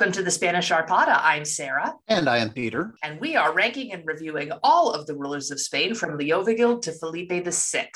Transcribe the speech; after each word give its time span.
Welcome 0.00 0.14
to 0.14 0.22
the 0.22 0.30
Spanish 0.30 0.70
Arpada. 0.70 1.20
I'm 1.22 1.44
Sarah. 1.44 1.94
And 2.08 2.26
I 2.26 2.38
am 2.38 2.54
Peter. 2.54 2.94
And 3.02 3.20
we 3.20 3.36
are 3.36 3.52
ranking 3.52 3.92
and 3.92 4.02
reviewing 4.06 4.50
all 4.62 4.90
of 4.92 5.06
the 5.06 5.14
rulers 5.14 5.50
of 5.50 5.60
Spain 5.60 5.94
from 5.94 6.16
Leovigild 6.16 6.80
to 6.84 6.92
Felipe 6.92 7.30
VI. 7.30 7.90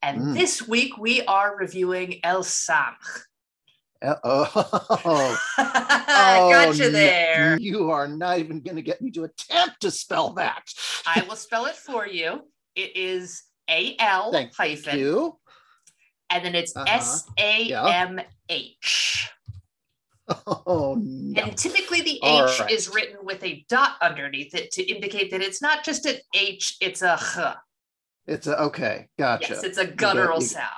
And 0.00 0.18
mm. 0.18 0.34
this 0.34 0.66
week 0.66 0.96
we 0.96 1.20
are 1.26 1.54
reviewing 1.54 2.20
El 2.24 2.42
Samh. 2.42 2.96
Uh, 4.00 4.16
oh, 4.24 5.38
I 5.58 6.48
got 6.50 6.78
you 6.78 6.90
there. 6.90 7.58
You 7.60 7.90
are 7.90 8.08
not 8.08 8.38
even 8.38 8.62
going 8.62 8.76
to 8.76 8.82
get 8.82 9.02
me 9.02 9.10
to 9.10 9.24
attempt 9.24 9.82
to 9.82 9.90
spell 9.90 10.32
that. 10.32 10.62
I 11.04 11.22
will 11.28 11.36
spell 11.36 11.66
it 11.66 11.76
for 11.76 12.06
you. 12.06 12.40
It 12.74 12.96
is 12.96 13.42
A 13.68 13.94
L 13.98 14.32
hyphen. 14.56 14.98
You. 14.98 15.38
And 16.30 16.46
then 16.46 16.54
it's 16.54 16.74
uh-huh. 16.74 16.86
S 16.88 17.28
A 17.38 17.74
M 17.74 18.22
H. 18.48 19.28
Oh, 20.64 20.96
no. 20.98 21.42
And 21.42 21.56
typically 21.56 22.00
the 22.02 22.20
H 22.22 22.60
right. 22.60 22.70
is 22.70 22.88
written 22.88 23.16
with 23.22 23.42
a 23.42 23.64
dot 23.68 23.96
underneath 24.00 24.54
it 24.54 24.70
to 24.72 24.82
indicate 24.82 25.30
that 25.30 25.40
it's 25.40 25.60
not 25.60 25.84
just 25.84 26.06
an 26.06 26.16
H, 26.34 26.76
it's 26.80 27.02
a 27.02 27.14
H. 27.14 27.54
It's 28.26 28.46
a, 28.46 28.60
okay, 28.62 29.08
gotcha. 29.18 29.54
Yes, 29.54 29.64
it's 29.64 29.78
a 29.78 29.86
guttural 29.86 30.38
you, 30.38 30.46
sound. 30.46 30.70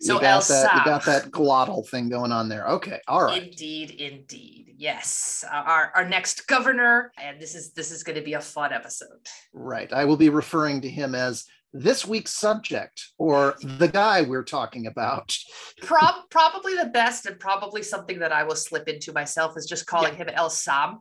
So 0.00 0.14
you 0.14 0.20
got, 0.20 0.44
that, 0.44 0.74
you 0.76 0.84
got 0.84 1.04
that 1.04 1.30
glottal 1.30 1.86
thing 1.88 2.08
going 2.08 2.32
on 2.32 2.48
there. 2.48 2.66
Okay, 2.66 3.00
all 3.06 3.24
right. 3.24 3.42
Indeed, 3.42 3.92
indeed. 3.92 4.74
Yes. 4.76 5.44
Our, 5.50 5.92
our 5.94 6.08
next 6.08 6.46
governor, 6.46 7.12
and 7.18 7.40
this 7.40 7.54
is 7.54 7.72
this 7.72 7.90
is 7.90 8.02
going 8.02 8.16
to 8.16 8.24
be 8.24 8.34
a 8.34 8.40
fun 8.40 8.72
episode. 8.72 9.08
Right. 9.52 9.92
I 9.92 10.04
will 10.04 10.16
be 10.16 10.28
referring 10.28 10.82
to 10.82 10.88
him 10.88 11.14
as 11.14 11.46
this 11.72 12.06
week's 12.06 12.32
subject 12.32 13.08
or 13.18 13.56
the 13.62 13.88
guy 13.88 14.22
we're 14.22 14.44
talking 14.44 14.86
about. 14.86 15.36
Prob- 15.82 16.28
probably 16.30 16.74
the 16.74 16.86
best 16.86 17.26
and 17.26 17.38
probably 17.38 17.82
something 17.82 18.18
that 18.20 18.32
I 18.32 18.44
will 18.44 18.56
slip 18.56 18.88
into 18.88 19.12
myself 19.12 19.56
is 19.56 19.66
just 19.66 19.86
calling 19.86 20.12
yeah. 20.14 20.24
him 20.24 20.28
El 20.30 20.50
Sam. 20.50 21.00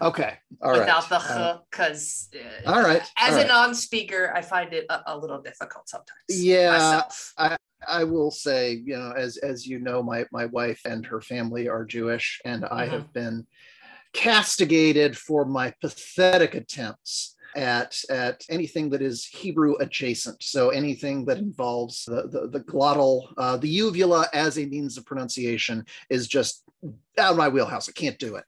Okay. 0.00 0.34
All 0.62 0.72
without 0.72 1.10
right. 1.10 1.22
the 1.22 1.60
because 1.70 2.28
uh, 2.34 2.70
all 2.72 2.82
right. 2.82 3.02
As 3.18 3.34
all 3.34 3.40
a 3.40 3.46
non-speaker, 3.46 4.32
I 4.34 4.40
find 4.40 4.72
it 4.72 4.86
a, 4.88 5.02
a 5.08 5.18
little 5.18 5.40
difficult 5.40 5.88
sometimes. 5.88 6.08
Yeah, 6.28 7.02
I, 7.36 7.56
I 7.86 8.04
will 8.04 8.30
say, 8.30 8.82
you 8.84 8.96
know, 8.96 9.12
as 9.12 9.36
as 9.36 9.66
you 9.66 9.78
know, 9.78 10.02
my 10.02 10.24
my 10.32 10.46
wife 10.46 10.80
and 10.86 11.04
her 11.06 11.20
family 11.20 11.68
are 11.68 11.84
Jewish, 11.84 12.40
and 12.46 12.62
mm-hmm. 12.62 12.74
I 12.74 12.86
have 12.86 13.12
been 13.12 13.46
castigated 14.14 15.18
for 15.18 15.44
my 15.44 15.74
pathetic 15.82 16.54
attempts 16.54 17.33
at 17.56 17.96
at 18.10 18.44
anything 18.48 18.90
that 18.90 19.02
is 19.02 19.26
Hebrew 19.26 19.74
adjacent. 19.80 20.42
So 20.42 20.70
anything 20.70 21.24
that 21.26 21.38
involves 21.38 22.04
the 22.04 22.28
the, 22.28 22.48
the 22.48 22.64
glottal, 22.64 23.32
uh, 23.38 23.56
the 23.56 23.68
uvula 23.68 24.28
as 24.32 24.58
a 24.58 24.66
means 24.66 24.96
of 24.96 25.06
pronunciation 25.06 25.84
is 26.10 26.28
just 26.28 26.64
out 27.18 27.32
of 27.32 27.36
my 27.36 27.48
wheelhouse. 27.48 27.88
I 27.88 27.92
can't 27.92 28.18
do 28.18 28.36
it. 28.36 28.44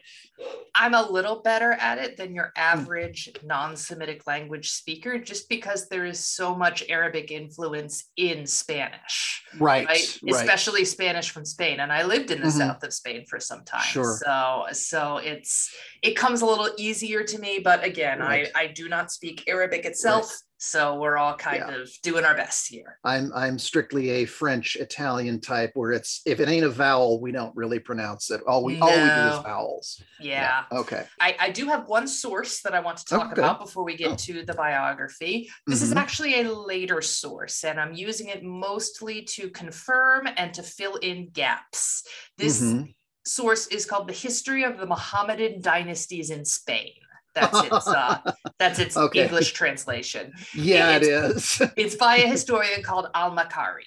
I'm 0.74 0.92
a 0.92 1.10
little 1.10 1.40
better 1.40 1.72
at 1.72 1.96
it 1.96 2.18
than 2.18 2.34
your 2.34 2.52
average 2.56 3.30
non-Semitic 3.42 4.26
language 4.26 4.70
speaker, 4.70 5.18
just 5.18 5.48
because 5.48 5.88
there 5.88 6.04
is 6.04 6.18
so 6.18 6.54
much 6.54 6.84
Arabic 6.90 7.30
influence 7.30 8.10
in 8.18 8.46
Spanish. 8.46 9.42
Right. 9.58 9.86
Right. 9.86 10.18
right. 10.22 10.34
Especially 10.34 10.84
Spanish 10.84 11.30
from 11.30 11.46
Spain. 11.46 11.80
And 11.80 11.90
I 11.90 12.02
lived 12.02 12.30
in 12.30 12.40
the 12.40 12.48
mm-hmm. 12.48 12.58
south 12.58 12.82
of 12.82 12.92
Spain 12.92 13.24
for 13.26 13.40
some 13.40 13.64
time. 13.64 13.80
Sure. 13.82 14.18
So 14.22 14.66
so 14.72 15.16
it's 15.18 15.74
it 16.02 16.12
comes 16.12 16.42
a 16.42 16.46
little 16.46 16.68
easier 16.76 17.24
to 17.24 17.38
me. 17.38 17.60
But 17.62 17.82
again, 17.82 18.18
right. 18.18 18.50
I, 18.54 18.64
I 18.64 18.66
do 18.66 18.88
not 18.88 19.10
speak 19.10 19.44
Arabic 19.48 19.86
itself. 19.86 20.30
So 20.58 20.98
we're 20.98 21.18
all 21.18 21.34
kind 21.36 21.64
yeah. 21.68 21.82
of 21.82 21.90
doing 22.02 22.24
our 22.24 22.34
best 22.34 22.66
here. 22.68 22.98
I'm 23.04 23.30
I'm 23.34 23.58
strictly 23.58 24.10
a 24.10 24.24
French 24.24 24.76
Italian 24.76 25.40
type 25.40 25.72
where 25.74 25.92
it's 25.92 26.22
if 26.24 26.40
it 26.40 26.48
ain't 26.48 26.64
a 26.64 26.70
vowel, 26.70 27.20
we 27.20 27.30
don't 27.30 27.54
really 27.54 27.78
pronounce 27.78 28.30
it. 28.30 28.40
All 28.46 28.64
we 28.64 28.76
no. 28.76 28.86
all 28.86 28.90
we 28.90 28.96
do 28.96 29.36
is 29.36 29.42
vowels. 29.42 30.02
Yeah. 30.18 30.64
yeah. 30.70 30.78
Okay. 30.78 31.04
I, 31.20 31.36
I 31.38 31.50
do 31.50 31.66
have 31.66 31.88
one 31.88 32.08
source 32.08 32.62
that 32.62 32.74
I 32.74 32.80
want 32.80 32.96
to 32.98 33.04
talk 33.04 33.32
okay. 33.32 33.40
about 33.40 33.60
before 33.60 33.84
we 33.84 33.96
get 33.96 34.12
oh. 34.12 34.16
to 34.16 34.44
the 34.44 34.54
biography. 34.54 35.50
This 35.66 35.82
mm-hmm. 35.82 35.92
is 35.92 35.96
actually 35.96 36.40
a 36.40 36.50
later 36.50 37.02
source, 37.02 37.62
and 37.62 37.78
I'm 37.78 37.92
using 37.92 38.28
it 38.28 38.42
mostly 38.42 39.22
to 39.22 39.50
confirm 39.50 40.26
and 40.36 40.54
to 40.54 40.62
fill 40.62 40.96
in 40.96 41.28
gaps. 41.30 42.04
This 42.38 42.62
mm-hmm. 42.62 42.84
source 43.26 43.66
is 43.66 43.84
called 43.84 44.08
the 44.08 44.14
History 44.14 44.64
of 44.64 44.78
the 44.78 44.86
Mohammedan 44.86 45.60
Dynasties 45.60 46.30
in 46.30 46.44
Spain. 46.46 46.94
That's 47.36 47.62
its 47.62 47.86
uh, 47.86 48.32
that's 48.58 48.78
its 48.78 48.96
okay. 48.96 49.24
English 49.24 49.52
translation. 49.52 50.32
Yeah, 50.54 50.96
it's, 50.96 51.06
it 51.06 51.66
is. 51.66 51.72
it's 51.76 51.94
by 51.94 52.16
a 52.16 52.26
historian 52.26 52.82
called 52.82 53.08
Al 53.14 53.30
Maqqari. 53.30 53.84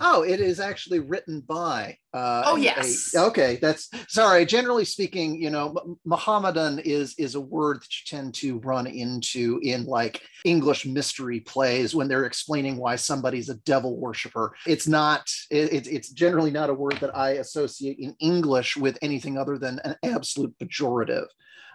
Oh, 0.00 0.22
it 0.22 0.40
is 0.40 0.60
actually 0.60 1.00
written 1.00 1.40
by. 1.40 1.98
Uh, 2.12 2.42
oh 2.46 2.56
yes. 2.56 3.14
A, 3.14 3.24
okay, 3.26 3.58
that's 3.60 3.90
sorry. 4.08 4.46
Generally 4.46 4.86
speaking, 4.86 5.40
you 5.40 5.50
know, 5.50 5.98
Mohammedan 6.04 6.78
is 6.80 7.14
is 7.18 7.34
a 7.34 7.40
word 7.40 7.78
that 7.78 7.88
you 7.90 8.16
tend 8.16 8.34
to 8.34 8.58
run 8.60 8.86
into 8.86 9.60
in 9.62 9.84
like 9.86 10.22
English 10.44 10.86
mystery 10.86 11.40
plays 11.40 11.94
when 11.94 12.08
they're 12.08 12.24
explaining 12.24 12.76
why 12.76 12.96
somebody's 12.96 13.48
a 13.48 13.56
devil 13.56 13.96
worshiper. 13.96 14.54
It's 14.66 14.88
not. 14.88 15.28
It, 15.50 15.86
it's 15.86 16.10
generally 16.10 16.50
not 16.50 16.70
a 16.70 16.74
word 16.74 16.98
that 17.00 17.16
I 17.16 17.32
associate 17.32 17.98
in 17.98 18.14
English 18.20 18.76
with 18.76 18.98
anything 19.02 19.38
other 19.38 19.58
than 19.58 19.80
an 19.84 19.96
absolute 20.02 20.54
pejorative. 20.58 21.26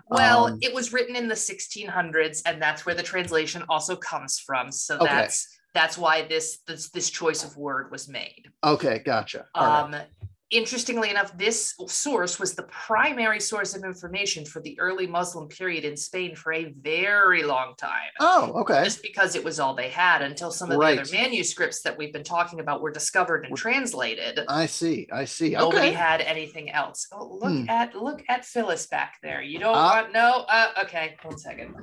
Well, 0.08 0.48
um, 0.48 0.60
it 0.62 0.74
was 0.74 0.92
written 0.92 1.16
in 1.16 1.28
the 1.28 1.36
1600s, 1.36 2.42
and 2.46 2.62
that's 2.62 2.86
where 2.86 2.96
the 2.96 3.04
translation 3.04 3.64
also 3.70 3.96
comes 3.96 4.40
from. 4.40 4.72
So 4.72 4.96
okay. 4.98 5.06
that's 5.06 5.48
that's 5.74 5.98
why 5.98 6.24
this 6.24 6.60
this 6.68 6.90
this 6.90 7.10
choice 7.10 7.44
of 7.44 7.58
word 7.58 7.92
was 7.92 8.08
made. 8.08 8.46
Okay, 8.64 9.00
gotcha. 9.00 9.46
Um, 9.56 9.92
right 9.94 10.08
interestingly 10.52 11.10
enough, 11.10 11.36
this 11.38 11.74
source 11.88 12.38
was 12.38 12.54
the 12.54 12.64
primary 12.64 13.40
source 13.40 13.76
of 13.76 13.84
information 13.84 14.46
for 14.46 14.62
the 14.62 14.80
early 14.80 15.08
Muslim 15.08 15.48
period 15.48 15.86
in 15.86 15.96
Spain 15.98 16.36
for 16.36 16.54
a 16.54 16.66
very 16.82 17.44
long 17.44 17.74
time. 17.78 18.12
Oh, 18.20 18.52
okay. 18.62 18.84
Just 18.84 19.02
because 19.02 19.36
it 19.36 19.44
was 19.44 19.60
all 19.60 19.74
they 19.74 19.90
had 19.90 20.22
until 20.22 20.52
some 20.52 20.70
of 20.72 20.78
right. 20.78 20.96
the 20.96 21.02
other 21.02 21.12
manuscripts 21.12 21.82
that 21.84 21.98
we've 21.98 22.14
been 22.14 22.24
talking 22.24 22.60
about 22.60 22.82
were 22.82 22.92
discovered 22.92 23.46
and 23.46 23.58
translated. 23.58 24.42
I 24.48 24.66
see. 24.66 25.08
I 25.12 25.26
see. 25.26 25.52
Nobody 25.52 25.88
okay. 25.88 25.94
had 25.94 26.22
anything 26.22 26.70
else. 26.70 27.08
Oh, 27.12 27.40
look 27.42 27.52
hmm. 27.52 27.70
at 27.70 27.96
look 27.96 28.22
at 28.28 28.46
Phyllis 28.46 28.88
back 28.88 29.16
there. 29.24 29.42
You 29.42 29.60
don't 29.60 29.76
uh, 29.76 29.82
want 29.82 30.14
no. 30.14 30.46
Uh, 30.48 30.68
okay, 30.84 31.18
one 31.24 31.38
second, 31.38 31.74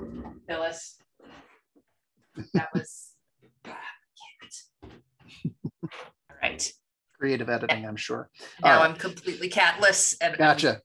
Phyllis. 0.47 0.97
That 2.54 2.69
was. 2.75 3.06
all 3.66 3.75
right 6.50 6.72
creative 7.19 7.48
editing, 7.48 7.84
I'm 7.84 7.97
sure. 7.97 8.31
Now 8.62 8.78
right. 8.78 8.88
I'm 8.88 8.97
completely 8.97 9.48
catless. 9.48 10.14
And 10.20 10.36
gotcha. 10.36 10.81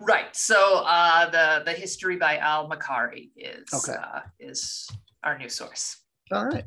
Right. 0.00 0.34
So 0.34 0.82
uh, 0.84 1.30
the 1.30 1.62
the 1.64 1.72
history 1.72 2.16
by 2.16 2.38
Al 2.38 2.68
Maqqari 2.68 3.30
is 3.36 3.72
okay. 3.72 3.98
uh, 3.98 4.20
is 4.38 4.88
our 5.22 5.38
new 5.38 5.48
source. 5.48 5.98
All 6.32 6.46
right. 6.46 6.64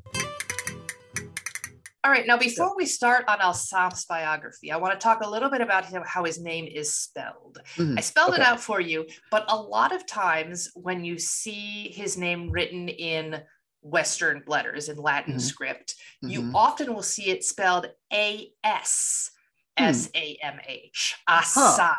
All 2.04 2.12
right. 2.14 2.26
Now, 2.26 2.38
before 2.38 2.74
we 2.78 2.86
start 2.86 3.26
on 3.28 3.42
Al 3.42 3.54
Samh's 3.54 4.06
biography, 4.06 4.72
I 4.72 4.78
want 4.78 4.94
to 4.94 5.00
talk 5.00 5.22
a 5.24 5.30
little 5.30 5.50
bit 5.50 5.60
about 5.60 5.86
him, 5.86 6.04
how 6.06 6.24
his 6.24 6.40
name 6.40 6.66
is 6.66 6.94
spelled. 6.94 7.60
Mm-hmm. 7.76 7.98
I 7.98 8.02
spelled 8.02 8.34
okay. 8.34 8.42
it 8.42 8.48
out 8.48 8.62
for 8.62 8.80
you, 8.80 9.06
but 9.30 9.44
a 9.50 9.56
lot 9.58 9.94
of 9.94 10.06
times 10.06 10.70
when 10.74 11.04
you 11.04 11.20
see 11.20 11.90
his 11.90 12.18
name 12.18 12.50
written 12.50 12.88
in 12.88 13.42
Western 13.90 14.44
letters 14.48 14.90
in 14.90 14.98
Latin 14.98 15.34
mm-hmm. 15.34 15.40
script, 15.40 15.96
you 16.22 16.42
mm-hmm. 16.42 16.56
often 16.56 16.94
will 16.94 17.04
see 17.04 17.30
it 17.30 17.44
spelled 17.44 17.88
A 18.14 18.50
S 18.64 19.32
S 19.78 20.10
A 20.16 20.38
M 20.42 20.60
H. 20.68 21.16
Assad. 21.28 21.96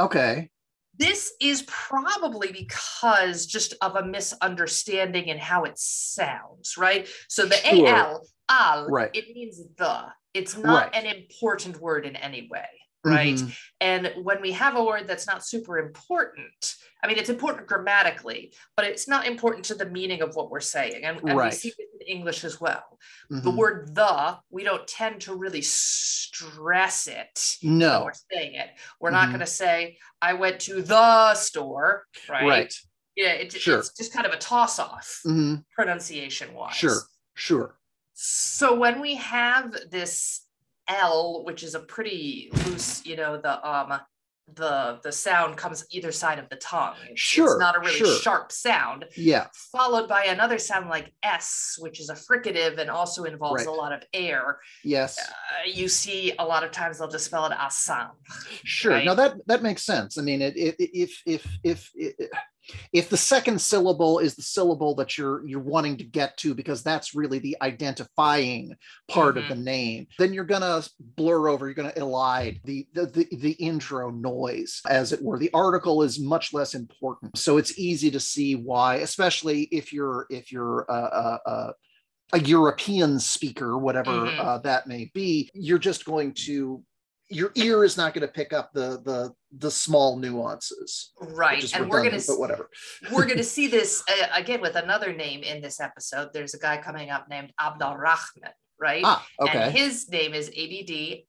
Huh. 0.00 0.04
Okay. 0.04 0.50
This 0.98 1.32
is 1.40 1.62
probably 1.66 2.50
because 2.50 3.46
just 3.46 3.74
of 3.80 3.94
a 3.94 4.04
misunderstanding 4.04 5.28
in 5.28 5.38
how 5.38 5.64
it 5.64 5.78
sounds, 5.78 6.76
right? 6.76 7.08
So 7.28 7.46
the 7.46 7.54
sure. 7.54 7.86
A-L, 7.86 8.26
al, 8.48 8.88
right. 8.88 9.10
it 9.14 9.34
means 9.34 9.62
the. 9.76 10.06
It's 10.34 10.56
not 10.56 10.92
right. 10.92 10.94
an 10.94 11.06
important 11.06 11.80
word 11.80 12.04
in 12.04 12.14
any 12.16 12.48
way 12.50 12.66
right? 13.04 13.34
Mm-hmm. 13.34 13.48
And 13.80 14.12
when 14.22 14.40
we 14.40 14.52
have 14.52 14.76
a 14.76 14.82
word 14.82 15.06
that's 15.06 15.26
not 15.26 15.46
super 15.46 15.78
important, 15.78 16.74
I 17.02 17.06
mean, 17.06 17.18
it's 17.18 17.28
important 17.28 17.66
grammatically, 17.68 18.52
but 18.76 18.84
it's 18.84 19.06
not 19.06 19.26
important 19.26 19.64
to 19.66 19.74
the 19.74 19.86
meaning 19.86 20.20
of 20.20 20.34
what 20.34 20.50
we're 20.50 20.60
saying. 20.60 21.04
And, 21.04 21.18
and 21.18 21.38
right. 21.38 21.52
we 21.52 21.56
see 21.56 21.68
it 21.68 21.88
in 22.00 22.18
English 22.18 22.44
as 22.44 22.60
well. 22.60 22.98
Mm-hmm. 23.30 23.44
The 23.44 23.50
word 23.50 23.94
the, 23.94 24.38
we 24.50 24.64
don't 24.64 24.86
tend 24.86 25.20
to 25.22 25.34
really 25.34 25.62
stress 25.62 27.06
it. 27.06 27.56
No. 27.62 28.04
we're 28.04 28.12
saying 28.32 28.54
it. 28.54 28.70
We're 29.00 29.10
mm-hmm. 29.10 29.16
not 29.16 29.28
going 29.28 29.40
to 29.40 29.46
say, 29.46 29.98
I 30.20 30.34
went 30.34 30.60
to 30.60 30.82
the 30.82 31.34
store, 31.34 32.04
right? 32.28 32.46
Right. 32.46 32.74
Yeah, 33.14 33.32
it, 33.32 33.52
sure. 33.52 33.80
it's 33.80 33.92
just 33.94 34.12
kind 34.12 34.26
of 34.26 34.32
a 34.32 34.36
toss 34.36 34.78
off 34.78 35.20
mm-hmm. 35.26 35.56
pronunciation 35.74 36.54
wise. 36.54 36.76
Sure, 36.76 37.00
sure. 37.34 37.78
So 38.14 38.74
when 38.74 39.00
we 39.00 39.16
have 39.16 39.74
this 39.90 40.42
L, 40.88 41.44
which 41.44 41.62
is 41.62 41.74
a 41.74 41.80
pretty 41.80 42.50
loose, 42.66 43.04
you 43.06 43.16
know, 43.16 43.36
the 43.38 43.68
um 43.68 44.00
the 44.54 44.98
the 45.02 45.12
sound 45.12 45.58
comes 45.58 45.84
either 45.90 46.10
side 46.10 46.38
of 46.38 46.48
the 46.48 46.56
tongue. 46.56 46.94
Sure, 47.14 47.50
it's 47.52 47.58
not 47.60 47.76
a 47.76 47.80
really 47.80 47.92
sure. 47.92 48.18
sharp 48.20 48.50
sound. 48.50 49.04
Yeah. 49.14 49.48
Followed 49.72 50.08
by 50.08 50.24
another 50.24 50.58
sound 50.58 50.88
like 50.88 51.12
S, 51.22 51.76
which 51.78 52.00
is 52.00 52.08
a 52.08 52.14
fricative 52.14 52.78
and 52.78 52.88
also 52.88 53.24
involves 53.24 53.66
Right. 53.66 53.70
a 53.70 53.76
lot 53.76 53.92
of 53.92 54.02
air. 54.14 54.58
Yes. 54.82 55.18
Uh, 55.18 55.24
you 55.66 55.86
see 55.86 56.32
a 56.38 56.44
lot 56.46 56.64
of 56.64 56.70
times 56.70 56.98
they'll 56.98 57.08
just 57.08 57.26
spell 57.26 57.44
it 57.44 57.52
Assam. 57.52 58.08
Sure. 58.64 58.92
right? 58.92 59.04
Now 59.04 59.14
that 59.14 59.34
that 59.48 59.62
makes 59.62 59.84
sense. 59.84 60.16
I 60.16 60.22
mean, 60.22 60.40
it, 60.40 60.56
it, 60.56 60.76
if 60.78 61.20
if 61.26 61.46
if 61.62 61.90
if 61.94 62.14
if 62.92 63.08
the 63.08 63.16
second 63.16 63.60
syllable 63.60 64.18
is 64.18 64.34
the 64.36 64.42
syllable 64.42 64.94
that 64.96 65.16
you're 65.18 65.46
you're 65.46 65.60
wanting 65.60 65.96
to 65.98 66.04
get 66.04 66.36
to 66.38 66.54
because 66.54 66.82
that's 66.82 67.14
really 67.14 67.38
the 67.38 67.56
identifying 67.62 68.74
part 69.08 69.38
of 69.38 69.44
Mhm. 69.44 69.48
the 69.48 69.54
name, 69.56 70.06
then 70.18 70.32
you're 70.34 70.44
gonna 70.44 70.82
blur 71.00 71.48
over. 71.48 71.66
You're 71.66 71.74
gonna 71.74 71.92
elide 71.92 72.60
the, 72.64 72.86
the 72.94 73.06
the 73.06 73.36
the 73.36 73.52
intro 73.52 74.10
noise, 74.10 74.80
as 74.88 75.12
it 75.12 75.22
were. 75.22 75.38
The 75.38 75.50
article 75.54 76.02
is 76.02 76.20
much 76.20 76.52
less 76.52 76.74
important, 76.74 77.36
so 77.38 77.56
it's 77.56 77.78
easy 77.78 78.10
to 78.10 78.20
see 78.20 78.54
why, 78.54 78.96
especially 78.96 79.62
if 79.72 79.92
you're 79.92 80.26
if 80.30 80.52
you're 80.52 80.82
a, 80.88 80.92
a, 80.94 81.40
a 81.50 81.72
a 82.34 82.40
European 82.40 83.18
speaker, 83.18 83.78
whatever 83.78 84.12
Mhm. 84.32 84.38
uh, 84.38 84.58
that 84.58 84.86
may 84.86 85.10
be, 85.14 85.50
you're 85.54 85.78
just 85.78 86.04
going 86.04 86.34
to 86.34 86.82
your 87.30 87.52
ear 87.54 87.84
is 87.84 87.96
not 87.96 88.14
going 88.14 88.26
to 88.26 88.32
pick 88.32 88.52
up 88.52 88.72
the 88.72 89.00
the 89.04 89.32
the 89.56 89.70
small 89.70 90.16
nuances. 90.16 91.12
Right. 91.20 91.72
And 91.74 91.88
we're 91.90 92.02
gonna 92.02 92.20
but 92.26 92.38
whatever. 92.38 92.70
we're 93.12 93.26
going 93.26 93.36
to 93.44 93.44
see 93.44 93.66
this 93.66 94.02
uh, 94.08 94.26
again 94.34 94.60
with 94.60 94.76
another 94.76 95.12
name 95.12 95.42
in 95.42 95.60
this 95.60 95.80
episode. 95.80 96.30
There's 96.32 96.54
a 96.54 96.58
guy 96.58 96.78
coming 96.78 97.10
up 97.10 97.28
named 97.28 97.52
Abdul 97.60 97.96
Rahman, 97.96 98.52
right? 98.80 99.02
Ah, 99.04 99.26
And 99.38 99.48
okay. 99.48 99.70
his 99.70 100.08
name 100.10 100.34
is 100.34 100.48
ABD 100.56 101.24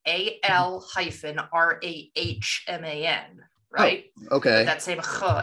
AL 0.46 0.86
hyphen 0.94 1.40
R 1.52 1.80
A 1.84 2.12
H 2.16 2.64
M 2.68 2.84
A 2.84 3.06
N, 3.06 3.42
right? 3.72 4.06
Okay. 4.32 4.58
With 4.58 4.66
that 4.68 4.82
same 4.82 5.02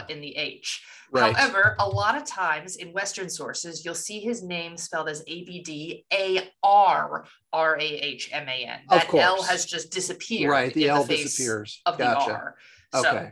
in 0.09 0.21
the 0.21 0.35
H. 0.35 0.83
Right. 1.11 1.35
However, 1.35 1.75
a 1.79 1.87
lot 1.87 2.17
of 2.17 2.25
times 2.25 2.75
in 2.75 2.91
Western 2.91 3.29
sources, 3.29 3.85
you'll 3.85 3.95
see 3.95 4.19
his 4.19 4.43
name 4.43 4.75
spelled 4.77 5.07
as 5.09 5.21
A 5.27 5.43
B 5.45 5.61
D 5.61 6.05
A 6.13 6.49
R 6.63 7.25
R 7.53 7.77
A 7.79 7.81
H 7.83 8.29
M 8.33 8.47
A 8.49 8.65
N. 8.65 8.79
Of 8.89 9.01
That 9.11 9.13
L 9.15 9.41
has 9.43 9.65
just 9.65 9.91
disappeared. 9.91 10.51
right. 10.51 10.73
The 10.73 10.89
L 10.89 11.03
face 11.03 11.23
disappears. 11.23 11.81
Of 11.85 11.97
the 11.97 12.03
Gotcha. 12.03 12.31
R. 12.31 12.55
So, 12.93 13.09
Okay. 13.09 13.31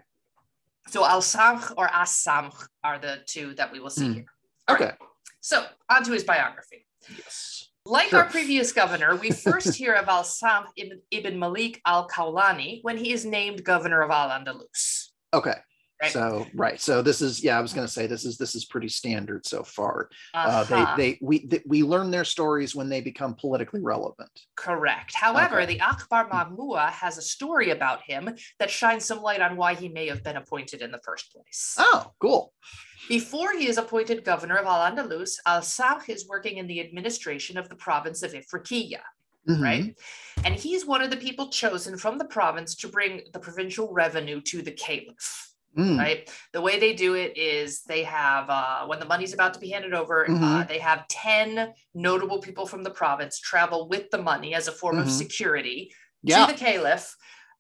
so 0.88 1.06
Al 1.06 1.22
Samh 1.22 1.74
or 1.78 1.90
As 1.94 2.10
Samh 2.12 2.54
are 2.84 2.98
the 3.00 3.20
two 3.26 3.54
that 3.56 3.72
we 3.72 3.80
will 3.80 3.90
see 3.90 4.06
Hmm. 4.08 4.14
here. 4.14 4.26
All 4.68 4.76
right. 4.76 4.86
Okay. 4.86 4.98
So, 5.42 5.66
on 5.90 6.04
to 6.06 6.12
his 6.14 6.24
biography. 6.24 6.88
Yes. 7.10 7.70
Like 7.86 8.10
Sure. 8.10 8.24
our 8.24 8.30
previous 8.30 8.72
governor, 8.72 9.16
we 9.16 9.30
first 9.48 9.76
hear 9.76 9.94
of 9.94 10.08
Al 10.08 10.24
Samh 10.24 10.66
ibn, 10.76 11.02
ibn 11.12 11.38
Malik 11.38 11.82
al 11.86 12.08
Khawlani 12.08 12.80
when 12.84 12.98
he 12.98 13.12
is 13.14 13.26
named 13.26 13.64
governor 13.64 14.02
of 14.02 14.10
Al 14.12 14.30
Andalus. 14.30 15.10
Okay. 15.34 15.56
Right. 16.02 16.12
So 16.12 16.46
right. 16.54 16.80
So 16.82 17.02
this 17.02 17.22
is 17.22 17.42
yeah. 17.44 17.58
I 17.58 17.62
was 17.62 17.72
going 17.74 17.88
to 17.88 17.92
say 17.92 18.06
this 18.06 18.26
is 18.26 18.38
this 18.38 18.54
is 18.54 18.66
pretty 18.66 18.90
standard 18.90 19.46
so 19.46 19.64
far. 19.64 20.10
Uh, 20.34 20.38
Uh-huh. 20.38 20.96
they 20.98 21.12
they 21.14 21.18
we 21.22 21.40
th- 21.48 21.64
we 21.66 21.84
learn 21.84 22.12
their 22.12 22.26
stories 22.26 22.76
when 22.76 22.90
they 22.90 23.00
become 23.00 23.34
politically 23.34 23.82
relevant. 23.82 24.30
Correct. 24.58 25.16
However, 25.16 25.62
Okay. 25.62 25.76
the 25.76 25.80
Akhbar 25.80 26.30
Majmua 26.30 26.90
has 26.92 27.18
a 27.18 27.22
story 27.22 27.70
about 27.70 28.02
him 28.04 28.30
that 28.60 28.70
shines 28.70 29.06
some 29.06 29.22
light 29.22 29.40
on 29.42 29.56
why 29.56 29.74
he 29.74 29.88
may 29.88 30.08
have 30.08 30.22
been 30.22 30.36
appointed 30.36 30.82
in 30.82 30.92
the 30.92 31.00
first 31.06 31.32
place. 31.32 31.76
Oh, 31.78 32.12
cool. 32.20 32.54
Before 33.08 33.54
he 33.54 33.68
is 33.68 33.78
appointed 33.78 34.26
governor 34.26 34.58
of 34.58 34.66
Al 34.66 34.92
Andalus, 34.92 35.36
Al 35.46 35.62
Samh 35.62 36.10
is 36.10 36.28
working 36.28 36.58
in 36.58 36.68
the 36.68 36.82
administration 36.82 37.58
of 37.58 37.70
the 37.70 37.76
province 37.76 38.22
of 38.22 38.34
Ifriqiya. 38.34 39.00
Mhm. 39.48 39.62
right? 39.62 39.96
And 40.44 40.56
he's 40.56 40.88
one 40.88 41.04
of 41.04 41.12
the 41.12 41.18
people 41.18 41.50
chosen 41.50 42.00
from 42.00 42.18
the 42.18 42.26
province 42.26 42.74
to 42.78 42.88
bring 42.88 43.22
the 43.32 43.40
provincial 43.40 43.94
revenue 43.94 44.42
to 44.42 44.64
the 44.64 44.72
caliph, 44.72 45.54
Mm. 45.78 45.98
right? 46.00 46.30
The 46.54 46.62
way 46.62 46.80
they 46.80 46.94
do 46.94 47.16
it 47.16 47.36
is 47.38 47.84
they 47.84 48.04
have, 48.04 48.50
uh, 48.50 48.86
when 48.86 49.00
the 49.00 49.06
money's 49.06 49.34
about 49.34 49.54
to 49.56 49.60
be 49.60 49.70
handed 49.70 49.94
over, 49.94 50.26
uh, 50.26 50.30
Mhm. 50.34 50.68
they 50.68 50.80
have 50.80 51.08
10 51.10 51.74
notable 51.94 52.40
people 52.40 52.66
from 52.66 52.84
the 52.84 52.92
province 52.92 53.40
travel 53.40 53.88
with 53.90 54.10
the 54.10 54.18
money 54.22 54.54
as 54.56 54.68
a 54.68 54.72
form 54.72 54.98
of 54.98 55.08
Mhm. 55.08 55.12
security 55.12 55.94
Yeah. 56.24 56.46
to 56.46 56.52
the 56.54 56.58
caliph. 56.58 57.16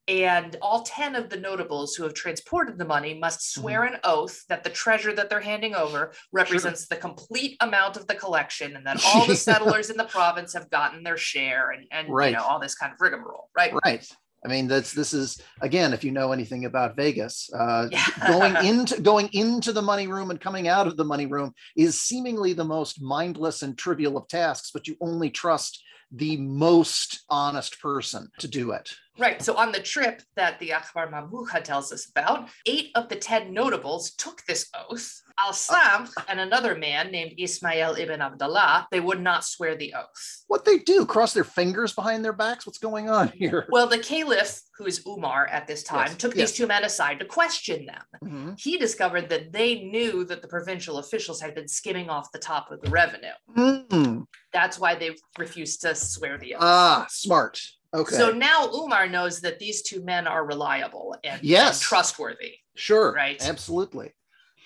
And 0.07 0.55
all 0.61 0.83
10 0.83 1.15
of 1.15 1.29
the 1.31 1.37
notables 1.37 1.95
who 1.95 2.03
have 2.03 2.13
transported 2.13 2.77
the 2.77 2.85
money 2.85 3.15
must 3.15 3.51
swear 3.53 3.81
Mm-hmm. 3.81 3.95
an 3.95 3.99
oath 4.03 4.45
that 4.49 4.63
the 4.63 4.69
treasure 4.69 5.11
that 5.13 5.29
they're 5.31 5.39
handing 5.41 5.73
over 5.73 6.13
represents 6.31 6.87
the 6.87 6.95
complete 6.95 7.57
amount 7.59 7.97
of 7.97 8.05
the 8.05 8.13
collection 8.13 8.75
and 8.75 8.85
that 8.85 9.03
all 9.03 9.25
the 9.25 9.35
settlers 9.35 9.89
in 9.89 9.97
the 9.97 10.03
province 10.05 10.53
have 10.53 10.69
gotten 10.69 11.01
their 11.03 11.17
share 11.17 11.71
and, 11.71 11.87
and 11.91 12.07
Right. 12.09 12.29
you 12.31 12.37
know, 12.37 12.43
all 12.43 12.59
this 12.59 12.75
kind 12.75 12.93
of 12.93 13.01
rigmarole, 13.01 13.49
right? 13.57 13.73
Right. 13.83 14.07
I 14.45 14.47
mean, 14.47 14.67
that's 14.67 14.93
this 14.93 15.13
is 15.13 15.41
again, 15.61 15.91
if 15.91 16.03
you 16.03 16.11
know 16.11 16.31
anything 16.31 16.65
about 16.65 16.95
Vegas, 16.95 17.49
uh, 17.53 17.87
Yeah. 17.91 18.05
going 18.27 18.55
into 18.65 19.01
going 19.01 19.29
into 19.33 19.73
the 19.73 19.81
money 19.81 20.07
room 20.07 20.29
and 20.29 20.39
coming 20.39 20.67
out 20.67 20.85
of 20.87 20.97
the 20.97 21.03
money 21.03 21.25
room 21.25 21.53
is 21.75 21.99
seemingly 21.99 22.53
the 22.53 22.63
most 22.63 23.01
mindless 23.01 23.63
and 23.63 23.77
trivial 23.77 24.17
of 24.17 24.27
tasks, 24.27 24.69
but 24.71 24.87
you 24.87 24.95
only 25.01 25.31
trust 25.31 25.81
the 26.11 26.37
most 26.37 27.25
honest 27.29 27.81
person 27.81 28.29
to 28.39 28.47
do 28.47 28.71
it. 28.71 28.93
Right. 29.17 29.41
So 29.41 29.55
on 29.55 29.71
the 29.71 29.81
trip 29.81 30.21
that 30.35 30.59
the 30.59 30.69
Akhbar 30.69 31.11
Majmua 31.11 31.63
tells 31.63 31.91
us 31.91 32.07
about, 32.09 32.49
eight 32.65 32.91
of 32.95 33.09
the 33.09 33.15
10 33.15 33.53
notables 33.53 34.11
took 34.11 34.43
this 34.45 34.69
oath. 34.89 35.21
Al 35.37 35.51
Sam 35.53 36.07
and 36.29 36.39
another 36.39 36.75
man 36.75 37.11
named 37.11 37.33
Ismail 37.37 37.95
ibn 37.95 38.21
Abdullah, 38.21 38.87
they 38.89 39.01
would 39.01 39.21
not 39.21 39.43
swear 39.43 39.75
the 39.75 39.93
oath. 39.93 40.43
What 40.47 40.63
they 40.63 40.77
do? 40.77 41.05
Cross 41.05 41.33
their 41.33 41.43
fingers 41.43 41.91
behind 41.93 42.23
their 42.23 42.31
backs? 42.33 42.65
What's 42.65 42.77
going 42.77 43.09
on 43.09 43.27
here? 43.29 43.67
Well, 43.69 43.87
the 43.87 43.97
caliph, 43.99 44.61
who 44.77 44.85
is 44.85 45.03
Umar 45.05 45.47
at 45.47 45.67
this 45.67 45.83
time, 45.83 46.07
Yes, 46.07 46.15
took 46.17 46.35
yes. 46.35 46.51
these 46.51 46.57
two 46.57 46.67
men 46.67 46.85
aside 46.85 47.19
to 47.19 47.25
question 47.25 47.85
them. 47.85 48.03
Mhm. 48.23 48.59
He 48.59 48.77
discovered 48.77 49.27
that 49.29 49.51
they 49.51 49.81
knew 49.83 50.23
that 50.25 50.41
the 50.41 50.47
provincial 50.47 50.99
officials 50.99 51.41
had 51.41 51.53
been 51.53 51.67
skimming 51.67 52.09
off 52.09 52.31
the 52.31 52.39
top 52.39 52.71
of 52.71 52.81
the 52.81 52.89
revenue. 52.89 53.33
Mm. 53.57 54.25
That's 54.53 54.79
why 54.79 54.95
they 54.95 55.15
refused 55.37 55.81
to 55.81 55.95
swear 55.95 56.37
the 56.37 56.55
oath. 56.55 56.61
Ah, 56.63 57.05
smart. 57.09 57.61
Okay. 57.93 58.15
So 58.15 58.31
now 58.31 58.69
Umar 58.73 59.07
knows 59.07 59.41
that 59.41 59.59
these 59.59 59.81
two 59.81 60.01
men 60.03 60.27
are 60.27 60.45
reliable 60.45 61.15
and, 61.23 61.41
Yes. 61.43 61.75
and 61.77 61.81
trustworthy. 61.81 62.55
sure. 62.75 63.11
Right. 63.13 63.41
Absolutely. 63.45 64.13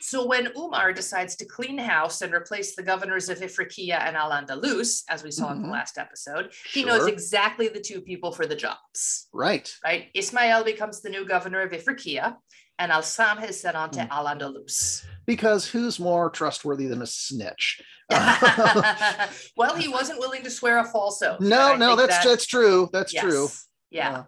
So 0.02 0.26
when 0.26 0.52
Umar 0.58 0.94
decides 0.94 1.36
to 1.38 1.46
clean 1.46 1.78
house 1.78 2.22
and 2.22 2.34
replace 2.34 2.76
the 2.76 2.84
governors 2.84 3.30
of 3.30 3.40
Ifriqiya 3.40 4.00
and 4.00 4.16
Al 4.16 4.32
Andalus, 4.32 5.04
as 5.10 5.24
we 5.24 5.32
saw 5.32 5.52
in 5.52 5.62
the 5.62 5.68
Mhm. 5.68 5.72
last 5.72 5.98
episode, 5.98 6.54
he 6.72 6.84
knows 6.84 7.08
exactly 7.08 7.68
the 7.68 7.80
two 7.82 8.02
people 8.02 8.32
for 8.32 8.46
the 8.46 8.56
jobs. 8.56 9.28
Right. 9.34 9.72
Right? 9.84 10.10
Ismail 10.14 10.64
becomes 10.64 11.02
the 11.02 11.10
new 11.10 11.26
governor 11.26 11.62
of 11.62 11.72
Ifriqiya, 11.72 12.38
and 12.80 12.92
Al 12.92 13.04
Sam 13.04 13.40
is 13.44 13.60
sent 13.60 13.76
on 13.76 13.92
to 13.92 14.00
Mm. 14.00 14.10
Al 14.10 14.26
Andalus. 14.26 15.04
Because 15.26 15.68
who's 15.68 16.00
more 16.00 16.30
trustworthy 16.30 16.88
than 16.88 17.02
a 17.02 17.08
snitch? 17.08 17.82
well, 19.58 19.76
he 19.76 19.88
wasn't 19.88 20.20
willing 20.20 20.44
to 20.44 20.50
swear 20.50 20.80
a 20.80 20.86
false 20.86 21.22
oath. 21.22 21.40
no, 21.40 21.76
no, 21.76 21.96
that's 21.96 22.18
that- 22.18 22.26
that's 22.26 22.46
true. 22.46 22.90
That's 22.94 23.14
yes, 23.14 23.24
true. 23.24 23.50
Yeah. 23.92 24.24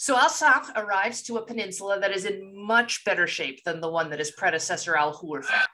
So 0.00 0.16
Al 0.16 0.30
Sam 0.30 0.62
arrives 0.76 1.22
to 1.24 1.38
a 1.38 1.42
peninsula 1.44 1.98
that 2.00 2.12
is 2.12 2.24
in 2.24 2.52
much 2.56 3.04
better 3.04 3.26
shape 3.26 3.64
than 3.64 3.80
the 3.80 3.90
one 3.90 4.10
that 4.10 4.20
his 4.20 4.30
predecessor 4.30 4.96
Al 4.96 5.12
Hur 5.12 5.42
found. 5.42 5.68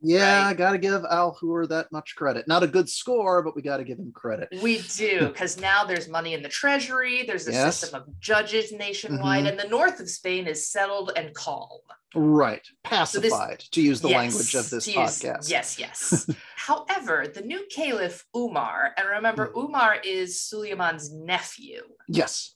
Yeah, 0.00 0.44
Right. 0.44 0.50
I 0.50 0.54
got 0.54 0.72
to 0.72 0.78
give 0.78 1.04
Al 1.10 1.36
Hur 1.40 1.66
that 1.66 1.90
much 1.90 2.14
credit. 2.14 2.46
Not 2.46 2.62
a 2.62 2.68
good 2.68 2.88
score, 2.88 3.42
but 3.42 3.56
we 3.56 3.62
got 3.62 3.78
to 3.78 3.84
give 3.84 3.98
him 3.98 4.12
credit. 4.12 4.48
We 4.62 4.78
do, 4.96 5.26
because 5.26 5.58
now 5.60 5.82
there's 5.84 6.08
money 6.08 6.34
in 6.34 6.42
the 6.44 6.48
treasury, 6.48 7.24
there's 7.26 7.48
a 7.48 7.52
Yes. 7.52 7.78
system 7.78 8.00
of 8.02 8.20
judges 8.20 8.70
nationwide, 8.70 9.42
Mhm. 9.44 9.48
and 9.50 9.58
the 9.58 9.66
north 9.66 9.98
of 9.98 10.08
Spain 10.08 10.46
is 10.46 10.70
settled 10.70 11.10
and 11.16 11.34
calm. 11.34 11.80
Right. 12.14 12.64
Pacified, 12.84 13.58
to 13.72 13.82
use 13.82 14.00
the 14.00 14.10
Yes, 14.10 14.16
language 14.16 14.54
of 14.54 14.70
this 14.70 14.84
to 14.84 14.92
use- 14.92 15.18
podcast. 15.20 15.50
Yes, 15.50 15.78
yes. 15.80 16.30
However, 16.56 17.26
the 17.26 17.42
new 17.42 17.66
caliph 17.68 18.24
Umar, 18.36 18.94
and 18.96 19.08
remember, 19.08 19.50
Hmm. 19.52 19.58
Umar 19.62 19.96
is 20.04 20.40
Suleiman's 20.40 21.10
nephew. 21.12 21.82
Yes. 22.06 22.54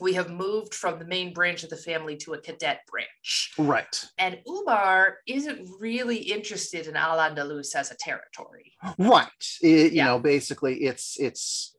We 0.00 0.12
have 0.14 0.30
moved 0.30 0.74
from 0.74 0.98
the 0.98 1.04
main 1.04 1.32
branch 1.32 1.64
of 1.64 1.70
the 1.70 1.76
family 1.76 2.16
to 2.18 2.34
a 2.34 2.38
cadet 2.40 2.80
branch. 2.90 3.52
Right. 3.58 4.04
And 4.18 4.38
Umar 4.48 5.18
isn't 5.26 5.68
really 5.80 6.16
interested 6.18 6.86
in 6.86 6.96
Al 6.96 7.18
Andalus 7.18 7.74
as 7.74 7.90
a 7.90 7.96
territory. 7.96 8.72
Right. 8.98 9.26
It- 9.62 9.92
you 9.92 9.98
Yeah. 9.98 10.06
know, 10.06 10.18
basically, 10.18 10.84
it's 10.84 11.18
it's 11.18 11.74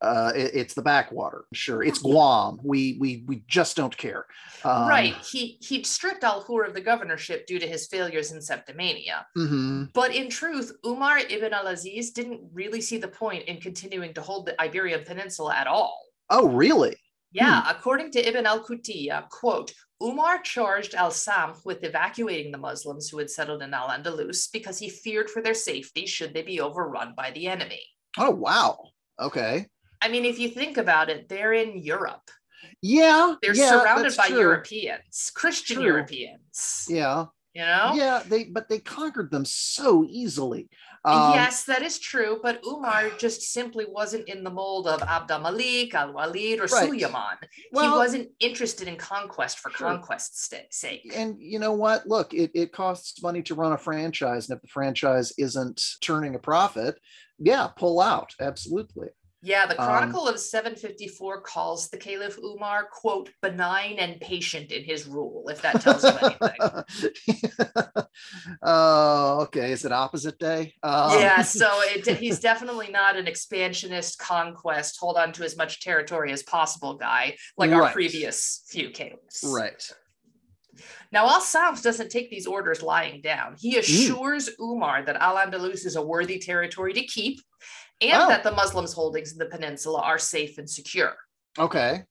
uh, 0.00 0.32
it- 0.36 0.54
it's 0.54 0.74
the 0.74 0.82
backwater. 0.82 1.46
Sure, 1.54 1.82
it's 1.82 1.98
Guam. 2.00 2.58
We 2.62 2.98
we 3.00 3.24
we 3.26 3.42
just 3.48 3.74
don't 3.74 3.96
care. 3.96 4.26
Um, 4.62 4.86
right. 4.86 5.14
He 5.32 5.56
he'd 5.62 5.86
stripped 5.86 6.22
Al 6.24 6.42
Hur 6.42 6.64
of 6.64 6.74
the 6.74 6.80
governorship 6.82 7.46
due 7.46 7.58
to 7.58 7.66
his 7.66 7.86
failures 7.86 8.30
in 8.30 8.38
Septimania. 8.40 9.24
mhm. 9.36 9.92
But 9.94 10.14
in 10.14 10.28
truth, 10.28 10.72
Umar 10.84 11.18
ibn 11.20 11.54
al 11.54 11.68
Aziz 11.68 12.10
didn't 12.10 12.42
really 12.52 12.82
see 12.82 12.98
the 12.98 13.08
point 13.08 13.44
in 13.48 13.60
continuing 13.60 14.12
to 14.14 14.20
hold 14.20 14.46
the 14.46 14.60
Iberian 14.60 15.04
Peninsula 15.04 15.54
at 15.54 15.66
all. 15.66 15.98
Oh, 16.28 16.48
really? 16.48 16.96
Yeah, 17.34 17.62
hmm. 17.62 17.76
according 17.76 18.12
to 18.12 18.26
Ibn 18.26 18.46
al 18.46 18.64
Qutiyya, 18.64 19.28
quote, 19.28 19.74
Umar 20.02 20.40
charged 20.42 20.94
al 20.94 21.10
Sam 21.10 21.54
with 21.64 21.84
evacuating 21.84 22.52
the 22.52 22.58
Muslims 22.58 23.08
who 23.08 23.18
had 23.18 23.30
settled 23.30 23.62
in 23.62 23.74
Al 23.74 23.88
Andalus 23.88 24.50
because 24.52 24.78
he 24.78 24.88
feared 24.88 25.28
for 25.28 25.42
their 25.42 25.54
safety 25.54 26.06
should 26.06 26.32
they 26.32 26.42
be 26.42 26.60
overrun 26.60 27.14
by 27.16 27.30
the 27.32 27.46
enemy. 27.48 27.80
Oh, 28.18 28.30
wow. 28.30 28.78
Okay. 29.20 29.66
I 30.00 30.08
mean, 30.08 30.24
if 30.24 30.38
you 30.38 30.48
think 30.48 30.76
about 30.76 31.10
it, 31.10 31.28
they're 31.28 31.52
in 31.52 31.78
Europe. 31.78 32.30
Yeah. 32.82 33.34
They're 33.42 33.54
yeah, 33.54 33.70
surrounded 33.70 34.16
by 34.16 34.28
true. 34.28 34.40
Europeans, 34.40 35.32
Christian 35.34 35.76
True. 35.76 35.86
Europeans. 35.86 36.86
Yeah. 36.88 37.26
You 37.54 37.62
know? 37.62 37.92
Yeah. 37.94 38.22
They 38.26 38.44
but 38.44 38.68
they 38.68 38.78
conquered 38.80 39.30
them 39.30 39.44
so 39.44 40.04
easily. 40.08 40.68
Um, 41.06 41.34
yes, 41.34 41.64
that 41.64 41.82
is 41.82 41.98
true, 41.98 42.40
but 42.42 42.62
Umar 42.66 43.10
just 43.18 43.42
simply 43.42 43.84
wasn't 43.86 44.26
in 44.26 44.42
the 44.42 44.48
mold 44.50 44.86
of 44.88 45.02
Abd 45.02 45.30
al-Malik, 45.32 45.94
al-Walid, 45.94 46.60
or 46.60 46.62
Right. 46.62 46.86
Suleiman. 46.86 47.36
he 47.72 47.88
wasn't 47.88 48.30
interested 48.40 48.88
in 48.88 48.96
conquest 48.96 49.58
for 49.58 49.70
Sure. 49.70 49.88
conquest's 49.88 50.50
sake. 50.70 51.12
and 51.14 51.36
you 51.38 51.58
know 51.58 51.72
what? 51.72 52.06
Look, 52.06 52.32
it, 52.32 52.50
it 52.54 52.72
costs 52.72 53.22
money 53.22 53.42
to 53.42 53.54
run 53.54 53.72
a 53.72 53.76
franchise. 53.78 54.48
And 54.48 54.56
if 54.56 54.62
the 54.62 54.68
franchise 54.68 55.32
isn't 55.36 55.82
turning 56.00 56.34
a 56.34 56.38
profit, 56.38 56.98
yeah, 57.38 57.68
pull 57.76 58.00
out. 58.00 58.32
Absolutely. 58.40 59.08
Yeah, 59.44 59.66
the 59.66 59.78
Um, 59.78 59.86
Chronicle 59.86 60.26
of 60.26 60.40
754 60.40 61.42
calls 61.42 61.90
the 61.90 61.98
Caliph 61.98 62.38
Umar, 62.38 62.88
quote, 62.90 63.28
benign 63.42 63.98
and 63.98 64.18
patient 64.18 64.72
in 64.72 64.82
his 64.84 65.06
rule, 65.06 65.50
if 65.50 65.60
that 65.60 65.82
tells 65.82 66.02
you 66.02 66.10
anything. 66.22 68.04
Oh, 68.62 69.40
okay. 69.42 69.72
Is 69.72 69.84
it 69.84 69.90
opposite 69.92 70.38
day? 70.38 70.74
Um, 70.82 71.18
yeah, 71.18 71.42
so 71.60 71.68
it, 71.82 72.06
he's 72.16 72.38
definitely 72.40 72.88
not 72.88 73.16
an 73.16 73.26
expansionist 73.26 74.18
conquest, 74.18 74.98
hold 74.98 75.16
on 75.16 75.32
to 75.32 75.44
as 75.44 75.56
much 75.56 75.80
territory 75.80 76.32
as 76.32 76.42
possible 76.44 76.94
guy, 76.94 77.36
like 77.58 77.72
our 77.72 77.90
previous 77.90 78.62
few 78.68 78.90
caliphs. 78.90 79.42
Right. 79.44 79.82
Now, 81.12 81.28
Al 81.28 81.40
Sams 81.40 81.82
doesn't 81.82 82.10
take 82.10 82.30
these 82.30 82.46
orders 82.46 82.82
lying 82.82 83.20
down. 83.20 83.56
He 83.58 83.76
assures 83.78 84.48
Umar 84.60 85.04
that 85.04 85.16
Al 85.16 85.36
Andalus 85.36 85.84
is 85.84 85.96
a 85.96 86.02
worthy 86.02 86.38
territory 86.38 86.92
to 86.94 87.02
keep 87.02 87.40
and 88.00 88.12
Oh. 88.22 88.28
that 88.28 88.42
the 88.42 88.52
Muslims' 88.52 88.92
holdings 88.92 89.32
in 89.32 89.38
the 89.38 89.46
peninsula 89.46 90.00
are 90.00 90.18
safe 90.18 90.58
and 90.58 90.68
secure. 90.68 91.16
Okay. 91.58 92.04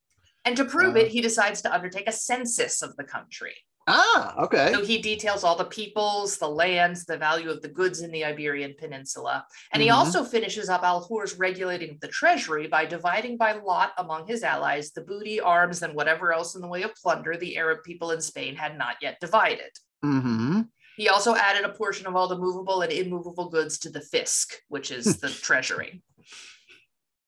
And 0.46 0.58
to 0.58 0.66
prove 0.66 0.96
Uh. 0.96 1.00
it, 1.00 1.08
he 1.10 1.22
decides 1.22 1.62
to 1.62 1.74
undertake 1.74 2.08
a 2.08 2.12
census 2.12 2.82
of 2.82 2.96
the 2.98 3.04
country. 3.04 3.56
Ah, 3.86 4.36
okay. 4.44 4.72
So 4.72 4.82
he 4.86 5.00
details 5.02 5.44
all 5.44 5.58
the 5.58 5.66
peoples, 5.66 6.38
the 6.38 6.48
lands, 6.48 7.04
the 7.04 7.18
value 7.18 7.50
of 7.50 7.62
the 7.62 7.68
goods 7.68 8.00
in 8.00 8.12
the 8.12 8.24
Iberian 8.24 8.76
Peninsula. 8.80 9.46
And 9.74 9.84
he 9.84 9.90
Mhm. 9.90 9.94
also 9.96 10.24
finishes 10.24 10.70
up 10.70 10.84
Al 10.84 11.06
Hur's 11.06 11.36
regulating 11.36 11.98
the 12.00 12.08
treasury 12.08 12.68
by 12.68 12.86
dividing 12.86 13.36
by 13.36 13.52
lot 13.52 13.92
among 13.98 14.26
his 14.28 14.42
allies 14.42 14.92
the 14.94 15.02
booty, 15.02 15.42
arms, 15.42 15.82
and 15.82 15.94
whatever 15.96 16.32
else 16.32 16.56
in 16.56 16.62
the 16.62 16.68
way 16.70 16.84
of 16.84 16.96
plunder 16.96 17.36
the 17.36 17.58
Arab 17.58 17.84
people 17.84 18.12
in 18.12 18.22
Spain 18.22 18.56
had 18.56 18.78
not 18.78 18.96
yet 19.02 19.20
divided. 19.20 19.72
hmm 20.02 20.62
He 20.98 21.10
also 21.10 21.36
added 21.36 21.66
a 21.66 21.70
portion 21.74 22.08
of 22.08 22.16
all 22.16 22.28
the 22.28 22.38
movable 22.38 22.82
and 22.82 22.92
immovable 22.92 23.50
goods 23.50 23.78
to 23.80 23.90
the 23.90 24.00
fisc, 24.00 24.54
which 24.68 24.92
is 24.92 25.18
the 25.18 25.30
treasury. 25.42 26.02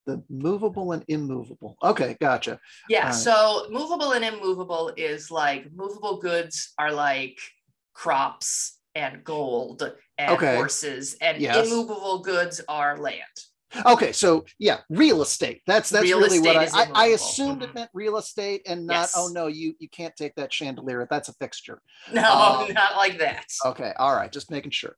The 0.05 0.23
movable 0.29 0.91
and 0.91 1.03
immovable. 1.07 1.77
Okay, 1.83 2.15
gotcha. 2.21 2.59
Yeah. 2.89 3.05
Alright. 3.05 3.15
So 3.15 3.67
movable 3.71 4.11
and 4.13 4.23
immovable 4.23 4.93
is 4.95 5.31
like 5.31 5.65
movable 5.73 6.17
goods 6.21 6.73
are 6.77 6.91
like 6.91 7.39
crops 7.93 8.77
and 8.93 9.23
gold 9.23 9.91
and 10.17 10.31
Okay. 10.31 10.55
horses, 10.55 11.15
and 11.19 11.41
Yes. 11.41 11.67
immovable 11.67 12.19
goods 12.19 12.61
are 12.69 12.97
land. 12.97 13.19
Okay, 13.85 14.11
so 14.11 14.45
yeah, 14.59 14.79
real 14.89 15.21
estate. 15.21 15.61
That's 15.67 15.89
that's 15.89 16.03
Real 16.03 16.19
really 16.19 16.39
what 16.39 16.55
I, 16.55 16.67
I, 16.73 16.87
I 16.95 17.05
assumed 17.07 17.63
it 17.63 17.73
meant 17.73 17.89
real 17.93 18.17
estate 18.17 18.61
and 18.67 18.85
not. 18.85 18.93
Yes. 18.93 19.13
Oh 19.17 19.27
no, 19.33 19.47
you 19.47 19.73
you 19.79 19.89
can't 19.89 20.15
take 20.15 20.35
that 20.35 20.53
chandelier. 20.53 21.07
That's 21.09 21.29
a 21.29 21.33
fixture. 21.33 21.81
No, 22.13 22.21
Um, 22.67 22.73
not 22.73 22.95
like 22.97 23.17
that. 23.19 23.45
Okay, 23.65 23.91
all 23.97 24.15
right, 24.15 24.31
just 24.31 24.51
making 24.51 24.71
sure. 24.71 24.95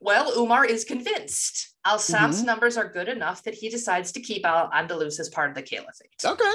Well, 0.00 0.32
Umar 0.38 0.64
is 0.64 0.84
convinced. 0.84 1.74
Al 1.84 1.98
Sam's 1.98 2.36
Mm-hmm. 2.38 2.46
numbers 2.46 2.76
are 2.76 2.88
good 2.92 3.08
enough 3.08 3.42
that 3.44 3.54
he 3.54 3.68
decides 3.68 4.12
to 4.12 4.20
keep 4.20 4.44
Al 4.44 4.70
Andalus 4.70 5.18
as 5.18 5.28
part 5.30 5.48
of 5.50 5.56
the 5.56 5.62
caliphate. 5.62 6.22
Okay. 6.24 6.52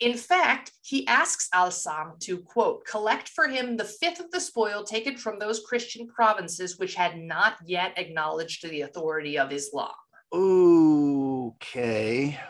In 0.00 0.16
fact, 0.16 0.72
he 0.82 1.06
asks 1.06 1.48
Al 1.52 1.70
Sam 1.70 2.12
to, 2.20 2.38
quote, 2.38 2.86
collect 2.86 3.28
for 3.28 3.48
him 3.48 3.76
the 3.76 3.84
fifth 3.84 4.20
of 4.20 4.30
the 4.30 4.40
spoil 4.40 4.82
taken 4.84 5.16
from 5.16 5.38
those 5.38 5.60
Christian 5.60 6.06
provinces 6.08 6.78
which 6.78 6.94
had 6.94 7.18
not 7.18 7.56
yet 7.66 7.92
acknowledged 7.98 8.66
the 8.68 8.82
authority 8.82 9.38
of 9.38 9.52
Islam. 9.52 9.92
Okay, 10.32 11.58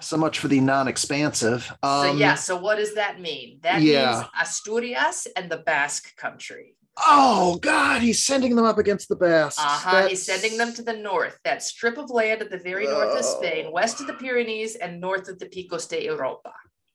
so 0.00 0.16
much 0.16 0.38
for 0.38 0.48
the 0.48 0.60
non-expansive. 0.60 1.64
so, 1.66 1.76
Um, 1.88 2.18
yeah, 2.18 2.34
so 2.34 2.56
what 2.56 2.76
does 2.76 2.94
that 2.94 3.20
mean? 3.20 3.58
That 3.62 3.82
yeah. 3.82 4.12
means 4.12 4.24
Asturias 4.40 5.26
and 5.36 5.50
the 5.50 5.58
Basque 5.58 6.14
country. 6.16 6.76
Oh 7.06 7.56
God, 7.62 8.02
he's 8.02 8.22
sending 8.24 8.56
them 8.56 8.66
up 8.66 8.76
against 8.78 9.08
the 9.08 9.16
Basques. 9.16 9.58
Uh-huh. 9.62 10.08
He's 10.08 10.24
sending 10.26 10.58
them 10.58 10.74
to 10.74 10.82
the 10.82 10.92
north, 10.92 11.38
that 11.44 11.62
strip 11.62 11.96
of 11.96 12.10
land 12.10 12.42
at 12.42 12.50
the 12.50 12.58
very 12.58 12.84
north 12.86 13.16
of 13.18 13.24
Spain, 13.24 13.66
Oh. 13.68 13.72
west 13.72 14.00
of 14.00 14.06
the 14.06 14.12
Pyrenees, 14.14 14.74
and 14.76 15.00
north 15.00 15.28
of 15.28 15.38
the 15.38 15.46
Picos 15.46 15.88
de 15.88 16.04
Europa. 16.04 16.52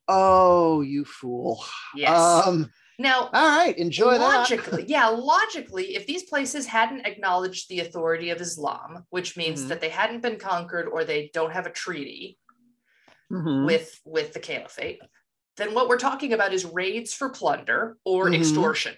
Oh, 0.08 0.82
you 0.82 1.06
fool. 1.06 1.63
Yes. 1.96 2.12
Um. 2.46 2.70
Now, 2.98 3.30
All 3.34 3.58
right, 3.58 3.78
enjoy 3.78 4.18
logically, 4.18 4.86
yeah, 4.88 5.08
logically, 5.08 5.96
if 5.96 6.06
these 6.08 6.24
places 6.24 6.66
hadn't 6.66 7.06
acknowledged 7.06 7.70
the 7.70 7.82
authority 7.82 8.30
of 8.30 8.40
Islam, 8.42 9.06
which 9.10 9.36
means 9.36 9.64
Mhm. 9.66 9.68
that 9.70 9.82
they 9.82 9.90
hadn't 9.90 10.22
been 10.22 10.38
conquered 10.38 10.88
or 10.88 11.04
they 11.04 11.30
don't 11.34 11.52
have 11.52 11.66
a 11.66 11.72
treaty 11.72 12.38
that. 13.30 13.36
Mhm. 13.36 13.66
with 13.66 14.00
with 14.06 14.34
the 14.34 14.40
caliphate, 14.40 15.00
then 15.58 15.74
what 15.74 15.88
we're 15.90 15.98
talking 15.98 16.32
about 16.34 16.54
is 16.54 16.64
raids 16.66 17.14
for 17.14 17.30
plunder 17.30 17.98
or 18.06 18.28
Mhm. 18.28 18.36
extortion. 18.40 18.96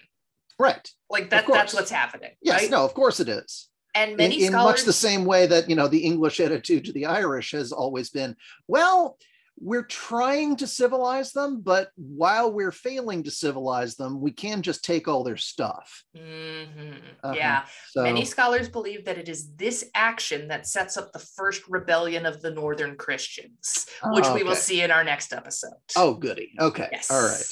Right. 0.58 0.90
Like 1.10 1.30
that 1.30 1.46
that's 1.46 1.74
what's 1.74 1.90
happening. 1.90 2.32
Yes. 2.42 2.62
right? 2.62 2.70
No. 2.70 2.84
Of 2.84 2.94
course 2.94 3.20
it 3.20 3.28
is. 3.28 3.68
And 3.94 4.12
In, 4.12 4.16
many 4.16 4.42
in 4.44 4.52
scholars 4.52 4.80
much 4.80 4.84
the 4.84 4.92
same 4.92 5.24
way 5.24 5.46
that 5.46 5.68
you 5.68 5.74
know 5.76 5.88
the 5.88 6.04
English 6.04 6.40
attitude 6.40 6.84
to 6.84 6.92
the 6.92 7.06
Irish 7.06 7.52
has 7.52 7.72
always 7.72 8.10
been, 8.10 8.36
well, 8.68 9.18
we're 9.60 9.82
trying 9.82 10.56
to 10.56 10.66
civilize 10.66 11.32
them, 11.32 11.60
but 11.60 11.90
while 11.96 12.52
we're 12.52 12.72
failing 12.72 13.24
to 13.24 13.30
civilize 13.30 13.96
them, 13.96 14.20
we 14.20 14.30
can 14.30 14.62
just 14.62 14.84
take 14.84 15.08
all 15.08 15.24
their 15.24 15.36
stuff. 15.36 16.04
Mhm. 16.16 16.98
Uh-huh. 17.22 17.34
Yeah. 17.36 17.64
So 17.90 18.02
Many 18.02 18.24
scholars 18.24 18.68
believe 18.68 19.04
that 19.06 19.18
it 19.18 19.28
is 19.28 19.52
this 19.56 19.84
action 19.94 20.48
that 20.48 20.66
sets 20.66 20.96
up 20.96 21.12
the 21.12 21.18
first 21.18 21.62
rebellion 21.68 22.24
of 22.26 22.40
the 22.40 22.50
Northern 22.50 22.96
Christians, 22.96 23.86
which 24.04 24.26
Oh, 24.26 24.34
we 24.34 24.42
will 24.42 24.54
see 24.54 24.82
in 24.82 24.90
our 24.90 25.02
next 25.04 25.32
episode. 25.32 25.74
Oh, 25.96 26.14
goody. 26.14 26.52
Okay. 26.60 26.88
yes. 26.92 27.10
All 27.10 27.22
right. 27.22 27.44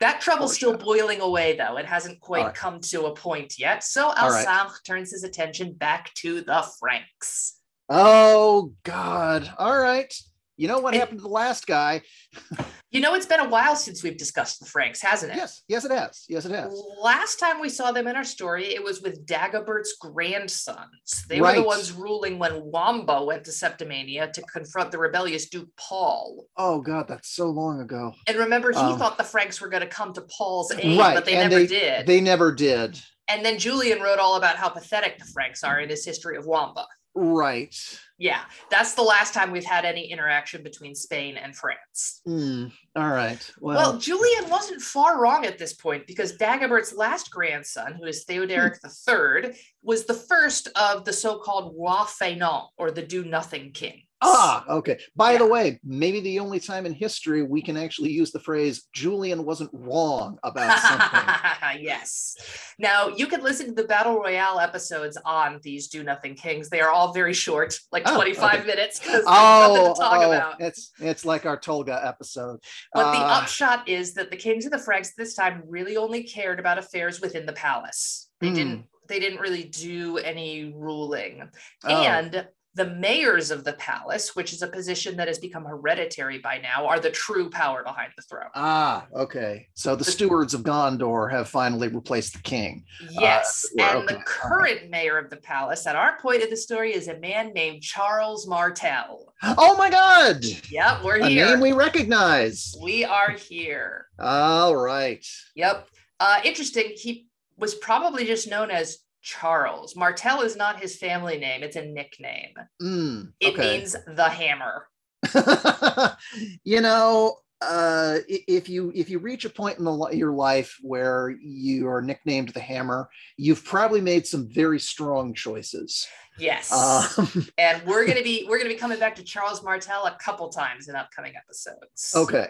That 0.00 0.20
trouble's 0.20 0.54
still 0.54 0.76
boiling 0.76 1.20
away, 1.20 1.56
though. 1.56 1.76
It 1.76 1.86
hasn't 1.86 2.20
quite 2.20 2.44
right. 2.46 2.54
come 2.54 2.80
to 2.80 3.06
a 3.06 3.14
point 3.14 3.58
yet. 3.58 3.82
So 3.82 4.08
All 4.08 4.30
right. 4.30 4.68
Turns 4.86 5.10
his 5.10 5.24
attention 5.24 5.72
back 5.72 6.12
to 6.14 6.42
the 6.42 6.66
Franks. 6.78 7.60
Oh 7.88 8.72
God. 8.82 9.52
All 9.58 9.78
right. 9.78 10.14
You 10.56 10.68
know 10.68 10.78
what 10.78 10.94
And- 10.94 11.00
happened 11.00 11.18
to 11.18 11.22
the 11.22 11.28
last 11.28 11.66
guy? 11.66 12.02
You 12.90 13.00
know, 13.00 13.14
it's 13.16 13.26
been 13.26 13.40
a 13.40 13.48
while 13.48 13.74
since 13.74 14.04
we've 14.04 14.16
discussed 14.16 14.60
the 14.60 14.66
Franks, 14.66 15.02
hasn't 15.02 15.32
it? 15.32 15.36
Yes. 15.36 15.62
Yes, 15.66 15.84
it 15.84 15.90
has. 15.90 16.24
Yes, 16.28 16.44
it 16.44 16.52
has. 16.52 16.80
Last 17.02 17.40
time 17.40 17.60
we 17.60 17.68
saw 17.68 17.90
them 17.90 18.06
in 18.06 18.14
our 18.14 18.22
story, 18.22 18.66
it 18.72 18.84
was 18.84 19.02
with 19.02 19.26
Dagobert's 19.26 19.96
grandsons. 20.00 21.24
They 21.28 21.40
were 21.40 21.54
the 21.56 21.64
ones 21.64 21.90
ruling 21.90 22.38
when 22.38 22.52
Wamba 22.70 23.24
went 23.24 23.42
to 23.46 23.50
Septimania 23.50 24.32
to 24.32 24.42
confront 24.42 24.92
the 24.92 24.98
rebellious 24.98 25.48
Duke 25.48 25.70
Paul. 25.76 26.46
Oh 26.56 26.80
God, 26.80 27.08
that's 27.08 27.30
so 27.30 27.46
long 27.50 27.80
ago. 27.80 28.12
And 28.28 28.38
remember, 28.38 28.70
he 28.70 28.78
Um, 28.78 28.96
thought 28.96 29.18
the 29.18 29.24
Franks 29.24 29.60
were 29.60 29.68
going 29.68 29.82
to 29.82 29.88
come 29.88 30.12
to 30.12 30.20
Paul's 30.22 30.72
aid, 30.72 30.96
Right, 30.96 31.14
but 31.16 31.24
they 31.24 31.34
never 31.34 31.56
they- 31.58 31.66
did. 31.66 32.06
They 32.06 32.20
never 32.20 32.52
did. 32.52 33.00
and 33.26 33.44
then 33.44 33.58
Julian 33.58 34.02
wrote 34.02 34.20
all 34.20 34.36
about 34.36 34.54
how 34.54 34.68
pathetic 34.68 35.18
the 35.18 35.24
Franks 35.32 35.64
are 35.64 35.80
in 35.80 35.88
his 35.88 36.04
history 36.04 36.36
of 36.36 36.46
Wamba. 36.46 36.86
Right. 37.16 37.74
Yeah, 38.16 38.40
that's 38.70 38.94
the 38.94 39.02
last 39.02 39.34
time 39.34 39.50
we've 39.50 39.64
had 39.64 39.84
any 39.84 40.10
interaction 40.10 40.62
between 40.62 40.94
Spain 40.94 41.36
and 41.36 41.54
France. 41.54 42.20
Hmm. 42.24 42.66
All 42.94 43.10
right. 43.10 43.50
Well, 43.60 43.76
Well, 43.76 43.98
Julian 43.98 44.48
wasn't 44.48 44.82
far 44.82 45.20
wrong 45.20 45.44
at 45.44 45.58
this 45.58 45.72
point 45.72 46.06
because 46.06 46.36
Dagobert's 46.36 46.94
last 46.94 47.30
grandson, 47.32 47.94
who 47.94 48.04
is 48.04 48.24
Theodoric 48.24 48.78
III, 48.84 49.56
was 49.82 50.04
the 50.04 50.14
first 50.14 50.68
of 50.76 51.04
the 51.04 51.12
so-called 51.12 51.74
roi 51.76 52.04
fainéant, 52.04 52.68
or 52.78 52.92
the 52.92 53.02
do-nothing 53.02 53.72
kings. 53.72 54.02
Ah, 54.26 54.64
okay. 54.68 54.98
By 55.14 55.36
the 55.36 55.46
way, 55.46 55.78
maybe 55.84 56.20
the 56.20 56.40
only 56.40 56.58
time 56.58 56.86
in 56.86 56.94
history 56.94 57.42
we 57.42 57.60
can 57.60 57.76
actually 57.76 58.10
use 58.10 58.32
the 58.32 58.40
phrase 58.40 58.88
Julian 58.94 59.44
wasn't 59.44 59.70
wrong 59.72 60.38
about 60.42 60.78
something. 60.78 61.80
yes. 61.82 62.34
Now 62.78 63.08
you 63.08 63.26
can 63.26 63.42
listen 63.42 63.66
to 63.66 63.72
the 63.74 63.84
Battle 63.86 64.16
Royale 64.16 64.60
episodes 64.60 65.18
on 65.24 65.60
these 65.62 65.88
Do 65.88 66.02
Nothing 66.02 66.34
Kings. 66.34 66.70
They 66.70 66.80
are 66.80 66.90
all 66.90 67.12
very 67.12 67.34
short, 67.34 67.78
like 67.92 68.04
Oh, 68.06 68.14
25 68.16 68.54
okay. 68.60 68.66
minutes, 68.66 68.98
because 68.98 69.12
there's 69.12 69.24
oh, 69.28 69.74
nothing 69.74 69.94
to 69.94 70.00
talk 70.00 70.22
oh, 70.22 70.32
about. 70.32 70.60
it's 70.60 70.92
it's 71.00 71.24
like 71.24 71.44
our 71.44 71.58
Tulga 71.58 72.06
episode. 72.06 72.60
But 72.94 73.12
the 73.12 73.18
Uh, 73.18 73.40
upshot 73.42 73.88
is 73.88 74.14
that 74.14 74.30
the 74.30 74.36
kings 74.36 74.64
of 74.64 74.72
the 74.72 74.78
Franks 74.78 75.14
this 75.16 75.34
time 75.34 75.62
really 75.68 75.96
only 75.96 76.22
cared 76.22 76.58
about 76.58 76.78
affairs 76.78 77.20
within 77.20 77.44
the 77.46 77.52
palace. 77.52 78.30
They 78.40 78.48
Hmm. 78.48 78.54
didn't 78.54 78.84
they 79.06 79.20
didn't 79.20 79.40
really 79.40 79.64
do 79.64 80.16
any 80.16 80.72
ruling. 80.74 81.50
Oh. 81.84 81.88
And 81.88 82.48
The 82.76 82.90
mayors 82.90 83.52
of 83.52 83.62
the 83.62 83.74
palace, 83.74 84.34
which 84.34 84.52
is 84.52 84.62
a 84.62 84.66
position 84.66 85.16
that 85.16 85.28
has 85.28 85.38
become 85.38 85.64
hereditary 85.64 86.38
by 86.38 86.58
now, 86.58 86.86
are 86.86 86.98
the 86.98 87.10
true 87.10 87.48
power 87.48 87.84
behind 87.84 88.12
the 88.16 88.22
throne. 88.22 88.50
Ah, 88.56 89.06
okay. 89.14 89.68
So 89.74 89.94
the, 89.94 90.04
the 90.04 90.10
stewards 90.10 90.54
of 90.54 90.62
Gondor 90.62 91.30
have 91.30 91.48
finally 91.48 91.86
replaced 91.86 92.32
the 92.32 92.42
king. 92.42 92.84
Yes. 93.10 93.64
Uh, 93.78 93.82
and 93.82 93.98
okay. 93.98 94.14
the 94.14 94.20
current 94.24 94.90
mayor 94.90 95.18
of 95.18 95.30
the 95.30 95.36
palace 95.36 95.86
at 95.86 95.94
our 95.94 96.18
point 96.18 96.42
of 96.42 96.50
the 96.50 96.56
story 96.56 96.92
is 96.92 97.06
a 97.06 97.18
man 97.18 97.52
named 97.52 97.82
Charles 97.82 98.48
Martel. 98.48 99.32
Oh 99.42 99.76
my 99.76 99.90
God. 99.90 100.44
Yep, 100.70 101.04
we're 101.04 101.24
here. 101.28 101.46
A 101.46 101.50
name 101.50 101.60
we 101.60 101.72
recognize. 101.72 102.74
We 102.82 103.04
are 103.04 103.30
here. 103.30 104.06
All 104.18 104.74
right. 104.74 105.24
Yep. 105.54 105.88
Uh, 106.18 106.40
interesting. 106.44 106.92
He 106.96 107.28
was 107.56 107.74
probably 107.74 108.24
just 108.24 108.48
known 108.48 108.70
as 108.70 108.98
Charles. 109.24 109.96
Martel 109.96 110.42
is 110.42 110.54
not 110.54 110.78
his 110.78 110.96
family 110.96 111.38
name, 111.38 111.62
it's 111.62 111.76
a 111.76 111.84
nickname. 111.84 112.54
Mm, 112.80 113.32
okay. 113.42 113.48
It 113.48 113.58
means 113.58 113.96
the 114.06 114.28
hammer. 114.28 114.86
you 116.64 116.82
know, 116.82 117.38
uh, 117.62 118.18
if 118.28 118.68
you 118.68 118.92
if 118.94 119.08
you 119.08 119.18
reach 119.18 119.46
a 119.46 119.50
point 119.50 119.78
in 119.78 119.86
the, 119.86 120.10
your 120.12 120.32
life 120.32 120.76
where 120.82 121.34
you 121.40 121.88
are 121.88 122.02
nicknamed 122.02 122.50
the 122.50 122.60
hammer, 122.60 123.08
you've 123.38 123.64
probably 123.64 124.02
made 124.02 124.26
some 124.26 124.46
very 124.50 124.78
strong 124.78 125.32
choices. 125.32 126.06
Yes, 126.38 126.70
um, 126.70 127.46
and 127.58 127.82
we're 127.86 128.06
gonna 128.06 128.22
be 128.22 128.44
we're 128.46 128.58
gonna 128.58 128.68
be 128.68 128.76
coming 128.76 128.98
back 128.98 129.14
to 129.16 129.24
Charles 129.24 129.62
Martel 129.62 130.04
a 130.04 130.18
couple 130.22 130.50
times 130.50 130.88
in 130.88 130.96
upcoming 130.96 131.32
episodes. 131.36 132.12
Okay, 132.14 132.48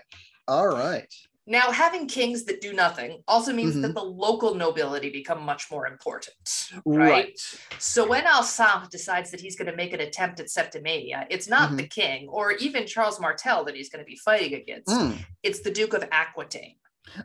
all 0.48 0.66
right. 0.66 1.12
Now, 1.46 1.70
having 1.70 2.06
kings 2.06 2.44
that 2.44 2.62
do 2.62 2.72
nothing 2.72 3.22
also 3.28 3.52
means 3.52 3.72
mm-hmm. 3.72 3.82
that 3.82 3.94
the 3.94 4.02
local 4.02 4.54
nobility 4.54 5.10
become 5.10 5.42
much 5.42 5.70
more 5.70 5.86
important, 5.86 6.70
right? 6.86 7.10
right. 7.10 7.40
So 7.78 8.08
when 8.08 8.24
Alsam 8.24 8.88
decides 8.88 9.30
that 9.30 9.40
he's 9.40 9.56
going 9.56 9.70
to 9.70 9.76
make 9.76 9.92
an 9.92 10.00
attempt 10.00 10.40
at 10.40 10.46
septimania, 10.46 11.26
it's 11.28 11.48
not 11.48 11.68
mm-hmm. 11.68 11.76
the 11.76 11.86
king 11.88 12.28
or 12.28 12.52
even 12.52 12.86
Charles 12.86 13.20
Martel 13.20 13.64
that 13.66 13.76
he's 13.76 13.90
going 13.90 14.02
to 14.02 14.08
be 14.08 14.16
fighting 14.16 14.54
against. 14.54 14.88
Mm. 14.88 15.18
It's 15.42 15.60
the 15.60 15.70
Duke 15.70 15.92
of 15.92 16.04
Aquitaine. 16.10 16.76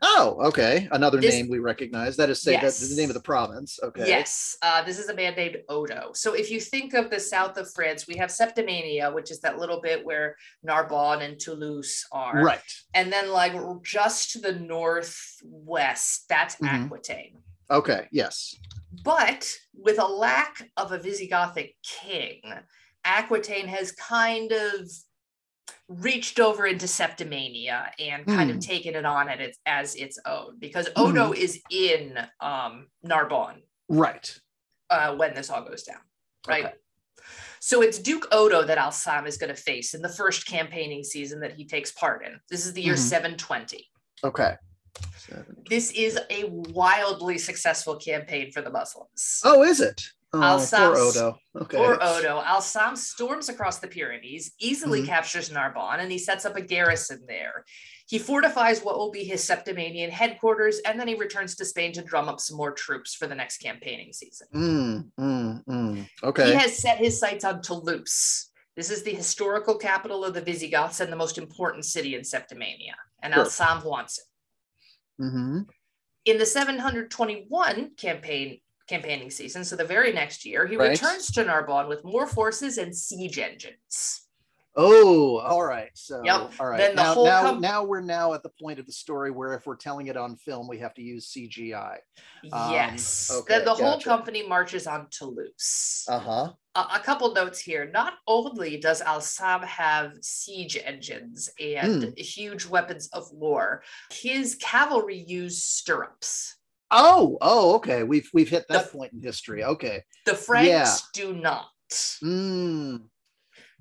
Oh, 0.02 0.38
okay. 0.42 0.88
Another 0.92 1.20
this, 1.20 1.34
name 1.34 1.50
we 1.50 1.60
recognize. 1.60 2.16
That 2.18 2.30
is 2.30 2.42
say 2.42 2.54
yes. 2.54 2.80
the 2.80 2.96
name 2.96 3.10
of 3.10 3.14
the 3.14 3.22
province. 3.22 3.80
Okay. 3.82 4.08
Yes. 4.08 4.58
Uh, 4.62 4.84
this 4.84 5.00
is 5.00 5.10
a 5.10 5.16
man 5.16 5.36
named 5.36 5.58
Odo. 5.70 6.12
So 6.14 6.34
if 6.34 6.52
you 6.52 6.60
think 6.60 6.94
of 6.94 7.10
the 7.10 7.20
south 7.20 7.58
of 7.58 7.72
France, 7.74 8.08
we 8.08 8.16
have 8.18 8.30
Septimania, 8.30 9.14
which 9.14 9.32
is 9.32 9.40
that 9.42 9.58
little 9.58 9.82
bit 9.82 10.06
where 10.06 10.36
Narbonne 10.64 11.22
and 11.22 11.40
Toulouse 11.40 12.06
are. 12.12 12.44
Right. 12.44 12.60
And 12.94 13.12
then 13.12 13.30
like 13.30 13.54
just 13.84 14.32
to 14.32 14.40
the 14.40 14.54
northwest, 14.54 16.26
that's 16.30 16.56
mm-hmm. 16.56 16.86
Aquitaine. 16.86 17.38
Okay. 17.72 18.08
Yes. 18.12 18.56
But 19.04 19.52
with 19.74 20.00
a 20.00 20.08
lack 20.08 20.70
of 20.78 20.92
a 20.92 21.00
Visigothic 21.00 21.76
king, 21.84 22.42
Aquitaine 23.06 23.68
has 23.68 23.92
kind 23.94 24.52
of 24.52 24.90
reached 25.88 26.40
over 26.40 26.66
into 26.66 26.86
septimania 26.86 27.90
and 28.00 28.26
kind 28.26 28.50
mm. 28.50 28.56
of 28.56 28.56
hmm. 28.56 28.60
taken 28.60 28.96
it 28.96 29.06
on 29.06 29.30
at 29.30 29.40
its, 29.40 29.58
as 29.66 29.96
its 29.96 30.20
own 30.26 30.58
because 30.60 30.88
Odo 30.96 31.34
mm. 31.34 31.38
is 31.38 31.62
in 31.72 32.18
um, 32.40 32.88
Narbonne. 33.04 33.62
Right. 33.88 34.38
Uh, 34.90 35.16
when 35.16 35.34
this 35.34 35.50
all 35.50 35.64
goes 35.64 35.84
down. 35.84 36.02
Right. 36.48 36.66
Okay. 36.66 36.74
So 37.60 37.82
it's 37.82 38.00
Duke 38.00 38.28
Odo 38.32 38.64
that 38.64 38.78
Al 38.78 38.92
Sam 38.92 39.28
is 39.28 39.38
going 39.38 39.54
to 39.54 39.62
face 39.62 39.94
in 39.94 40.02
the 40.02 40.10
first 40.10 40.48
campaigning 40.48 41.04
season 41.04 41.42
that 41.42 41.54
he 41.54 41.66
takes 41.66 41.92
part 41.92 42.26
in. 42.26 42.40
This 42.50 42.66
is 42.66 42.74
the 42.74 42.82
year 42.82 42.94
mm-hmm. 42.94 43.02
720. 43.02 43.90
Okay. 44.24 44.56
This 45.70 45.92
is 45.92 46.20
a 46.30 46.46
wildly 46.46 47.38
successful 47.38 47.98
campaign 47.98 48.52
for 48.52 48.62
the 48.62 48.72
Muslims. 48.72 49.42
Oh, 49.44 49.64
is 49.64 49.80
it? 49.80 50.02
Oh, 50.32 50.44
Al-Sam, 50.44 50.94
Odo. 50.96 51.40
Okay. 51.60 51.78
Poor 51.78 51.98
Odo. 52.00 52.44
Al-Sam 52.46 52.96
storms 52.96 53.50
across 53.50 53.80
the 53.80 53.88
Pyrenees, 53.88 54.52
easily 54.60 55.00
mm-hmm. 55.00 55.08
captures 55.08 55.52
Narbonne, 55.52 56.02
and 56.02 56.12
he 56.12 56.20
sets 56.20 56.46
up 56.46 56.56
a 56.56 56.62
garrison 56.62 57.24
there. 57.28 57.66
He 58.08 58.20
fortifies 58.20 58.82
what 58.82 58.98
will 58.98 59.10
be 59.10 59.24
his 59.24 59.42
Septimanian 59.42 60.12
headquarters, 60.12 60.80
and 60.86 61.00
then 61.00 61.08
he 61.08 61.16
returns 61.16 61.56
to 61.56 61.66
Spain 61.66 61.94
to 61.94 62.04
drum 62.04 62.30
up 62.30 62.40
some 62.40 62.58
more 62.58 62.72
troops 62.72 63.16
for 63.16 63.26
the 63.26 63.34
next 63.34 63.58
campaigning 63.58 64.14
season. 64.14 64.48
Mm, 64.54 65.12
mm, 65.20 65.66
mm. 65.66 66.10
Okay. 66.24 66.48
He 66.48 66.54
has 66.54 66.78
set 66.78 67.00
his 67.00 67.20
sights 67.20 67.44
on 67.44 67.64
Toulouse. 67.64 68.52
This 68.76 68.92
is 68.92 69.02
the 69.02 69.14
historical 69.14 69.78
capital 69.78 70.24
of 70.24 70.36
the 70.36 70.42
Visigoths 70.42 71.00
and 71.00 71.12
the 71.12 71.18
most 71.18 71.40
important 71.40 71.86
city 71.86 72.14
in 72.14 72.22
Septimania, 72.22 72.94
and 73.24 73.34
sure. 73.34 73.44
Al-Sam 73.44 73.84
wants 73.84 74.20
it. 74.20 75.24
Mm-hmm. 75.24 75.62
In 76.26 76.38
the 76.38 76.46
721 76.46 77.92
campaign 77.98 78.60
campaigning 78.90 79.30
season, 79.30 79.64
so 79.64 79.76
the 79.76 79.86
very 79.86 80.12
next 80.12 80.46
year, 80.46 80.66
he 80.66 80.76
right. 80.76 80.90
returns 80.90 81.32
to 81.32 81.46
Narbonne 81.46 81.88
with 81.88 82.04
more 82.04 82.28
forces 82.28 82.78
and 82.78 82.96
siege 82.96 83.38
engines. 83.38 84.26
Oh, 84.76 85.40
all 85.40 85.64
right. 85.64 85.90
So, 85.94 86.22
yep. 86.24 86.52
all 86.60 86.68
right. 86.68 86.78
Then 86.78 86.96
the 86.96 87.04
now, 87.04 87.14
whole 87.14 87.26
now, 87.26 87.42
com- 87.42 87.60
now 87.60 87.84
we're 87.84 88.02
now 88.02 88.34
at 88.34 88.44
the 88.44 88.52
point 88.62 88.80
of 88.80 88.86
the 88.86 88.92
story 88.92 89.32
where 89.32 89.54
if 89.54 89.66
we're 89.66 89.76
telling 89.76 90.08
it 90.08 90.16
on 90.16 90.36
film, 90.36 90.68
we 90.68 90.80
have 90.80 90.94
to 90.94 91.02
use 91.02 91.34
CGI. 91.34 91.98
Um, 92.54 92.72
yes. 92.72 93.30
Okay, 93.30 93.56
then 93.56 93.66
the 93.66 93.72
gotcha. 93.72 93.84
whole 93.84 94.00
company 94.00 94.48
marches 94.48 94.88
on 94.88 95.08
Toulouse. 95.10 96.06
Uh-huh. 96.08 96.54
A, 96.76 96.80
a 96.80 97.02
couple 97.04 97.34
notes 97.34 97.60
here. 97.60 97.90
Not 97.92 98.14
only 98.28 98.78
does 98.78 99.02
Al 99.02 99.22
Sam 99.22 99.64
have 99.64 100.14
siege 100.22 100.78
engines 100.82 101.50
and 101.60 102.04
mm. 102.04 102.18
huge 102.18 102.66
weapons 102.66 103.10
of 103.12 103.30
war, 103.34 103.84
his 104.14 104.56
cavalry 104.56 105.18
use 105.28 105.64
stirrups. 105.64 106.56
Oh, 106.92 107.38
oh, 107.42 107.76
okay. 107.76 108.04
We've 108.04 108.30
we've 108.34 108.50
hit 108.50 108.66
that 108.70 108.92
the, 108.92 108.98
point 108.98 109.14
in 109.14 109.22
history. 109.22 109.64
Okay. 109.64 110.04
The 110.26 110.36
Franks 110.36 110.70
yeah. 110.70 110.96
do 111.14 111.34
not. 111.34 111.68
Mm, 112.24 113.04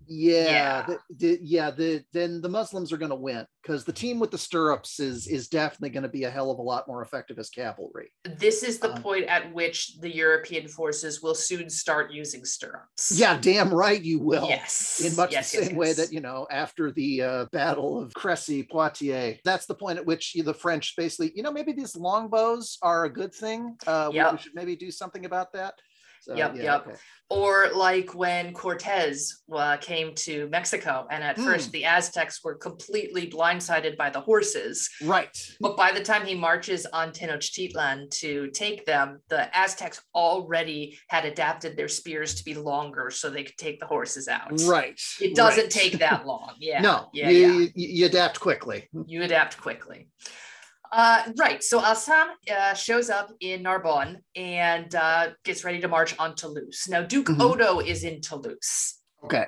yeah, 0.08 0.50
yeah. 0.50 0.86
The, 0.86 0.98
the, 1.16 1.40
yeah 1.42 1.70
the, 1.70 2.04
then 2.12 2.40
the 2.40 2.48
Muslims 2.48 2.92
are 2.92 2.96
going 2.96 3.10
to 3.10 3.16
win 3.16 3.46
because 3.62 3.84
the 3.84 3.92
team 3.92 4.18
with 4.18 4.30
the 4.30 4.38
stirrups 4.38 4.98
is 4.98 5.26
is 5.26 5.48
definitely 5.48 5.90
going 5.90 6.02
to 6.02 6.08
be 6.08 6.24
a 6.24 6.30
hell 6.30 6.50
of 6.50 6.58
a 6.58 6.62
lot 6.62 6.88
more 6.88 7.02
effective 7.02 7.38
as 7.38 7.50
cavalry. 7.50 8.10
This 8.24 8.62
is 8.62 8.78
the 8.78 8.94
um, 8.94 9.02
point 9.02 9.26
at 9.26 9.52
which 9.52 9.98
the 10.00 10.14
European 10.14 10.68
forces 10.68 11.22
will 11.22 11.34
soon 11.34 11.68
start 11.68 12.10
using 12.10 12.44
stirrups. 12.44 13.12
Yeah, 13.18 13.38
damn 13.38 13.72
right 13.72 14.02
you 14.02 14.20
will. 14.20 14.48
Yes, 14.48 15.02
in 15.04 15.14
much 15.16 15.32
yes, 15.32 15.52
the 15.52 15.58
same 15.58 15.70
yes, 15.70 15.76
way 15.76 15.92
that 15.92 16.12
you 16.12 16.20
know 16.20 16.46
after 16.50 16.90
the 16.90 17.22
uh, 17.22 17.44
Battle 17.52 18.00
of 18.00 18.14
Crecy 18.14 18.62
Poitiers, 18.62 19.38
that's 19.44 19.66
the 19.66 19.74
point 19.74 19.98
at 19.98 20.06
which 20.06 20.34
the 20.34 20.54
French 20.54 20.94
basically, 20.96 21.32
you 21.34 21.42
know, 21.42 21.52
maybe 21.52 21.72
these 21.72 21.96
longbows 21.96 22.78
are 22.82 23.04
a 23.04 23.12
good 23.12 23.34
thing. 23.34 23.76
Uh, 23.86 24.10
yep. 24.12 24.32
we 24.32 24.38
should 24.38 24.54
maybe 24.54 24.76
do 24.76 24.90
something 24.90 25.24
about 25.24 25.52
that. 25.52 25.74
So, 26.28 26.36
yep, 26.36 26.56
yeah, 26.56 26.62
yep. 26.62 26.86
Okay. 26.86 26.96
Or 27.30 27.70
like 27.74 28.14
when 28.14 28.52
Cortez 28.52 29.42
uh, 29.50 29.78
came 29.78 30.14
to 30.16 30.46
Mexico, 30.48 31.06
and 31.10 31.24
at 31.24 31.36
mm. 31.36 31.44
first 31.44 31.72
the 31.72 31.86
Aztecs 31.86 32.44
were 32.44 32.54
completely 32.54 33.30
blindsided 33.30 33.96
by 33.96 34.10
the 34.10 34.20
horses. 34.20 34.90
Right. 35.02 35.36
But 35.58 35.76
by 35.76 35.92
the 35.92 36.02
time 36.02 36.26
he 36.26 36.34
marches 36.34 36.84
on 36.86 37.12
Tenochtitlan 37.12 38.10
to 38.20 38.48
take 38.48 38.84
them, 38.84 39.20
the 39.28 39.54
Aztecs 39.56 40.02
already 40.14 40.98
had 41.08 41.24
adapted 41.24 41.78
their 41.78 41.88
spears 41.88 42.34
to 42.34 42.44
be 42.44 42.54
longer 42.54 43.10
so 43.10 43.30
they 43.30 43.44
could 43.44 43.58
take 43.58 43.80
the 43.80 43.86
horses 43.86 44.28
out. 44.28 44.60
Right. 44.66 45.00
It 45.20 45.34
doesn't 45.34 45.64
right. 45.64 45.70
take 45.70 45.98
that 46.00 46.26
long. 46.26 46.54
Yeah. 46.58 46.82
no. 46.82 47.08
Yeah. 47.14 47.30
You, 47.30 47.60
yeah. 47.60 47.68
you 47.74 48.06
adapt 48.06 48.38
quickly. 48.38 48.88
You 49.06 49.22
adapt 49.22 49.58
quickly. 49.58 50.08
Uh, 50.92 51.22
right. 51.38 51.62
So 51.62 51.80
Assam 51.80 52.28
uh, 52.54 52.74
shows 52.74 53.10
up 53.10 53.30
in 53.40 53.62
Narbonne 53.62 54.18
and 54.34 54.94
uh, 54.94 55.30
gets 55.44 55.64
ready 55.64 55.80
to 55.80 55.88
march 55.88 56.14
on 56.18 56.34
Toulouse. 56.34 56.86
Now, 56.88 57.02
Duke 57.02 57.26
mm-hmm. 57.26 57.42
Odo 57.42 57.80
is 57.80 58.04
in 58.04 58.20
Toulouse. 58.20 58.98
Okay. 59.24 59.46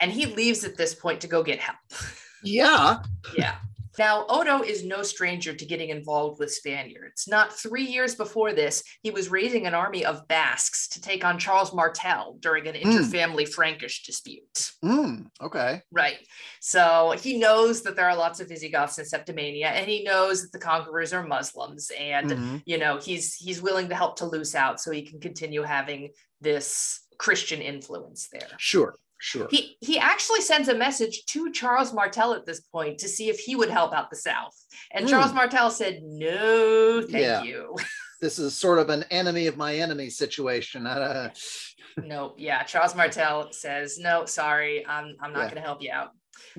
And 0.00 0.10
he 0.10 0.26
leaves 0.26 0.64
at 0.64 0.76
this 0.76 0.94
point 0.94 1.20
to 1.20 1.28
go 1.28 1.42
get 1.42 1.60
help. 1.60 1.78
Yeah. 2.44 2.98
yeah. 3.36 3.54
Now, 3.98 4.26
Odo 4.28 4.62
is 4.62 4.84
no 4.84 5.02
stranger 5.02 5.54
to 5.54 5.64
getting 5.64 5.90
involved 5.90 6.38
with 6.38 6.52
Spaniards. 6.52 7.26
Not 7.28 7.52
three 7.52 7.84
years 7.84 8.14
before 8.14 8.52
this, 8.52 8.82
he 9.02 9.10
was 9.10 9.30
raising 9.30 9.66
an 9.66 9.74
army 9.74 10.04
of 10.04 10.26
Basques 10.28 10.88
to 10.88 11.00
take 11.00 11.24
on 11.24 11.38
Charles 11.38 11.74
Martel 11.74 12.36
during 12.40 12.66
an 12.66 12.74
mm. 12.74 12.82
interfamily 12.82 13.48
Frankish 13.48 14.04
dispute. 14.04 14.72
Mm, 14.84 15.26
okay. 15.40 15.82
Right. 15.90 16.18
So 16.60 17.14
he 17.20 17.38
knows 17.38 17.82
that 17.82 17.96
there 17.96 18.08
are 18.08 18.16
lots 18.16 18.40
of 18.40 18.48
Visigoths 18.48 18.98
in 18.98 19.04
Septimania, 19.04 19.66
and 19.66 19.88
he 19.88 20.02
knows 20.02 20.42
that 20.42 20.52
the 20.52 20.58
conquerors 20.58 21.12
are 21.12 21.26
Muslims, 21.26 21.90
and 21.98 22.30
mm-hmm. 22.30 22.56
you 22.64 22.78
know 22.78 22.98
he's 22.98 23.34
he's 23.34 23.62
willing 23.62 23.88
to 23.88 23.94
help 23.94 24.16
Toulouse 24.16 24.54
out 24.54 24.80
so 24.80 24.90
he 24.90 25.02
can 25.02 25.20
continue 25.20 25.62
having 25.62 26.10
this 26.40 27.00
Christian 27.18 27.60
influence 27.60 28.28
there. 28.32 28.48
Sure. 28.58 28.94
Sure. 29.24 29.46
He 29.52 29.76
he 29.80 30.00
actually 30.00 30.40
sends 30.40 30.66
a 30.66 30.74
message 30.74 31.26
to 31.26 31.52
Charles 31.52 31.94
Martel 31.94 32.34
at 32.34 32.44
this 32.44 32.58
point 32.58 32.98
to 32.98 33.08
see 33.08 33.28
if 33.28 33.38
he 33.38 33.54
would 33.54 33.70
help 33.70 33.94
out 33.94 34.10
the 34.10 34.16
South. 34.16 34.52
And 34.90 35.06
mm. 35.06 35.10
Charles 35.10 35.32
Martel 35.32 35.70
said, 35.70 36.00
"No, 36.02 37.00
thank 37.02 37.22
yeah. 37.22 37.42
you." 37.44 37.76
this 38.20 38.40
is 38.40 38.58
sort 38.58 38.80
of 38.80 38.90
an 38.90 39.04
enemy 39.12 39.46
of 39.46 39.56
my 39.56 39.76
enemy 39.76 40.10
situation. 40.10 40.86
Uh, 40.92 41.30
no, 42.02 42.34
yeah. 42.36 42.64
Charles 42.64 42.96
Martel 42.96 43.52
says, 43.52 43.96
"No, 43.96 44.24
sorry, 44.24 44.84
I'm 44.84 45.14
I'm 45.20 45.32
not 45.32 45.42
yeah. 45.42 45.50
going 45.50 45.62
to 45.62 45.68
help 45.68 45.82
you 45.82 45.92
out." 45.92 46.10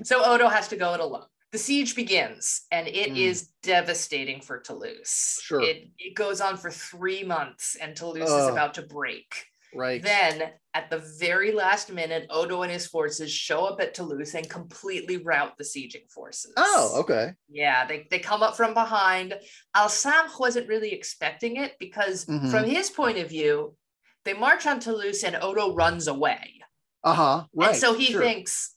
So 0.02 0.24
Odo 0.24 0.48
has 0.48 0.68
to 0.68 0.76
go 0.76 0.94
it 0.94 1.00
alone. 1.00 1.26
The 1.52 1.58
siege 1.58 1.94
begins, 1.94 2.62
and 2.72 2.88
it 2.88 3.10
mm. 3.10 3.18
is 3.18 3.50
devastating 3.62 4.40
for 4.40 4.58
Toulouse. 4.60 5.38
Sure. 5.42 5.60
It, 5.60 5.90
it 5.98 6.14
goes 6.14 6.40
on 6.40 6.56
for 6.56 6.70
three 6.70 7.24
months, 7.24 7.76
and 7.78 7.94
Toulouse 7.94 8.30
uh. 8.30 8.36
is 8.36 8.48
about 8.48 8.74
to 8.74 8.82
break. 8.82 9.48
Right. 9.74 10.02
Then 10.02 10.50
at 10.74 10.90
the 10.90 10.98
very 11.18 11.52
last 11.52 11.90
minute, 11.92 12.26
Odo 12.30 12.62
and 12.62 12.72
his 12.72 12.86
forces 12.86 13.30
show 13.30 13.64
up 13.64 13.80
at 13.80 13.94
Toulouse 13.94 14.34
and 14.34 14.48
completely 14.48 15.18
rout 15.18 15.56
the 15.56 15.64
sieging 15.64 16.10
forces. 16.10 16.52
Oh, 16.56 17.00
okay. 17.00 17.32
Yeah, 17.48 17.86
they, 17.86 18.06
they 18.10 18.18
come 18.18 18.42
up 18.42 18.56
from 18.56 18.74
behind. 18.74 19.34
Alsamche 19.76 20.38
wasn't 20.40 20.68
really 20.68 20.92
expecting 20.92 21.56
it 21.56 21.74
because, 21.78 22.24
Mhm. 22.26 22.50
from 22.50 22.64
his 22.64 22.90
point 22.90 23.18
of 23.18 23.28
view, 23.28 23.76
they 24.24 24.34
march 24.34 24.66
on 24.66 24.80
Toulouse 24.80 25.22
and 25.22 25.36
Odo 25.40 25.74
runs 25.74 26.08
away. 26.08 26.60
Uh 27.02 27.14
huh. 27.14 27.44
Right. 27.54 27.70
And 27.70 27.76
so 27.78 27.94
he 27.94 28.06
sure. 28.06 28.22
thinks, 28.22 28.73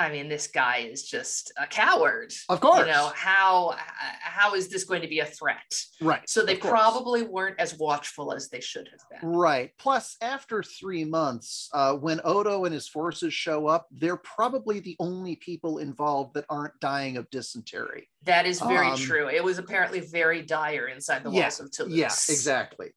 I 0.00 0.10
mean, 0.10 0.28
this 0.28 0.46
guy 0.46 0.78
is 0.78 1.04
just 1.04 1.52
a 1.58 1.66
coward. 1.66 2.32
Of 2.48 2.60
course. 2.60 2.80
You 2.80 2.86
know, 2.86 3.12
how 3.14 3.76
how 4.20 4.54
is 4.54 4.68
this 4.68 4.84
going 4.84 5.02
to 5.02 5.08
be 5.08 5.20
a 5.20 5.26
threat? 5.26 5.72
Right. 6.00 6.28
So 6.28 6.44
they 6.44 6.56
probably 6.56 7.22
weren't 7.22 7.60
as 7.60 7.76
watchful 7.78 8.32
as 8.32 8.48
they 8.48 8.60
should 8.60 8.88
have 8.88 9.20
been. 9.20 9.30
Right. 9.30 9.72
Plus, 9.78 10.16
after 10.22 10.62
three 10.62 11.04
months, 11.04 11.68
uh, 11.74 11.94
when 11.94 12.20
Odo 12.24 12.64
and 12.64 12.72
his 12.74 12.88
forces 12.88 13.34
show 13.34 13.66
up, 13.66 13.86
they're 13.90 14.16
probably 14.16 14.80
the 14.80 14.96
only 14.98 15.36
people 15.36 15.78
involved 15.78 16.34
that 16.34 16.46
aren't 16.48 16.78
dying 16.80 17.16
of 17.16 17.28
dysentery. 17.30 18.08
That 18.24 18.46
is 18.46 18.60
very 18.60 18.88
Um, 18.88 18.98
true. 18.98 19.28
It 19.28 19.44
was 19.44 19.58
apparently 19.58 20.00
very 20.00 20.42
dire 20.42 20.88
inside 20.88 21.24
the 21.24 21.30
Yeah, 21.30 21.42
walls 21.42 21.60
of 21.60 21.70
Toulouse. 21.70 21.94
Yes, 21.94 22.26
yeah, 22.28 22.34
exactly. 22.34 22.92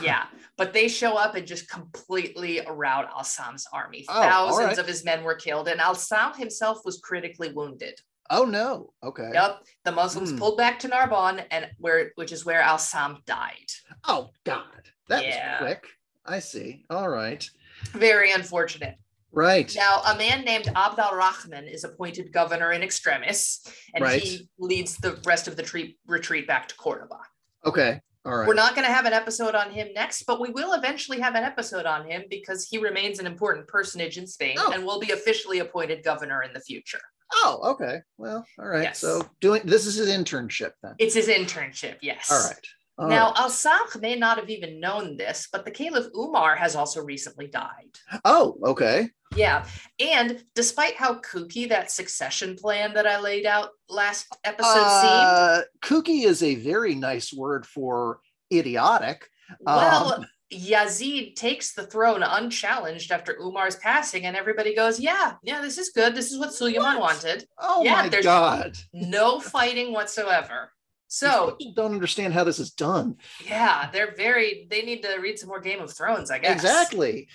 Yeah, 0.00 0.24
but 0.56 0.72
they 0.72 0.88
show 0.88 1.16
up 1.16 1.34
and 1.34 1.46
just 1.46 1.68
completely 1.68 2.60
rout 2.70 3.08
Al-Sam's 3.10 3.66
army. 3.72 4.04
Oh, 4.08 4.22
Thousands 4.22 4.66
right. 4.68 4.78
of 4.78 4.86
his 4.86 5.04
men 5.04 5.22
were 5.24 5.34
killed, 5.34 5.68
and 5.68 5.80
Al-Sam 5.80 6.34
himself 6.34 6.78
was 6.84 6.98
critically 6.98 7.52
wounded. 7.52 8.00
Oh 8.30 8.44
no. 8.44 8.92
Okay. 9.02 9.30
Yep, 9.34 9.64
the 9.84 9.92
Muslims 9.92 10.30
Hmm. 10.30 10.38
pulled 10.38 10.56
back 10.56 10.78
to 10.80 10.88
Narbonne, 10.88 11.40
and 11.50 11.68
where 11.78 12.12
which 12.14 12.32
is 12.32 12.44
where 12.44 12.60
Al-Sam 12.62 13.18
died. 13.26 13.66
Oh 14.04 14.30
God, 14.44 14.90
that 15.08 15.24
Yeah. 15.24 15.60
was 15.62 15.68
quick. 15.68 15.86
I 16.24 16.38
see. 16.38 16.84
All 16.88 17.08
right. 17.08 17.44
Very 17.92 18.32
unfortunate. 18.32 18.96
Right. 19.32 19.74
Now, 19.74 20.02
a 20.06 20.14
man 20.16 20.44
named 20.44 20.68
Abd 20.76 20.98
al-Rahman 20.98 21.66
is 21.66 21.84
appointed 21.84 22.32
governor 22.32 22.70
in 22.72 22.82
extremis, 22.82 23.60
and 23.94 24.04
Right. 24.04 24.22
he 24.22 24.48
leads 24.58 24.98
the 24.98 25.20
rest 25.24 25.48
of 25.48 25.56
the 25.56 25.62
tre- 25.62 25.96
retreat 26.06 26.46
back 26.46 26.68
to 26.68 26.74
Cordoba. 26.76 27.18
Okay. 27.64 28.00
All 28.24 28.36
right. 28.36 28.46
We're 28.46 28.54
not 28.54 28.74
going 28.76 28.86
to 28.86 28.92
have 28.92 29.04
an 29.04 29.12
episode 29.12 29.54
on 29.56 29.70
him 29.72 29.88
next, 29.94 30.22
but 30.24 30.40
we 30.40 30.50
will 30.50 30.74
eventually 30.74 31.18
have 31.20 31.34
an 31.34 31.42
episode 31.42 31.86
on 31.86 32.08
him 32.08 32.22
because 32.30 32.68
he 32.68 32.78
remains 32.78 33.18
an 33.18 33.26
important 33.26 33.66
personage 33.66 34.16
in 34.16 34.26
Spain 34.26 34.56
Oh. 34.58 34.70
and 34.72 34.84
will 34.84 35.00
be 35.00 35.10
officially 35.10 35.58
appointed 35.58 36.04
governor 36.04 36.42
in 36.42 36.52
the 36.52 36.60
future. 36.60 37.00
Oh, 37.34 37.58
okay. 37.72 38.00
Well, 38.18 38.46
all 38.58 38.68
right. 38.68 38.82
Yes. 38.84 38.98
So 39.00 39.28
doing 39.40 39.62
this 39.64 39.86
is 39.86 39.94
his 39.96 40.08
internship 40.08 40.72
then. 40.82 40.94
It's 40.98 41.14
his 41.14 41.28
internship, 41.28 41.96
yes. 42.00 42.30
All 42.30 42.44
right. 42.46 42.66
All 42.98 43.08
now, 43.08 43.28
right. 43.28 43.38
Al 43.40 43.50
Samh 43.50 44.00
may 44.00 44.16
not 44.16 44.38
have 44.38 44.50
even 44.50 44.78
known 44.80 45.16
this, 45.16 45.48
but 45.50 45.64
the 45.64 45.70
Caliph 45.70 46.08
Umar 46.14 46.54
has 46.56 46.76
also 46.76 47.02
recently 47.02 47.46
died. 47.46 47.88
Oh, 48.24 48.58
okay. 48.64 49.08
Yeah. 49.34 49.64
And 49.98 50.44
despite 50.54 50.94
how 50.96 51.14
kooky 51.20 51.68
that 51.70 51.90
succession 51.90 52.54
plan 52.54 52.92
that 52.94 53.06
I 53.06 53.18
laid 53.18 53.46
out 53.46 53.70
last 53.88 54.26
episode 54.44 54.72
seemed, 54.74 54.84
Uh, 54.84 55.60
kooky 55.82 56.24
is 56.24 56.42
a 56.42 56.56
very 56.56 56.94
nice 56.94 57.32
word 57.32 57.64
for 57.66 58.20
idiotic. 58.52 59.26
well, 59.60 60.14
um, 60.14 60.26
Yazid 60.52 61.34
takes 61.34 61.72
the 61.72 61.86
throne 61.86 62.22
unchallenged 62.22 63.10
after 63.10 63.38
Umar's 63.40 63.76
passing, 63.76 64.26
and 64.26 64.36
everybody 64.36 64.74
goes, 64.74 65.00
Yeah, 65.00 65.34
yeah, 65.42 65.62
this 65.62 65.78
is 65.78 65.88
good. 65.90 66.14
This 66.14 66.30
is 66.30 66.38
what 66.38 66.52
Suleiman 66.52 66.98
What? 66.98 67.00
wanted. 67.00 67.46
Oh 67.58 67.82
Yeah, 67.82 68.02
my 68.02 68.08
there's- 68.10 68.24
God. 68.24 68.76
No 68.92 69.40
fighting 69.40 69.92
whatsoever. 69.94 70.70
These 71.12 71.30
So, 71.30 71.56
people 71.58 71.74
don't 71.74 71.92
understand 71.92 72.32
how 72.32 72.44
this 72.44 72.58
is 72.58 72.70
done. 72.70 73.16
yeah, 73.46 73.90
they're 73.92 74.14
very, 74.16 74.66
they 74.70 74.80
need 74.82 75.02
to 75.02 75.18
read 75.18 75.38
some 75.38 75.48
more 75.50 75.60
Game 75.60 75.80
of 75.80 75.92
Thrones, 75.92 76.30
I 76.30 76.38
guess. 76.38 76.54
Exactly. 76.54 77.28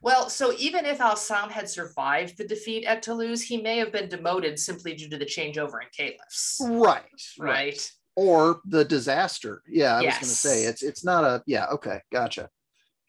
Well, 0.00 0.28
so 0.30 0.52
even 0.58 0.84
if 0.86 1.00
Al 1.00 1.16
Sam 1.16 1.48
had 1.50 1.68
survived 1.68 2.36
the 2.38 2.44
defeat 2.46 2.84
at 2.84 3.02
Toulouse, 3.02 3.42
he 3.42 3.60
may 3.60 3.78
have 3.78 3.90
been 3.90 4.08
demoted 4.08 4.58
simply 4.58 4.94
due 4.94 5.08
to 5.08 5.18
the 5.18 5.24
changeover 5.24 5.80
in 5.80 5.88
caliphs. 5.96 6.58
Right. 6.60 7.02
Right. 7.38 7.90
Or 8.14 8.60
the 8.66 8.84
disaster. 8.84 9.62
Yeah, 9.68 9.94
I 9.94 10.02
was 10.02 10.14
going 10.14 10.18
to 10.20 10.26
say 10.26 10.64
it's 10.64 10.82
it's 10.82 11.04
not 11.04 11.24
a 11.24 11.42
yeah. 11.46 11.66
Okay, 11.72 12.00
gotcha. 12.12 12.50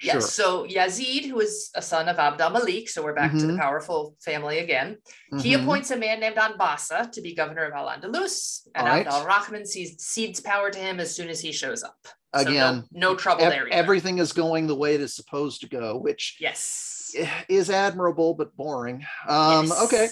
Sure. 0.03 0.15
Yes. 0.15 0.33
So 0.33 0.65
Yazid, 0.67 1.25
who 1.25 1.39
is 1.39 1.69
a 1.75 1.81
son 1.81 2.09
of 2.09 2.19
Abd 2.19 2.41
al 2.41 2.49
Malik, 2.49 2.89
so 2.89 3.01
we're 3.01 3.13
back 3.13 3.31
to 3.31 3.47
the 3.47 3.53
Mhm. 3.53 3.59
powerful 3.59 4.15
family 4.23 4.59
again. 4.59 4.97
He 5.41 5.53
Mhm. 5.53 5.63
appoints 5.63 5.91
a 5.91 5.97
man 5.97 6.19
named 6.19 6.35
Anbasa 6.35 7.09
to 7.11 7.21
be 7.21 7.33
governor 7.33 7.63
of 7.63 7.73
Al 7.73 7.87
Andalus, 7.87 8.67
and 8.75 8.85
right. 8.85 9.07
Abd 9.07 9.15
al 9.15 9.25
Rahman 9.25 9.65
sees, 9.65 9.95
cedes 10.03 10.41
power 10.41 10.69
to 10.69 10.77
him 10.79 10.99
as 10.99 11.15
soon 11.15 11.29
as 11.29 11.39
he 11.39 11.51
shows 11.53 11.83
up. 11.83 11.95
So 12.35 12.41
no- 12.43 12.49
Again, 12.49 12.83
no, 12.91 13.15
trouble 13.15 13.43
Ev- 13.43 13.51
there. 13.51 13.67
either. 13.67 13.73
everything 13.73 14.17
is 14.17 14.33
going 14.33 14.67
the 14.67 14.75
way 14.75 14.95
it 14.95 15.01
is 15.01 15.15
supposed 15.15 15.61
to 15.61 15.67
go, 15.69 15.97
which 15.97 16.35
yes. 16.39 17.15
is 17.47 17.69
admirable 17.69 18.33
but 18.33 18.55
boring. 18.57 19.05
Um, 19.27 19.67
Yes. 19.67 19.81
Okay. 19.83 20.09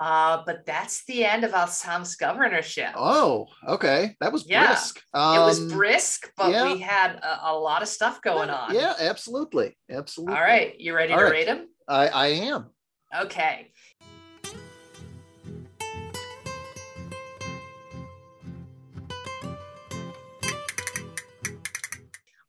Uh, 0.00 0.42
but 0.44 0.66
that's 0.66 1.04
the 1.04 1.24
end 1.24 1.44
of 1.44 1.52
Al 1.52 1.68
Sam's 1.68 2.16
governorship. 2.16 2.90
Oh, 2.96 3.46
okay. 3.68 4.16
That 4.20 4.32
was 4.32 4.44
Yeah. 4.48 4.66
brisk. 4.66 4.96
it 4.98 5.02
was 5.14 5.60
Um, 5.60 5.68
brisk, 5.68 6.32
but 6.36 6.50
yeah. 6.50 6.72
we 6.72 6.80
had 6.80 7.16
a, 7.16 7.50
a 7.50 7.54
lot 7.54 7.82
of 7.82 7.88
stuff 7.88 8.20
going 8.20 8.50
on. 8.50 8.74
Yeah, 8.74 8.94
absolutely. 8.98 9.76
Absolutely. 9.88 10.34
All 10.34 10.42
right. 10.42 10.78
You 10.80 10.94
ready 10.94 11.12
All 11.12 11.20
to 11.20 11.24
right. 11.24 11.32
rate 11.32 11.46
him? 11.46 11.68
I, 11.86 12.08
I 12.08 12.26
am. 12.28 12.70
Okay. 13.16 13.70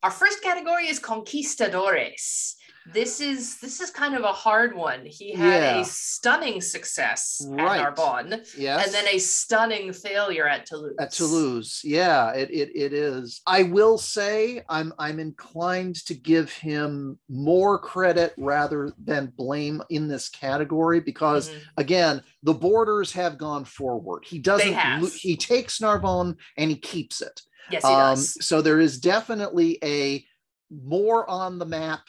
Our 0.01 0.11
first 0.11 0.41
category 0.43 0.87
is 0.87 0.99
conquistadores. 0.99 2.55
This 2.91 3.21
is 3.21 3.59
this 3.59 3.79
is 3.79 3.89
kind 3.91 4.13
of 4.15 4.23
a 4.23 4.33
hard 4.33 4.75
one. 4.75 5.05
He 5.05 5.33
had 5.33 5.63
Yeah. 5.63 5.79
a 5.79 5.85
stunning 5.85 6.59
success 6.59 7.41
Right. 7.47 7.79
at 7.79 7.95
Narbonne 7.95 8.43
Yes. 8.57 8.85
and 8.85 8.93
then 8.93 9.07
a 9.07 9.19
stunning 9.19 9.93
failure 9.93 10.47
at 10.47 10.65
Toulouse. 10.65 10.95
at 10.99 11.11
Toulouse. 11.11 11.81
Yeah, 11.83 12.31
it, 12.33 12.49
it 12.51 12.71
it 12.75 12.91
is. 12.93 13.41
I 13.47 13.63
will 13.63 13.97
say 13.97 14.63
I'm 14.67 14.93
I'm 14.99 15.19
inclined 15.19 15.95
to 16.07 16.13
give 16.13 16.51
him 16.51 17.19
more 17.29 17.79
credit 17.79 18.33
rather 18.37 18.91
than 19.01 19.27
blame 19.37 19.81
in 19.89 20.07
this 20.09 20.27
category 20.27 20.99
because 20.99 21.49
Mhm. 21.49 21.61
again, 21.77 22.23
the 22.43 22.53
borders 22.53 23.13
have 23.13 23.37
gone 23.37 23.63
forward. 23.63 24.25
He 24.25 24.39
doesn't 24.39 24.73
he 25.13 25.37
takes 25.37 25.79
Narbonne 25.79 26.35
and 26.57 26.69
he 26.69 26.77
keeps 26.77 27.21
it. 27.21 27.41
Yes, 27.71 27.83
he 27.83 27.89
Um, 27.93 28.15
does. 28.15 28.45
so 28.45 28.61
there 28.61 28.81
is 28.81 28.99
definitely 28.99 29.79
a 29.83 30.25
more 30.69 31.29
on 31.29 31.59
the 31.59 31.65
map 31.65 32.01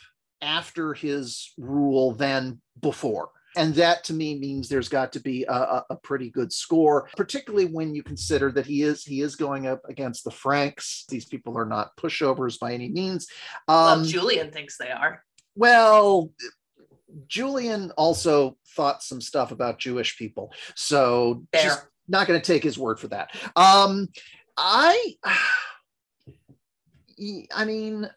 after 0.44 0.94
his 0.94 1.52
rule 1.59 2.12
than 2.12 2.61
before. 2.80 3.30
And 3.57 3.74
that 3.76 4.02
to 4.04 4.12
me 4.12 4.37
means 4.38 4.68
there's 4.68 4.88
got 4.88 5.12
to 5.12 5.20
be 5.20 5.44
a, 5.44 5.85
a, 5.88 5.96
pretty 5.96 6.28
good 6.28 6.52
score, 6.52 7.09
particularly 7.16 7.66
when 7.66 7.94
you 7.94 8.02
consider 8.02 8.50
that 8.50 8.66
he 8.66 8.83
is 8.83 9.04
he 9.04 9.20
is 9.20 9.37
going 9.37 9.68
up 9.68 9.80
against 9.88 10.24
the 10.24 10.33
Franks. 10.33 11.04
These 11.09 11.26
people 11.26 11.57
are 11.57 11.64
not 11.64 11.96
pushovers 11.96 12.59
by 12.59 12.74
any 12.74 12.88
means. 12.88 13.28
Um, 13.68 14.00
well, 14.00 14.04
Julian 14.04 14.50
thinks 14.50 14.76
they 14.76 14.90
are. 14.90 15.22
well, 15.54 16.33
Julian 17.28 17.92
also 17.92 18.57
thought 18.74 19.04
some 19.04 19.20
stuff 19.20 19.52
about 19.52 19.78
Jewish 19.78 20.18
people. 20.18 20.52
So 20.74 21.44
Fair. 21.52 21.62
just 21.62 21.87
not 22.09 22.26
going 22.26 22.40
to 22.40 22.46
take 22.46 22.64
his 22.64 22.78
word 22.78 22.98
for 22.98 23.09
that. 23.09 23.30
Um, 23.54 24.09
I, 24.57 25.14
I 27.54 27.64
mean, 27.64 28.11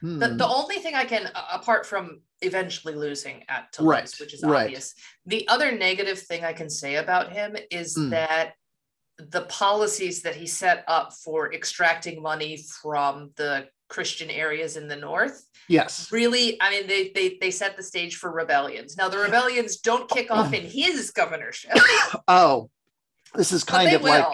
hmm, 0.00 0.18
The, 0.18 0.28
the 0.28 0.46
only 0.46 0.76
thing 0.76 0.94
I 0.94 1.04
can, 1.04 1.30
apart 1.52 1.86
from 1.86 2.20
eventually 2.40 2.94
losing 2.94 3.44
at 3.48 3.72
Toulouse, 3.72 3.90
Right, 3.90 4.14
which 4.20 4.34
is 4.34 4.42
right. 4.42 4.64
obvious, 4.64 4.94
the 5.26 5.46
other 5.48 5.72
negative 5.72 6.18
thing 6.20 6.44
I 6.44 6.52
can 6.52 6.70
say 6.70 6.96
about 6.96 7.32
him 7.32 7.56
is 7.70 7.96
Mm. 7.96 8.10
that 8.10 8.54
the 9.18 9.42
policies 9.42 10.22
that 10.22 10.36
he 10.36 10.46
set 10.46 10.84
up 10.86 11.12
for 11.12 11.52
extracting 11.52 12.22
money 12.22 12.64
from 12.82 13.32
the 13.36 13.66
Christian 13.88 14.30
areas 14.30 14.76
in 14.76 14.86
the 14.86 14.94
north 14.96 15.42
yes, 15.68 16.12
really, 16.12 16.60
I 16.60 16.70
mean, 16.70 16.86
they 16.86 17.10
they 17.14 17.38
they 17.40 17.50
set 17.50 17.76
the 17.76 17.82
stage 17.82 18.16
for 18.16 18.30
rebellions. 18.30 18.96
Now 18.96 19.08
the 19.08 19.18
rebellions 19.18 19.78
don't 19.78 20.08
kick 20.08 20.30
off 20.30 20.52
in 20.52 20.64
his 20.64 21.10
governorship, 21.10 21.72
oh, 22.28 22.70
this 23.34 23.50
is 23.52 23.64
kind 23.64 23.92
of 23.92 24.02
like. 24.02 24.24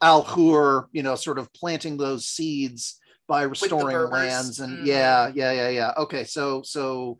Al 0.00 0.22
Hur, 0.22 0.86
you 0.92 1.02
know, 1.02 1.16
sort 1.16 1.40
of 1.40 1.52
planting 1.52 1.96
those 1.96 2.24
seeds 2.24 3.00
by 3.28 3.42
restoring 3.42 4.10
lands, 4.10 4.58
and 4.58 4.78
Mhm. 4.78 4.86
yeah, 4.86 5.30
yeah, 5.34 5.52
yeah, 5.52 5.68
yeah. 5.68 5.92
Okay, 5.98 6.24
so, 6.24 6.62
so, 6.62 7.18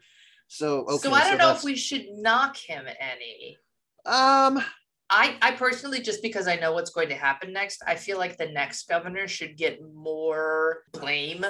so, 0.49 0.81
okay. 0.87 0.97
so 0.97 1.13
I 1.13 1.29
don't 1.29 1.39
know 1.39 1.53
if 1.53 1.63
we 1.63 1.77
should 1.77 2.09
knock 2.09 2.57
him 2.57 2.87
any. 2.99 3.59
um, 4.07 4.65
I, 5.11 5.37
I 5.41 5.53
personally, 5.53 6.01
just 6.01 6.23
because 6.23 6.47
I 6.47 6.57
know 6.57 6.73
what's 6.73 6.91
going 6.91 7.09
to 7.09 7.15
happen 7.15 7.53
next, 7.53 7.83
I 7.87 7.95
feel 7.95 8.19
like 8.19 8.37
the 8.37 8.51
next 8.51 8.89
governor 8.89 9.27
should 9.27 9.57
get 9.57 9.81
more 9.95 10.83
blame 10.93 11.45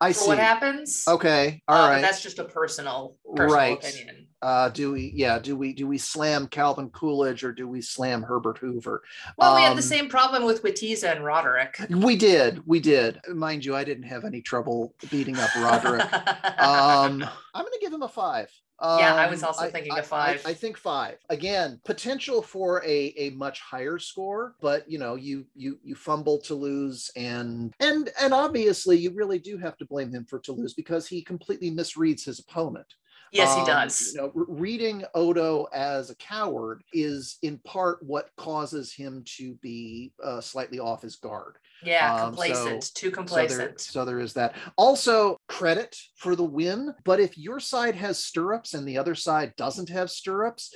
I 0.00 0.12
for 0.12 0.18
see. 0.18 0.28
what 0.28 0.38
happens. 0.38 1.04
Okay, 1.08 1.62
all 1.68 1.86
Uh, 1.86 1.88
right. 1.90 2.02
That's 2.02 2.22
just 2.22 2.38
a 2.38 2.44
personal, 2.44 3.16
personal 3.34 3.54
Right. 3.54 3.78
opinion. 3.78 4.26
Uh, 4.42 4.68
do 4.68 4.92
we? 4.92 5.12
Yeah. 5.16 5.38
Do 5.40 5.56
we? 5.56 5.72
Do 5.72 5.86
we 5.88 5.98
slam 5.98 6.46
Calvin 6.46 6.90
Coolidge 6.90 7.42
or 7.42 7.52
do 7.52 7.66
we 7.66 7.80
slam 7.80 8.22
Herbert 8.22 8.58
Hoover? 8.58 9.02
Well, 9.36 9.50
um, 9.50 9.56
we 9.56 9.62
had 9.62 9.72
the 9.72 9.78
um, 9.78 9.82
same 9.82 10.08
problem 10.08 10.44
with 10.44 10.62
Witiza 10.62 11.10
and 11.10 11.24
Roderick. 11.24 11.76
We 11.90 12.14
did. 12.14 12.62
We 12.64 12.78
did. 12.78 13.20
Mind 13.28 13.64
you, 13.64 13.74
I 13.74 13.82
didn't 13.82 14.04
have 14.04 14.24
any 14.24 14.40
trouble 14.40 14.94
beating 15.10 15.36
up 15.38 15.52
Roderick. 15.56 16.02
um, 16.60 17.24
I'm 17.54 17.64
going 17.64 17.72
to 17.72 17.78
give 17.80 17.92
him 17.92 18.02
a 18.02 18.08
five. 18.08 18.48
Um, 18.80 19.00
yeah, 19.00 19.14
I 19.14 19.28
was 19.28 19.42
um, 19.42 19.48
also 19.48 19.68
thinking 19.70 19.92
I, 19.92 19.98
of 19.98 20.06
five. 20.06 20.42
I, 20.46 20.50
I, 20.50 20.54
think 20.54 20.76
five. 20.76 21.18
Again, 21.30 21.80
potential 21.84 22.42
for 22.42 22.82
a 22.84 23.12
a 23.16 23.30
much 23.30 23.60
higher 23.60 23.98
score, 23.98 24.54
but 24.60 24.88
you 24.88 24.98
know, 24.98 25.16
you 25.16 25.46
you 25.56 25.78
you 25.82 25.96
fumble 25.96 26.38
to 26.42 26.54
lose, 26.54 27.10
and 27.16 27.74
and 27.80 28.10
and 28.20 28.32
obviously, 28.32 28.96
you 28.96 29.10
really 29.10 29.38
do 29.38 29.58
have 29.58 29.76
to 29.78 29.84
blame 29.84 30.12
him 30.12 30.24
for 30.26 30.38
Toulouse 30.38 30.74
because 30.74 31.08
he 31.08 31.22
completely 31.22 31.70
misreads 31.72 32.24
his 32.24 32.38
opponent. 32.38 32.86
Yes, 33.32 33.54
he 33.54 33.60
um, 33.60 33.66
does. 33.66 34.12
You 34.14 34.22
know, 34.22 34.32
reading 34.34 35.04
Odo 35.14 35.66
as 35.74 36.10
a 36.10 36.14
coward 36.16 36.82
is 36.92 37.38
in 37.42 37.58
part 37.58 38.02
what 38.02 38.30
causes 38.36 38.92
him 38.92 39.22
to 39.36 39.54
be 39.56 40.12
uh, 40.22 40.40
slightly 40.40 40.78
off 40.78 41.02
his 41.02 41.16
guard. 41.16 41.56
Yeah, 41.82 42.14
um, 42.14 42.28
complacent, 42.28 42.84
so, 42.84 42.90
too 42.94 43.10
complacent. 43.10 43.80
So 43.80 43.98
there, 43.98 44.02
so 44.02 44.04
there 44.04 44.20
is 44.20 44.32
that. 44.34 44.54
Also, 44.76 45.38
credit 45.48 45.96
for 46.16 46.34
the 46.34 46.44
win. 46.44 46.94
But 47.04 47.20
if 47.20 47.38
your 47.38 47.60
side 47.60 47.94
has 47.94 48.22
stirrups 48.22 48.74
and 48.74 48.86
the 48.86 48.98
other 48.98 49.14
side 49.14 49.54
doesn't 49.56 49.88
have 49.88 50.10
stirrups, 50.10 50.74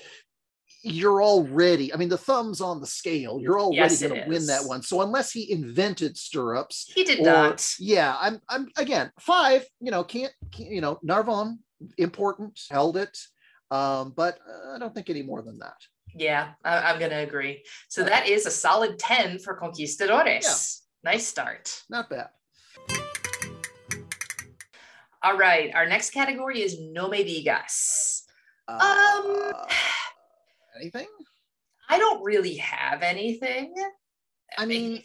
you're 0.85 1.23
already, 1.23 1.95
I 1.95 1.97
mean, 1.97 2.09
the 2.09 2.19
thumb's 2.19 2.61
on 2.61 2.81
the 2.81 2.87
scale. 2.87 3.39
You're 3.41 3.61
already 3.61 3.77
yes, 3.77 4.03
going 4.03 4.21
to 4.21 4.29
win 4.29 4.47
that 4.47 4.65
one. 4.65 4.83
So 4.83 5.01
unless 5.01 5.31
he 5.31 5.51
invented 5.51 6.17
stirrups, 6.17 6.91
he 6.95 7.05
did 7.05 7.21
or, 7.21 7.25
not. 7.25 7.75
Yeah, 7.79 8.17
I'm, 8.21 8.41
I'm 8.49 8.69
again 8.77 9.11
five. 9.21 9.65
You 9.81 9.91
know, 9.91 10.03
can't, 10.03 10.33
can't 10.51 10.71
you 10.71 10.81
know, 10.81 10.99
Narbonne 11.03 11.59
important, 11.99 12.61
held 12.71 12.97
it, 12.97 13.17
um, 13.71 14.13
but 14.17 14.39
uh, 14.49 14.75
I 14.75 14.79
don't 14.79 14.95
think 14.95 15.09
any 15.09 15.23
more 15.23 15.43
than 15.43 15.59
that. 15.59 15.77
Yeah, 16.15 16.51
I, 16.65 16.93
am 16.93 16.99
going 16.99 17.11
to 17.11 17.19
agree. 17.19 17.65
So 17.89 18.03
that 18.05 18.29
is 18.29 18.45
a 18.47 18.51
solid 18.51 18.99
10 18.99 19.39
for 19.39 19.57
Conquistadores. 19.57 20.43
Yeah. 20.43 20.82
Nice 21.05 21.27
start. 21.27 21.83
Not 21.91 22.09
bad. 22.09 22.29
All 25.25 25.37
right, 25.37 25.73
our 25.75 25.87
next 25.87 26.11
category 26.11 26.63
is 26.63 26.81
No 26.81 27.09
Me 27.09 27.25
Digas. 27.25 28.23
Uh, 28.69 29.23
um, 29.25 29.53
anything? 30.81 31.07
I 31.89 31.99
don't 31.99 32.23
really 32.25 32.57
have 32.57 33.03
anything. 33.03 33.75
I 34.57 34.67
mean, 34.67 34.93
he, 34.93 35.05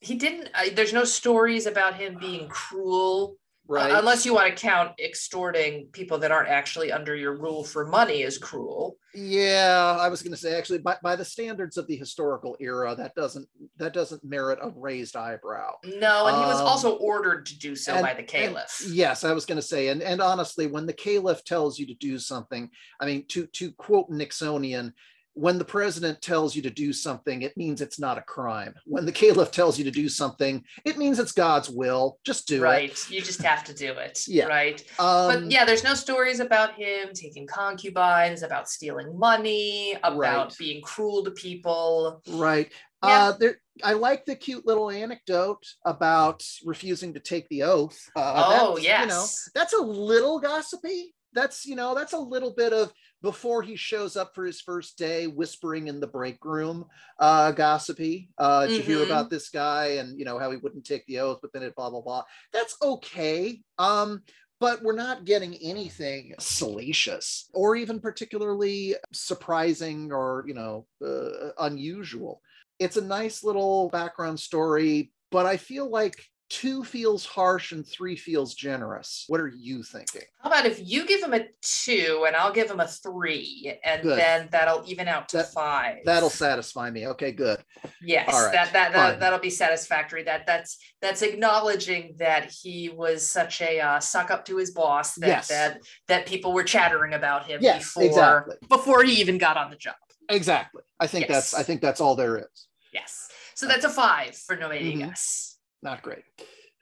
he 0.00 0.14
didn't. 0.14 0.48
Uh, 0.54 0.70
there's 0.74 0.92
no 0.92 1.04
stories 1.04 1.66
about 1.66 1.94
him 1.94 2.16
being 2.20 2.48
cruel 2.48 3.36
right. 3.68 3.92
uh, 3.92 3.98
unless 3.98 4.24
you 4.24 4.34
want 4.34 4.48
to 4.48 4.60
count 4.60 4.92
extorting 4.98 5.86
people 5.92 6.18
that 6.18 6.32
aren't 6.32 6.48
actually 6.48 6.90
under 6.90 7.14
your 7.14 7.36
rule 7.36 7.62
for 7.62 7.86
money 7.86 8.24
as 8.24 8.38
cruel. 8.38 8.96
Yeah 9.14 9.96
i 9.98 10.08
was 10.08 10.22
going 10.22 10.32
to 10.32 10.36
say 10.36 10.56
actually 10.56 10.78
by, 10.78 10.96
by 11.02 11.16
the 11.16 11.24
standards 11.24 11.76
of 11.76 11.86
the 11.86 11.96
historical 11.96 12.56
era 12.60 12.94
that 12.94 13.14
doesn't 13.14 13.48
that 13.76 13.92
doesn't 13.92 14.22
merit 14.24 14.58
a 14.62 14.70
raised 14.76 15.16
eyebrow. 15.16 15.72
No 15.84 16.26
and 16.26 16.36
he 16.36 16.42
was 16.42 16.60
um, 16.60 16.66
also 16.66 16.96
ordered 16.96 17.46
to 17.46 17.58
do 17.58 17.74
so 17.74 17.94
and, 17.94 18.02
by 18.02 18.14
the 18.14 18.22
caliph. 18.22 18.82
yes 18.88 19.24
i 19.24 19.32
was 19.32 19.46
going 19.46 19.56
to 19.56 19.62
say 19.62 19.88
and 19.88 20.02
and 20.02 20.20
honestly 20.20 20.66
when 20.66 20.86
the 20.86 20.92
caliph 20.92 21.44
tells 21.44 21.78
you 21.78 21.86
to 21.86 21.94
do 21.94 22.18
something 22.18 22.70
i 23.00 23.06
mean 23.06 23.24
to 23.28 23.46
to 23.46 23.72
quote 23.72 24.10
nixonian 24.10 24.92
when 25.38 25.56
the 25.56 25.64
president 25.64 26.20
tells 26.20 26.56
you 26.56 26.62
to 26.62 26.70
do 26.70 26.92
something, 26.92 27.42
it 27.42 27.56
means 27.56 27.80
it's 27.80 28.00
not 28.00 28.18
a 28.18 28.22
crime. 28.22 28.74
When 28.86 29.06
the 29.06 29.12
caliph 29.12 29.52
tells 29.52 29.78
you 29.78 29.84
to 29.84 29.90
do 29.92 30.08
something, 30.08 30.64
it 30.84 30.98
means 30.98 31.20
it's 31.20 31.30
God's 31.30 31.70
will. 31.70 32.18
Just 32.24 32.48
do 32.48 32.60
right. 32.60 32.90
it. 32.90 33.04
Right. 33.04 33.10
You 33.10 33.22
just 33.22 33.40
have 33.42 33.62
to 33.64 33.72
do 33.72 33.92
it. 33.92 34.24
yeah. 34.26 34.46
Right. 34.46 34.80
Um, 34.98 35.44
but 35.44 35.50
yeah, 35.52 35.64
there's 35.64 35.84
no 35.84 35.94
stories 35.94 36.40
about 36.40 36.74
him 36.74 37.10
taking 37.14 37.46
concubines, 37.46 38.42
about 38.42 38.68
stealing 38.68 39.16
money, 39.16 39.96
about 40.02 40.16
right. 40.16 40.58
being 40.58 40.82
cruel 40.82 41.22
to 41.22 41.30
people. 41.30 42.20
Right. 42.28 42.72
Yeah. 43.04 43.08
Uh, 43.28 43.32
there, 43.38 43.60
I 43.84 43.92
like 43.92 44.26
the 44.26 44.34
cute 44.34 44.66
little 44.66 44.90
anecdote 44.90 45.64
about 45.84 46.42
refusing 46.64 47.14
to 47.14 47.20
take 47.20 47.48
the 47.48 47.62
oath. 47.62 48.10
Uh, 48.16 48.58
oh, 48.60 48.76
yes. 48.76 49.02
You 49.02 49.06
know, 49.06 49.26
that's 49.54 49.72
a 49.72 49.82
little 49.82 50.40
gossipy. 50.40 51.14
That's, 51.32 51.64
you 51.64 51.76
know, 51.76 51.94
that's 51.94 52.14
a 52.14 52.18
little 52.18 52.54
bit 52.54 52.72
of 52.72 52.92
before 53.22 53.62
he 53.62 53.76
shows 53.76 54.16
up 54.16 54.34
for 54.34 54.44
his 54.44 54.60
first 54.60 54.96
day, 54.96 55.26
whispering 55.26 55.88
in 55.88 56.00
the 56.00 56.06
break 56.06 56.44
room, 56.44 56.84
uh, 57.18 57.50
gossipy. 57.52 58.30
Uh, 58.38 58.62
mm-hmm. 58.62 58.74
To 58.74 58.82
hear 58.82 59.02
about 59.02 59.30
this 59.30 59.48
guy 59.48 59.98
and 59.98 60.18
you 60.18 60.24
know 60.24 60.38
how 60.38 60.50
he 60.50 60.56
wouldn't 60.56 60.84
take 60.84 61.04
the 61.06 61.18
oath, 61.20 61.38
but 61.42 61.52
then 61.52 61.62
it 61.62 61.74
blah 61.74 61.90
blah 61.90 62.00
blah. 62.00 62.22
That's 62.52 62.76
okay. 62.82 63.60
Um, 63.78 64.22
but 64.60 64.82
we're 64.82 64.92
not 64.92 65.24
getting 65.24 65.54
anything 65.56 66.34
salacious 66.38 67.48
or 67.54 67.76
even 67.76 68.00
particularly 68.00 68.96
surprising 69.12 70.12
or 70.12 70.44
you 70.46 70.54
know 70.54 70.86
uh, 71.04 71.50
unusual. 71.58 72.40
It's 72.78 72.96
a 72.96 73.04
nice 73.04 73.42
little 73.42 73.88
background 73.88 74.38
story, 74.38 75.12
but 75.30 75.46
I 75.46 75.56
feel 75.56 75.90
like 75.90 76.24
two 76.48 76.82
feels 76.82 77.26
harsh 77.26 77.72
and 77.72 77.86
three 77.86 78.16
feels 78.16 78.54
generous. 78.54 79.24
What 79.28 79.40
are 79.40 79.52
you 79.54 79.82
thinking? 79.82 80.22
How 80.40 80.50
about 80.50 80.66
if 80.66 80.80
you 80.82 81.06
give 81.06 81.22
him 81.22 81.34
a 81.34 81.46
two 81.60 82.24
and 82.26 82.34
I'll 82.34 82.52
give 82.52 82.70
him 82.70 82.80
a 82.80 82.88
three, 82.88 83.78
and 83.84 84.02
good. 84.02 84.18
then 84.18 84.48
that'll 84.50 84.82
even 84.86 85.08
out 85.08 85.28
to 85.30 85.38
that, 85.38 85.52
five. 85.52 85.98
That'll 86.04 86.30
satisfy 86.30 86.90
me. 86.90 87.06
Okay, 87.08 87.32
good. 87.32 87.62
Yes, 88.02 88.28
right, 88.32 88.52
that 88.52 88.72
that, 88.72 88.92
that 88.92 89.20
that'll 89.20 89.38
be 89.38 89.50
satisfactory. 89.50 90.22
That 90.22 90.46
that's 90.46 90.78
that's 91.02 91.22
acknowledging 91.22 92.14
that 92.18 92.50
he 92.50 92.88
was 92.88 93.26
such 93.26 93.60
a 93.60 93.80
uh, 93.80 94.00
suck 94.00 94.30
up 94.30 94.44
to 94.46 94.56
his 94.56 94.70
boss 94.70 95.14
that 95.16 95.26
yes. 95.26 95.48
that 95.48 95.80
that 96.08 96.26
people 96.26 96.52
were 96.52 96.64
chattering 96.64 97.14
about 97.14 97.46
him 97.46 97.60
yes, 97.62 97.94
before 97.94 98.02
exactly. 98.04 98.56
before 98.68 99.04
he 99.04 99.20
even 99.20 99.38
got 99.38 99.56
on 99.56 99.70
the 99.70 99.76
job. 99.76 99.94
Exactly. 100.28 100.82
I 101.00 101.06
think 101.06 101.28
yes. 101.28 101.50
that's 101.50 101.54
I 101.54 101.62
think 101.62 101.80
that's 101.80 102.00
all 102.00 102.14
there 102.14 102.38
is. 102.38 102.66
Yes. 102.92 103.28
So 103.54 103.66
that's 103.66 103.84
a 103.84 103.90
five 103.90 104.36
for 104.36 104.56
No 104.56 104.68
Me 104.68 104.94
Digas. 104.96 105.47
Not 105.82 106.02
great. 106.02 106.24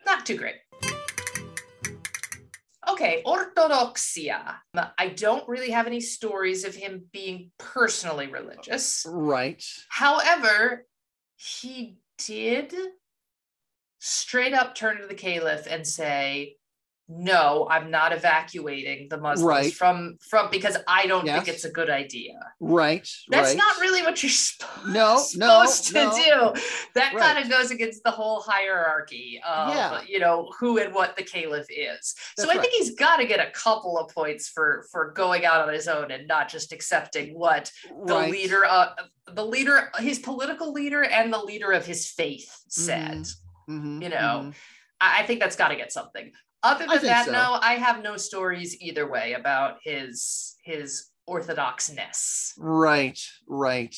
Not 0.04 0.24
too 0.24 0.37
great. 0.37 0.56
Okay, 2.88 3.22
Orthodoxia. 3.26 4.56
I 4.96 5.09
don't 5.09 5.46
really 5.48 5.70
have 5.70 5.87
any 5.87 6.00
stories 6.00 6.64
of 6.64 6.74
him 6.74 7.04
being 7.12 7.50
personally 7.59 8.28
religious. 8.28 9.04
Right. 9.09 9.62
However, 9.88 10.87
he 11.35 11.98
did 12.16 12.72
straight 13.98 14.54
up 14.54 14.74
turn 14.74 15.00
to 15.00 15.06
the 15.06 15.14
caliph 15.14 15.66
and 15.68 15.87
say, 15.87 16.56
no 17.09 17.69
i'm 17.71 17.90
not 17.90 18.12
evacuating 18.12 19.07
the 19.09 19.16
muslims 19.16 19.47
right. 19.47 19.73
from 19.73 20.16
from 20.21 20.51
because 20.51 20.77
i 20.88 21.07
don't 21.07 21.25
yes. 21.25 21.37
think 21.37 21.55
it's 21.55 21.64
a 21.64 21.71
good 21.71 21.88
idea 21.88 22.35
right 22.61 23.09
that's 23.29 23.51
right. 23.51 23.57
not 23.57 23.81
really 23.81 24.03
what 24.03 24.21
you're 24.23 24.31
supposed, 24.31 24.87
no, 24.87 25.16
supposed 25.19 25.95
no, 25.95 26.11
to 26.11 26.16
no. 26.16 26.53
do 26.55 26.61
that 26.95 27.14
right. 27.14 27.23
kind 27.23 27.38
of 27.38 27.51
goes 27.51 27.71
against 27.71 28.03
the 28.03 28.11
whole 28.11 28.40
hierarchy 28.40 29.40
of 29.47 29.69
yeah. 29.69 30.01
you 30.09 30.19
know 30.19 30.51
who 30.59 30.79
and 30.79 30.92
what 30.92 31.16
the 31.16 31.23
caliph 31.23 31.66
is 31.71 32.14
that's 32.37 32.49
so 32.49 32.51
i 32.51 32.61
think 32.61 32.73
he's 32.73 32.95
got 32.97 33.19
to 33.19 33.25
get 33.25 33.38
a 33.38 33.51
couple 33.53 33.99
of 33.99 34.12
points 34.12 34.49
for 34.49 34.85
for 34.90 35.12
going 35.12 35.45
out 35.45 35.66
on 35.66 35.73
his 35.73 35.87
own 35.87 36.11
and 36.11 36.27
not 36.27 36.49
just 36.49 36.73
accepting 36.73 37.38
what 37.38 37.71
the 38.07 38.19
leader 38.19 38.64
uh, 38.64 38.88
the 39.33 39.45
leader 39.45 39.90
his 39.99 40.19
political 40.19 40.73
leader 40.73 41.05
and 41.05 41.33
the 41.33 41.38
leader 41.38 41.71
of 41.71 41.87
his 41.87 42.11
faith 42.11 42.62
said 42.69 43.19
mm-hmm. 43.19 43.77
Mm-hmm. 43.79 44.03
you 44.03 44.09
know 44.09 44.16
mm-hmm. 44.16 44.51
I 45.01 45.25
think 45.25 45.40
that's 45.40 45.57
got 45.57 45.69
to 45.69 45.77
get 45.77 45.92
something. 45.92 46.33
Other 46.62 46.87
than 46.87 47.03
that, 47.03 47.27
so. 47.27 47.33
no, 47.33 47.59
I 47.61 47.75
have 47.75 48.03
no 48.03 48.16
stories 48.16 48.81
either 48.81 49.09
way 49.09 49.35
about 49.35 49.79
his 49.83 50.57
his 50.64 51.11
orthodoxness. 51.27 52.55
Right, 52.59 53.21
right. 53.47 53.95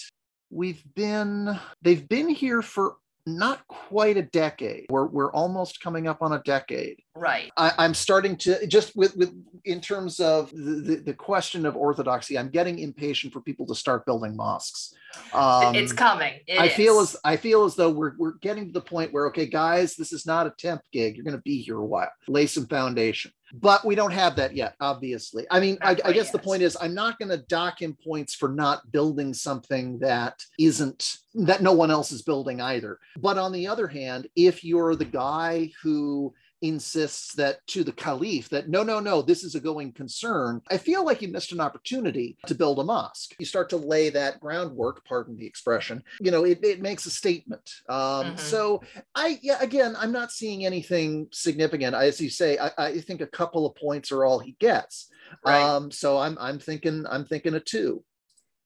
We've 0.50 0.82
been 0.94 1.58
they've 1.82 2.08
been 2.08 2.28
here 2.28 2.62
for 2.62 2.96
not 3.36 3.66
quite 3.68 4.16
a 4.16 4.22
decade. 4.22 4.86
We're 4.90 5.06
we're 5.06 5.32
almost 5.32 5.80
coming 5.80 6.06
up 6.06 6.22
on 6.22 6.32
a 6.32 6.42
decade. 6.44 7.00
Right. 7.14 7.50
I, 7.56 7.84
am 7.84 7.94
starting 7.94 8.36
to 8.38 8.66
just 8.66 8.96
with 8.96 9.16
with 9.16 9.34
in 9.64 9.80
terms 9.80 10.20
of 10.20 10.50
the, 10.50 11.02
the, 11.04 11.14
question 11.14 11.66
of 11.66 11.76
orthodoxy. 11.76 12.38
I'm 12.38 12.48
getting 12.48 12.78
impatient 12.78 13.32
for 13.32 13.40
people 13.40 13.66
to 13.66 13.74
start 13.74 14.06
building 14.06 14.36
mosques. 14.36 14.94
Um, 15.32 15.74
it's 15.74 15.92
coming. 15.92 16.34
It 16.46 16.60
I 16.60 16.66
is. 16.66 16.74
feel 16.74 17.00
as 17.00 17.16
I 17.24 17.36
feel 17.36 17.64
as 17.64 17.74
though 17.74 17.90
we're 17.90 18.12
we're 18.18 18.34
getting 18.38 18.66
to 18.66 18.72
the 18.72 18.80
point 18.80 19.12
where 19.12 19.26
okay, 19.28 19.46
guys, 19.46 19.96
this 19.96 20.12
is 20.12 20.26
not 20.26 20.46
a 20.46 20.54
temp 20.58 20.82
gig. 20.92 21.16
You're 21.16 21.24
going 21.24 21.36
to 21.36 21.42
be 21.42 21.60
here 21.60 21.78
a 21.78 21.84
while. 21.84 22.10
Lay 22.28 22.46
some 22.46 22.66
foundation 22.66 23.32
but 23.54 23.84
we 23.84 23.94
don't 23.94 24.12
have 24.12 24.36
that 24.36 24.54
yet 24.54 24.74
obviously 24.80 25.46
i 25.50 25.60
mean 25.60 25.78
I, 25.80 25.90
I, 25.90 26.12
guess 26.12 26.26
yet. 26.26 26.32
the 26.32 26.38
point 26.38 26.62
is 26.62 26.76
i'm 26.80 26.94
not 26.94 27.18
going 27.18 27.30
to 27.30 27.38
dock 27.38 27.80
him 27.80 27.96
points 28.04 28.34
for 28.34 28.48
not 28.48 28.90
building 28.92 29.32
something 29.32 29.98
that 30.00 30.42
isn't 30.58 31.18
that 31.34 31.62
no 31.62 31.72
one 31.72 31.90
else 31.90 32.12
is 32.12 32.22
building 32.22 32.60
either 32.60 32.98
but 33.18 33.38
on 33.38 33.52
the 33.52 33.66
other 33.66 33.86
hand 33.86 34.28
if 34.36 34.64
you're 34.64 34.96
the 34.96 35.04
guy 35.04 35.70
who 35.82 36.34
insists 36.62 37.34
that 37.34 37.66
to 37.68 37.84
the 37.84 37.92
caliph 37.92 38.48
that 38.48 38.68
no, 38.68 38.82
no, 38.82 39.00
no, 39.00 39.22
this 39.22 39.44
is 39.44 39.54
a 39.54 39.60
going 39.60 39.92
concern, 39.92 40.60
I 40.70 40.76
feel 40.76 41.04
like 41.04 41.22
you 41.22 41.28
missed 41.28 41.52
an 41.52 41.60
opportunity 41.60 42.36
to 42.46 42.54
build 42.54 42.78
a 42.78 42.84
mosque. 42.84 43.34
You 43.38 43.46
start 43.46 43.68
to 43.70 43.76
lay 43.76 44.10
that 44.10 44.40
groundwork, 44.40 45.04
pardon 45.04 45.36
the 45.36 45.46
expression, 45.46 46.02
you 46.20 46.30
know, 46.30 46.44
it, 46.44 46.60
it 46.64 46.82
makes 46.82 47.06
a 47.06 47.10
statement. 47.10 47.70
Um, 47.88 47.98
mm-hmm. 47.98 48.36
So 48.36 48.82
I, 49.14 49.38
yeah, 49.42 49.58
again, 49.60 49.94
I'm 49.98 50.12
not 50.12 50.32
seeing 50.32 50.66
anything 50.66 51.28
significant. 51.32 51.94
As 51.94 52.20
you 52.20 52.30
say, 52.30 52.58
I, 52.58 52.70
I 52.76 53.00
think 53.00 53.20
a 53.20 53.26
couple 53.26 53.66
of 53.66 53.74
points 53.76 54.10
are 54.12 54.24
all 54.24 54.38
he 54.38 54.56
gets. 54.58 55.10
Right. 55.44 55.60
Um, 55.60 55.90
so 55.90 56.18
I'm, 56.18 56.36
I'm 56.40 56.58
thinking, 56.58 57.04
I'm 57.08 57.24
thinking 57.24 57.54
a 57.54 57.60
two. 57.60 58.02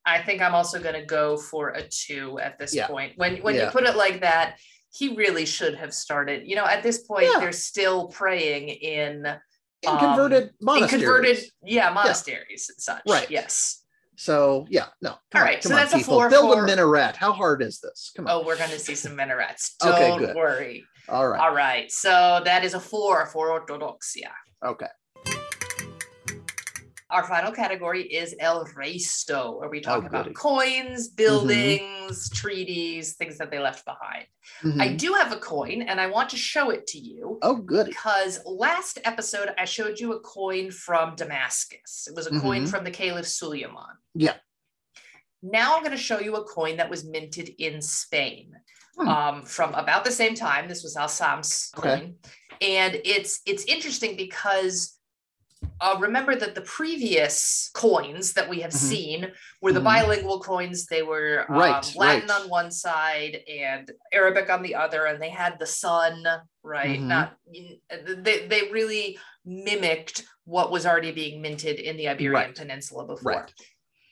I 0.04 0.20
think 0.20 0.42
I'm 0.42 0.54
also 0.54 0.80
going 0.80 0.94
to 0.96 1.06
go 1.06 1.36
for 1.36 1.68
a 1.68 1.82
two 1.88 2.38
at 2.40 2.58
this 2.58 2.74
yeah. 2.74 2.88
point. 2.88 3.12
When 3.16 3.36
when 3.36 3.54
yeah. 3.54 3.66
you 3.66 3.70
put 3.70 3.84
it 3.84 3.96
like 3.96 4.22
that, 4.22 4.56
he 4.92 5.14
really 5.16 5.46
should 5.46 5.74
have 5.74 5.92
started. 5.92 6.46
You 6.46 6.56
know, 6.56 6.66
at 6.66 6.82
this 6.82 6.98
point, 6.98 7.26
yeah. 7.32 7.40
they're 7.40 7.52
still 7.52 8.08
praying 8.08 8.68
in 8.68 9.26
in 9.82 9.90
um, 9.90 9.98
converted 9.98 10.50
monasteries. 10.60 10.92
In 10.92 11.00
converted, 11.00 11.44
yeah, 11.64 11.90
monasteries 11.90 12.70
and 12.70 12.80
such. 12.80 13.02
Right. 13.08 13.30
Yes. 13.30 13.82
So 14.16 14.66
yeah, 14.68 14.86
no. 15.00 15.16
All 15.34 15.42
right. 15.42 15.56
On, 15.56 15.62
so 15.62 15.68
that's 15.70 15.94
people. 15.94 16.14
a 16.14 16.16
four. 16.16 16.30
Build 16.30 16.52
four. 16.52 16.64
a 16.64 16.66
minaret. 16.66 17.16
How 17.16 17.32
hard 17.32 17.62
is 17.62 17.80
this? 17.80 18.12
Come 18.16 18.26
on. 18.26 18.32
Oh, 18.32 18.46
we're 18.46 18.58
going 18.58 18.70
to 18.70 18.78
see 18.78 18.94
some 18.94 19.16
minarets. 19.16 19.74
Don't 19.80 20.22
okay, 20.22 20.34
worry. 20.34 20.84
All 21.08 21.28
right. 21.28 21.40
All 21.40 21.54
right. 21.54 21.90
So 21.90 22.40
that 22.44 22.64
is 22.64 22.74
a 22.74 22.80
four 22.80 23.26
for 23.26 23.58
orthodoxia. 23.58 24.30
Okay. 24.64 24.86
Our 27.12 27.24
final 27.24 27.52
category 27.52 28.04
is 28.04 28.34
El 28.40 28.64
Resto, 28.64 29.60
where 29.60 29.68
we 29.68 29.80
talk 29.80 30.02
oh, 30.02 30.06
about 30.06 30.32
coins, 30.32 31.08
mm-hmm. 31.08 31.16
buildings, 31.16 31.82
mm-hmm. 32.28 32.34
treaties, 32.34 33.12
things 33.12 33.36
that 33.36 33.50
they 33.50 33.58
left 33.58 33.84
behind. 33.84 34.24
Mm-hmm. 34.64 34.80
I 34.80 34.94
do 34.94 35.12
have 35.12 35.30
a 35.30 35.36
coin 35.36 35.82
and 35.82 36.00
I 36.00 36.06
want 36.06 36.30
to 36.30 36.38
show 36.38 36.70
it 36.70 36.86
to 36.88 36.98
you. 36.98 37.38
Oh, 37.42 37.56
good. 37.56 37.86
Because 37.86 38.40
last 38.46 38.98
episode 39.04 39.50
I 39.58 39.66
showed 39.66 40.00
you 40.00 40.14
a 40.14 40.20
coin 40.20 40.70
from 40.70 41.14
Damascus. 41.14 42.08
It 42.08 42.16
was 42.16 42.26
a 42.26 42.30
mm-hmm. 42.30 42.40
coin 42.40 42.66
from 42.66 42.82
the 42.82 42.90
Caliph 42.90 43.28
Suleiman. 43.28 43.98
Yeah. 44.14 44.36
Now 45.42 45.76
I'm 45.76 45.82
going 45.82 45.92
to 45.92 45.98
show 45.98 46.18
you 46.18 46.36
a 46.36 46.44
coin 46.44 46.78
that 46.78 46.88
was 46.88 47.04
minted 47.04 47.50
in 47.58 47.82
Spain. 47.82 48.56
Hmm. 48.96 49.08
Um, 49.08 49.42
from 49.42 49.72
about 49.74 50.04
the 50.04 50.10
same 50.10 50.34
time. 50.34 50.68
This 50.68 50.82
was 50.82 50.96
Al 50.96 51.08
Sam's 51.08 51.72
okay. 51.78 51.88
coin. 51.88 52.14
And 52.60 53.00
it's 53.04 53.40
it's 53.46 53.64
interesting 53.64 54.16
because 54.16 54.98
uh, 55.80 55.96
remember 56.00 56.34
that 56.36 56.54
the 56.54 56.60
previous 56.60 57.70
coins 57.74 58.32
that 58.34 58.48
we 58.48 58.60
have 58.60 58.70
mm-hmm. 58.70 58.86
seen 58.86 59.32
were 59.60 59.72
the 59.72 59.80
mm-hmm. 59.80 59.86
bilingual 59.86 60.40
coins. 60.40 60.86
They 60.86 61.02
were 61.02 61.44
um, 61.48 61.56
right, 61.56 61.94
Latin 61.96 62.28
right. 62.28 62.40
on 62.40 62.48
one 62.48 62.70
side 62.70 63.40
and 63.48 63.90
Arabic 64.12 64.48
on 64.50 64.62
the 64.62 64.74
other, 64.74 65.06
and 65.06 65.20
they 65.20 65.30
had 65.30 65.58
the 65.58 65.66
sun, 65.66 66.24
right? 66.62 66.98
Mm-hmm. 66.98 67.08
Not 67.08 67.36
they, 68.18 68.46
they 68.46 68.70
really 68.70 69.18
mimicked 69.44 70.24
what 70.44 70.70
was 70.70 70.86
already 70.86 71.12
being 71.12 71.42
minted 71.42 71.78
in 71.78 71.96
the 71.96 72.08
Iberian 72.08 72.32
right. 72.32 72.54
Peninsula 72.54 73.06
before. 73.06 73.48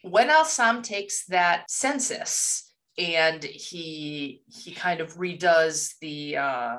When 0.02 0.30
Al 0.30 0.44
Samh 0.44 0.82
takes 0.82 1.26
that 1.26 1.70
census 1.70 2.72
and 2.98 3.42
he 3.44 4.42
he 4.48 4.72
kind 4.72 5.00
of 5.00 5.14
redoes 5.14 5.94
the 6.00 6.36
uh, 6.36 6.76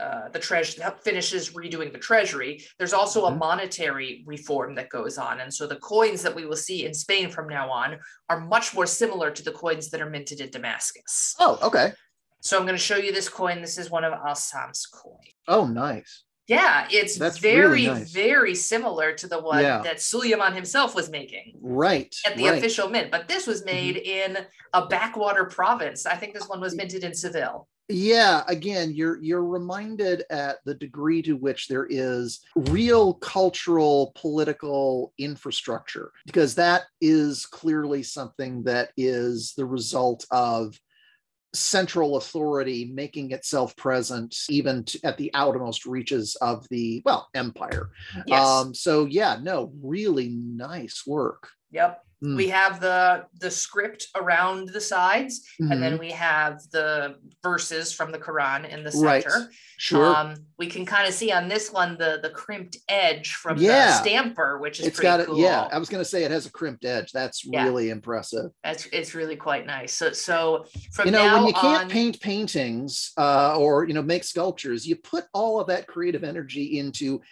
uh, 0.00 0.28
the 0.30 0.38
treasury 0.38 0.84
finishes 1.02 1.50
redoing 1.50 1.92
the 1.92 1.98
treasury 1.98 2.64
there's 2.78 2.92
also 2.92 3.24
mm-hmm. 3.24 3.36
a 3.36 3.38
monetary 3.38 4.24
reform 4.26 4.74
that 4.74 4.88
goes 4.88 5.18
on 5.18 5.40
and 5.40 5.52
so 5.52 5.66
the 5.66 5.76
coins 5.76 6.22
that 6.22 6.34
we 6.34 6.46
will 6.46 6.56
see 6.56 6.86
in 6.86 6.94
spain 6.94 7.30
from 7.30 7.48
now 7.48 7.70
on 7.70 7.98
are 8.28 8.40
much 8.40 8.74
more 8.74 8.86
similar 8.86 9.30
to 9.30 9.42
the 9.42 9.52
coins 9.52 9.90
that 9.90 10.00
are 10.00 10.08
minted 10.08 10.40
in 10.40 10.50
damascus 10.50 11.34
oh 11.38 11.58
okay 11.62 11.92
so 12.40 12.56
i'm 12.56 12.64
going 12.64 12.76
to 12.76 12.82
show 12.82 12.96
you 12.96 13.12
this 13.12 13.28
coin 13.28 13.60
this 13.60 13.78
is 13.78 13.90
one 13.90 14.04
of 14.04 14.12
al-samh's 14.12 14.86
coins 14.86 15.34
oh 15.48 15.66
nice 15.66 16.24
yeah 16.46 16.88
it's 16.90 17.16
That's 17.16 17.38
very 17.38 17.84
really 17.84 18.00
nice. 18.00 18.12
very 18.12 18.54
similar 18.54 19.12
to 19.14 19.28
the 19.28 19.40
one 19.40 19.62
yeah. 19.62 19.82
that 19.82 20.00
suleiman 20.00 20.54
himself 20.54 20.94
was 20.94 21.10
making 21.10 21.58
right 21.60 22.14
at 22.26 22.36
the 22.36 22.48
right. 22.48 22.58
official 22.58 22.88
mint 22.88 23.10
but 23.10 23.28
this 23.28 23.46
was 23.46 23.64
made 23.64 23.96
mm-hmm. 23.96 24.36
in 24.36 24.46
a 24.72 24.86
backwater 24.86 25.44
province 25.44 26.06
i 26.06 26.16
think 26.16 26.34
this 26.34 26.48
one 26.48 26.60
was 26.60 26.74
minted 26.74 27.04
in 27.04 27.14
seville 27.14 27.68
yeah 27.90 28.42
again 28.48 28.92
you're 28.94 29.20
you're 29.22 29.44
reminded 29.44 30.24
at 30.30 30.58
the 30.64 30.74
degree 30.74 31.22
to 31.22 31.36
which 31.36 31.68
there 31.68 31.86
is 31.90 32.40
real 32.54 33.14
cultural 33.14 34.12
political 34.14 35.12
infrastructure 35.18 36.12
because 36.26 36.54
that 36.54 36.82
is 37.00 37.46
clearly 37.46 38.02
something 38.02 38.62
that 38.62 38.90
is 38.96 39.54
the 39.56 39.66
result 39.66 40.24
of 40.30 40.78
central 41.52 42.16
authority 42.16 42.90
making 42.94 43.32
itself 43.32 43.74
present 43.76 44.36
even 44.48 44.84
to, 44.84 45.00
at 45.04 45.16
the 45.16 45.30
outermost 45.34 45.84
reaches 45.84 46.36
of 46.36 46.64
the 46.70 47.02
well 47.04 47.28
empire. 47.34 47.90
Yes. 48.26 48.46
um 48.46 48.74
so 48.74 49.06
yeah 49.06 49.38
no 49.42 49.72
really 49.82 50.28
nice 50.28 51.02
work. 51.06 51.48
Yep 51.72 52.04
Mm. 52.22 52.36
We 52.36 52.48
have 52.48 52.80
the 52.80 53.24
the 53.38 53.50
script 53.50 54.08
around 54.14 54.68
the 54.68 54.80
sides, 54.80 55.42
mm-hmm. 55.60 55.72
and 55.72 55.82
then 55.82 55.92
mm-hmm. 55.92 56.00
we 56.00 56.10
have 56.10 56.60
the 56.70 57.16
verses 57.42 57.94
from 57.94 58.12
the 58.12 58.18
Quran 58.18 58.68
in 58.68 58.84
the 58.84 58.92
center. 58.92 59.06
Right. 59.06 59.24
Sure. 59.78 60.14
Um, 60.14 60.34
we 60.58 60.66
can 60.66 60.84
kind 60.84 61.08
of 61.08 61.14
see 61.14 61.32
on 61.32 61.48
this 61.48 61.72
one 61.72 61.96
the 61.96 62.18
the 62.22 62.28
crimped 62.28 62.76
edge 62.90 63.32
from 63.32 63.56
yeah. 63.56 63.86
the 63.86 63.92
stamper, 63.92 64.58
which 64.58 64.80
is 64.80 64.86
it's 64.86 65.00
got 65.00 65.24
cool. 65.24 65.38
it. 65.38 65.40
Yeah, 65.40 65.66
I 65.72 65.78
was 65.78 65.88
going 65.88 66.04
to 66.04 66.08
say 66.08 66.24
it 66.24 66.30
has 66.30 66.44
a 66.44 66.52
crimped 66.52 66.84
edge. 66.84 67.10
That's 67.12 67.42
yeah. 67.46 67.64
really 67.64 67.88
impressive. 67.88 68.50
That's 68.62 68.84
it's 68.92 69.14
really 69.14 69.36
quite 69.36 69.64
nice. 69.64 69.94
So 69.94 70.12
so 70.12 70.66
from 70.92 71.06
you 71.06 71.12
know 71.12 71.38
when 71.38 71.46
you 71.46 71.54
can't 71.54 71.84
on, 71.84 71.88
paint 71.88 72.20
paintings 72.20 73.12
uh, 73.16 73.56
or 73.56 73.84
you 73.84 73.94
know 73.94 74.02
make 74.02 74.24
sculptures, 74.24 74.86
you 74.86 74.96
put 74.96 75.24
all 75.32 75.58
of 75.58 75.68
that 75.68 75.86
creative 75.86 76.22
energy 76.22 76.78
into 76.78 77.22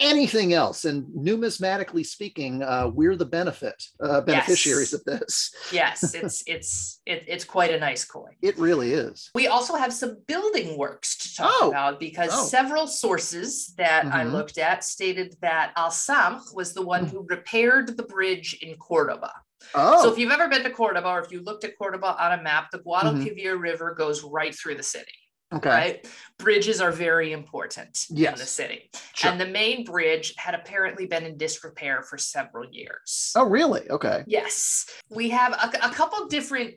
anything 0.00 0.52
else. 0.52 0.84
And 0.84 1.06
numismatically 1.06 2.04
speaking, 2.04 2.62
uh, 2.62 2.90
we're 2.92 3.16
the 3.16 3.26
benefit 3.26 3.82
uh, 4.02 4.20
beneficiaries 4.20 4.92
yes. 4.92 4.94
of 4.94 5.04
this. 5.04 5.54
yes, 5.72 6.14
it's 6.22 6.42
it's 6.46 7.00
it, 7.06 7.24
it's 7.26 7.44
quite 7.44 7.72
a 7.72 7.78
nice 7.78 8.04
coin. 8.04 8.32
It 8.42 8.58
really 8.58 8.92
is. 8.92 9.30
We 9.34 9.46
also 9.46 9.74
have 9.76 9.92
some 9.92 10.18
building 10.26 10.76
works 10.76 11.16
to 11.18 11.36
talk 11.36 11.50
oh. 11.60 11.70
about 11.70 12.00
because 12.00 12.30
oh. 12.32 12.44
several 12.46 12.86
sources 12.86 13.74
that 13.76 14.04
mm-hmm. 14.04 14.14
I 14.14 14.24
looked 14.24 14.58
at 14.58 14.84
stated 14.84 15.36
that 15.40 15.72
Al 15.76 15.90
Samh 15.90 16.40
was 16.54 16.72
the 16.72 16.82
one 16.82 17.06
mm. 17.06 17.10
who 17.10 17.26
repaired 17.28 17.96
the 17.96 18.02
bridge 18.04 18.58
in 18.62 18.76
Cordoba. 18.76 19.32
Oh. 19.74 20.02
So 20.02 20.12
if 20.12 20.18
you've 20.18 20.30
ever 20.30 20.48
been 20.48 20.62
to 20.62 20.70
Cordoba 20.70 21.08
or 21.08 21.20
if 21.20 21.32
you 21.32 21.42
looked 21.42 21.64
at 21.64 21.76
Cordoba 21.76 22.16
on 22.22 22.38
a 22.38 22.42
map, 22.42 22.70
the 22.70 22.78
Guadalquivir 22.78 23.54
mm-hmm. 23.54 23.60
River 23.60 23.94
goes 23.94 24.22
right 24.22 24.54
through 24.54 24.76
the 24.76 24.82
city. 24.82 25.12
Okay. 25.52 25.68
Right. 25.68 26.08
Bridges 26.38 26.80
are 26.80 26.92
very 26.92 27.32
important 27.32 28.06
yes. 28.10 28.34
in 28.34 28.38
the 28.38 28.46
city. 28.46 28.90
Sure. 29.14 29.30
And 29.30 29.40
the 29.40 29.46
main 29.46 29.84
bridge 29.84 30.34
had 30.36 30.54
apparently 30.54 31.06
been 31.06 31.24
in 31.24 31.38
disrepair 31.38 32.02
for 32.02 32.18
several 32.18 32.70
years. 32.70 33.32
Oh, 33.34 33.44
really? 33.44 33.88
Okay. 33.88 34.24
Yes. 34.26 34.86
We 35.10 35.30
have 35.30 35.52
a, 35.52 35.86
a 35.86 35.90
couple 35.90 36.26
different 36.28 36.74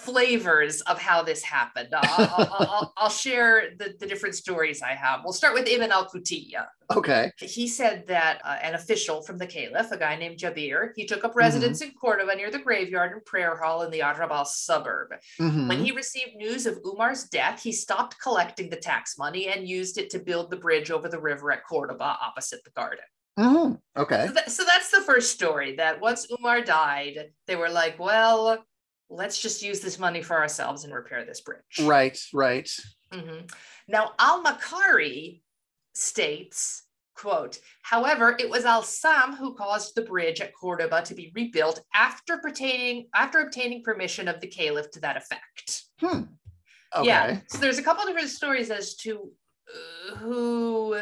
flavors 0.00 0.80
of 0.82 0.98
how 0.98 1.22
this 1.22 1.42
happened. 1.42 1.88
I'll, 1.92 2.30
I'll, 2.36 2.48
I'll, 2.52 2.92
I'll 2.96 3.10
share 3.10 3.70
the, 3.78 3.94
the, 3.98 4.06
different 4.06 4.34
stories 4.34 4.82
I 4.82 4.94
have. 4.94 5.20
We'll 5.22 5.32
start 5.32 5.54
with 5.54 5.68
Ibn 5.68 5.90
al 5.90 6.08
Qutiyya. 6.08 6.66
Okay. 6.94 7.30
He 7.38 7.68
said 7.68 8.06
that 8.08 8.40
uh, 8.44 8.56
an 8.62 8.74
official 8.74 9.22
from 9.22 9.38
the 9.38 9.46
caliph, 9.46 9.92
a 9.92 9.96
guy 9.96 10.16
named 10.16 10.38
Jabir, 10.38 10.90
he 10.96 11.06
took 11.06 11.24
up 11.24 11.36
residence 11.36 11.80
mm-hmm. 11.80 11.90
in 11.90 11.94
Cordoba 11.96 12.34
near 12.34 12.50
the 12.50 12.58
graveyard 12.58 13.12
and 13.12 13.24
prayer 13.24 13.56
hall 13.56 13.82
in 13.82 13.90
the 13.90 14.02
Arrabal 14.02 14.44
suburb. 14.44 15.08
Mm-hmm. 15.40 15.68
When 15.68 15.84
he 15.84 15.92
received 15.92 16.36
news 16.36 16.66
of 16.66 16.80
Umar's 16.84 17.24
death, 17.24 17.62
he 17.62 17.72
stopped 17.72 18.20
collecting 18.20 18.70
the 18.70 18.76
tax 18.76 19.18
money 19.18 19.48
and 19.48 19.68
used 19.68 19.98
it 19.98 20.10
to 20.10 20.18
build 20.18 20.50
the 20.50 20.56
bridge 20.56 20.90
over 20.90 21.08
the 21.08 21.20
river 21.20 21.52
at 21.52 21.64
Cordoba 21.64 22.18
opposite 22.20 22.64
the 22.64 22.70
garden. 22.70 23.04
Mm-hmm. 23.38 23.74
Okay. 24.00 24.28
So, 24.34 24.40
so, 24.48 24.64
that's 24.64 24.90
the 24.90 25.00
first 25.00 25.32
story 25.32 25.76
that 25.76 26.00
once 26.00 26.26
Umar 26.38 26.60
died, 26.62 27.30
they 27.46 27.56
were 27.56 27.70
like, 27.70 27.98
well, 27.98 28.64
let's 29.10 29.42
just 29.42 29.62
use 29.62 29.80
this 29.80 29.98
money 29.98 30.22
for 30.22 30.36
ourselves 30.36 30.84
and 30.84 30.94
repair 30.94 31.24
this 31.24 31.40
bridge. 31.40 31.80
Right, 31.80 32.18
right. 32.32 32.70
Mm-hmm. 33.12 33.46
Now, 33.88 34.12
Al 34.18 34.42
Maqqari 34.44 35.42
states, 35.94 36.84
quote, 37.16 37.58
however, 37.82 38.36
it 38.38 38.48
was 38.48 38.64
Al 38.64 38.82
Samh 38.82 39.36
who 39.36 39.54
caused 39.54 39.94
the 39.94 40.02
bridge 40.02 40.40
at 40.40 40.54
Cordoba 40.54 41.02
to 41.02 41.14
be 41.14 41.32
rebuilt 41.34 41.82
after 41.92 42.38
pertaining 42.38 43.08
after 43.14 43.40
obtaining 43.40 43.82
permission 43.82 44.28
of 44.28 44.40
the 44.40 44.46
caliph 44.46 44.90
to 44.92 45.00
that 45.00 45.16
effect. 45.16 45.82
Hmm. 46.00 46.22
Okay. 46.96 47.06
Yeah. 47.06 47.38
So 47.48 47.58
there's 47.58 47.78
a 47.78 47.82
couple 47.82 48.04
different 48.06 48.30
stories 48.30 48.70
as 48.70 48.94
to 48.96 49.30
uh, 49.68 50.16
who 50.16 50.96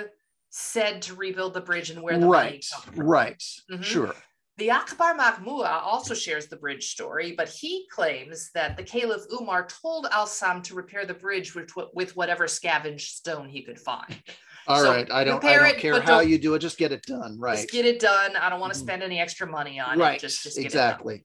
said 0.51 1.03
to 1.03 1.15
rebuild 1.15 1.55
the 1.55 1.61
bridge 1.61 1.91
and 1.91 2.03
where 2.03 2.19
the 2.19 2.27
right, 2.27 2.45
money 2.45 2.61
from. 2.95 3.07
Right. 3.07 3.43
Mm-hmm. 3.71 3.83
Sure. 3.83 4.15
The 4.59 4.69
Akhbar 4.69 5.17
Majmua 5.17 5.83
also 5.83 6.15
shares 6.15 6.49
the 6.49 6.57
bridge 6.57 6.91
story, 6.91 7.33
but 7.37 7.49
he 7.49 7.87
claims 7.93 8.51
that 8.55 8.77
the 8.77 8.83
Caliph 8.83 9.23
Umar 9.33 9.69
told 9.69 10.09
Al 10.11 10.27
Samh 10.27 10.65
to 10.65 10.75
repair 10.75 11.07
the 11.07 11.15
bridge 11.15 11.55
with, 11.55 11.71
with 11.95 12.17
whatever 12.17 12.49
scavenged 12.49 13.15
stone 13.15 13.49
he 13.49 13.63
could 13.63 13.79
find. 13.79 14.21
All 14.67 14.83
so 14.83 14.91
right, 14.91 15.11
I 15.13 15.23
don't, 15.23 15.45
I 15.45 15.55
don't 15.57 15.67
it, 15.67 15.79
care 15.79 16.01
how 16.01 16.19
don't, 16.19 16.29
you 16.29 16.39
do 16.39 16.55
it. 16.55 16.59
Just 16.59 16.77
get 16.77 16.91
it 16.91 17.03
done. 17.03 17.39
Right. 17.39 17.57
Just 17.57 17.71
get 17.71 17.87
it 17.87 18.01
done. 18.01 18.35
I 18.35 18.51
don't 18.51 18.59
want 18.59 18.73
to 18.73 18.79
mm-hmm. 18.79 18.87
spend 18.87 19.03
any 19.05 19.21
extra 19.21 19.47
money 19.47 19.79
on 19.79 19.97
right. 19.97 20.17
it. 20.17 20.21
Just, 20.21 20.43
just 20.43 20.59
exactly. 20.59 21.25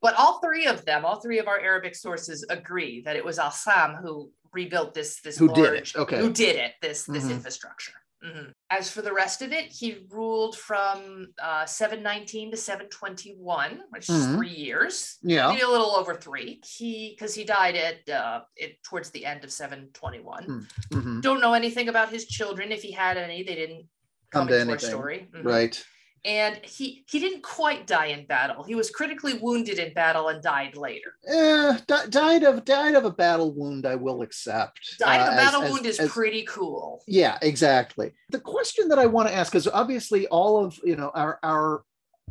But 0.00 0.14
all 0.16 0.40
three 0.40 0.66
of 0.66 0.86
them, 0.86 1.04
all 1.04 1.20
three 1.20 1.40
of 1.40 1.48
our 1.48 1.60
Arabic 1.60 1.94
sources 1.94 2.46
agree 2.48 3.02
that 3.02 3.14
it 3.14 3.24
was 3.24 3.38
Al 3.38 3.50
Samh 3.50 4.00
who 4.00 4.30
rebuilt 4.54 4.94
this 4.94 5.20
this 5.20 5.36
Who 5.36 5.48
large, 5.48 5.58
did 5.58 5.74
it? 5.74 5.96
Okay. 5.96 6.18
who 6.18 6.32
did 6.32 6.56
it 6.56 6.72
this 6.80 7.04
this 7.04 7.24
Mhm. 7.24 7.32
infrastructure. 7.32 7.92
Mhm. 8.24 8.54
As 8.70 8.90
for 8.90 9.00
the 9.00 9.12
rest 9.12 9.40
of 9.40 9.50
it, 9.52 9.64
he 9.66 10.04
ruled 10.10 10.54
from 10.56 11.28
uh, 11.42 11.64
719 11.64 12.50
to 12.50 12.56
721, 12.56 13.80
which 13.88 14.10
is 14.10 14.26
Mhm. 14.26 14.36
three 14.36 14.50
years. 14.54 15.16
Yeah. 15.22 15.48
Maybe 15.48 15.62
a 15.62 15.68
little 15.68 15.96
over 15.96 16.14
three. 16.14 16.60
He 16.64 17.10
because 17.16 17.34
he 17.34 17.44
died 17.44 17.76
at 17.76 18.06
uh, 18.10 18.42
it 18.56 18.82
towards 18.82 19.08
the 19.10 19.24
end 19.24 19.42
of 19.44 19.50
721. 19.52 20.66
Mhm. 20.90 21.22
Don't 21.22 21.40
know 21.40 21.54
anything 21.54 21.88
about 21.88 22.10
his 22.10 22.26
children. 22.26 22.70
If 22.70 22.82
he 22.82 22.92
had 22.92 23.16
any, 23.16 23.42
they 23.42 23.54
didn't 23.54 23.88
Come 24.30 24.42
come 24.42 24.48
to 24.48 24.58
into 24.60 24.72
our 24.74 24.78
story. 24.78 25.28
Mhm. 25.32 25.44
Right. 25.44 25.84
And 26.24 26.56
he 26.64 27.04
he 27.08 27.18
didn't 27.20 27.42
quite 27.42 27.86
die 27.86 28.06
in 28.06 28.26
battle. 28.26 28.62
He 28.62 28.74
was 28.74 28.90
critically 28.90 29.34
wounded 29.34 29.78
in 29.78 29.92
battle 29.94 30.28
and 30.28 30.42
died 30.42 30.76
later. 30.76 31.14
Eh, 31.28 31.78
di- 31.86 32.06
died 32.08 32.42
of 32.42 32.64
died 32.64 32.94
of 32.94 33.04
a 33.04 33.10
battle 33.10 33.52
wound. 33.54 33.86
I 33.86 33.94
will 33.94 34.22
accept. 34.22 34.80
Died 34.98 35.20
of 35.20 35.28
uh, 35.28 35.30
a 35.30 35.34
as- 35.34 35.44
battle 35.44 35.62
as- 35.62 35.72
wound 35.72 35.86
is 35.86 35.98
as- 36.00 36.10
pretty 36.10 36.44
cool. 36.44 37.02
Yeah, 37.06 37.38
exactly. 37.42 38.12
The 38.30 38.40
question 38.40 38.88
that 38.88 38.98
I 38.98 39.06
want 39.06 39.28
to 39.28 39.34
ask 39.34 39.54
is 39.54 39.68
obviously 39.68 40.26
all 40.28 40.64
of 40.64 40.78
you 40.84 40.96
know 40.96 41.10
our 41.14 41.38
our 41.42 41.82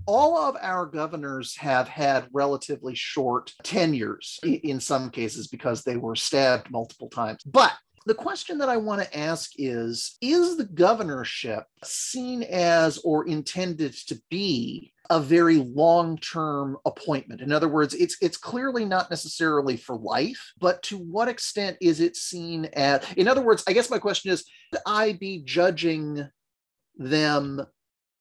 all 0.05 0.37
of 0.37 0.55
our 0.61 0.85
governors 0.85 1.55
have 1.57 1.87
had 1.87 2.27
relatively 2.31 2.95
short 2.95 3.53
tenures 3.63 4.39
in 4.43 4.79
some 4.79 5.09
cases 5.09 5.47
because 5.47 5.83
they 5.83 5.97
were 5.97 6.15
stabbed 6.15 6.71
multiple 6.71 7.09
times. 7.09 7.41
But 7.45 7.73
the 8.07 8.13
question 8.13 8.57
that 8.59 8.69
I 8.69 8.77
want 8.77 9.01
to 9.01 9.17
ask 9.17 9.51
is 9.57 10.17
Is 10.21 10.55
the 10.55 10.63
governorship 10.63 11.65
seen 11.83 12.43
as 12.43 12.97
or 12.99 13.27
intended 13.27 13.93
to 14.07 14.19
be 14.29 14.93
a 15.09 15.19
very 15.19 15.57
long-term 15.57 16.77
appointment? 16.85 17.41
In 17.41 17.51
other 17.51 17.67
words, 17.67 17.93
it's 17.93 18.15
it's 18.21 18.37
clearly 18.37 18.85
not 18.85 19.09
necessarily 19.09 19.75
for 19.75 19.97
life, 19.97 20.53
but 20.57 20.81
to 20.83 20.97
what 20.97 21.27
extent 21.27 21.77
is 21.81 21.99
it 21.99 22.15
seen 22.15 22.65
as 22.73 23.03
in 23.17 23.27
other 23.27 23.41
words, 23.41 23.63
I 23.67 23.73
guess 23.73 23.89
my 23.89 23.99
question 23.99 24.31
is 24.31 24.45
should 24.73 24.81
I 24.87 25.13
be 25.13 25.43
judging 25.43 26.27
them 26.97 27.61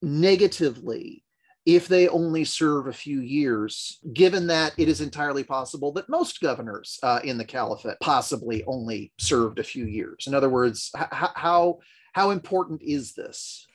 negatively 0.02 1.22
if 1.66 1.88
they 1.88 2.06
only 2.08 2.44
serve 2.44 2.86
a 2.86 2.92
few 2.92 3.20
years, 3.20 3.98
given 4.14 4.46
that 4.46 4.72
it 4.78 4.88
is 4.88 5.00
entirely 5.00 5.42
possible 5.42 5.92
that 5.92 6.08
most 6.08 6.40
governors 6.40 6.98
uh, 7.02 7.20
in 7.24 7.36
the 7.36 7.44
caliphate 7.44 7.98
possibly 8.00 8.62
only 8.66 9.12
served 9.18 9.58
a 9.58 9.64
few 9.64 9.84
years. 9.84 10.26
In 10.28 10.34
other 10.34 10.48
words, 10.48 10.90
h- 10.96 11.08
how 11.10 11.80
how 12.12 12.30
important 12.30 12.82
is 12.82 13.12
this? 13.14 13.66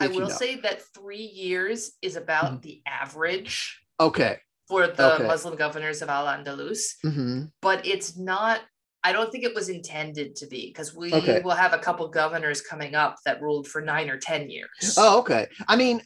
I 0.00 0.06
if 0.06 0.14
you 0.14 0.20
will 0.20 0.28
know? 0.28 0.34
say 0.34 0.56
that 0.56 0.82
three 0.94 1.24
years 1.24 1.92
is 2.02 2.16
about 2.16 2.58
Mhm. 2.58 2.62
the 2.62 2.82
average 2.86 3.80
Okay. 4.00 4.38
for 4.68 4.86
the 4.88 5.14
Okay. 5.14 5.26
Muslim 5.26 5.56
governors 5.56 6.02
of 6.02 6.08
Al 6.08 6.26
Andalus, 6.26 6.96
hmm 7.02 7.44
but 7.62 7.86
it's 7.86 8.16
not. 8.16 8.60
I 9.04 9.12
don't 9.12 9.30
think 9.30 9.44
it 9.44 9.54
was 9.54 9.68
intended 9.68 10.34
to 10.36 10.46
be 10.46 10.68
because 10.68 10.94
we 10.94 11.12
Okay. 11.12 11.40
will 11.42 11.52
have 11.52 11.72
a 11.72 11.78
couple 11.78 12.08
governors 12.08 12.60
coming 12.60 12.94
up 12.94 13.16
that 13.24 13.40
ruled 13.40 13.68
for 13.68 13.80
nine 13.80 14.10
or 14.10 14.18
ten 14.18 14.50
years. 14.50 14.94
Oh, 14.96 15.18
okay. 15.20 15.48
I 15.68 15.76
mean, 15.76 16.02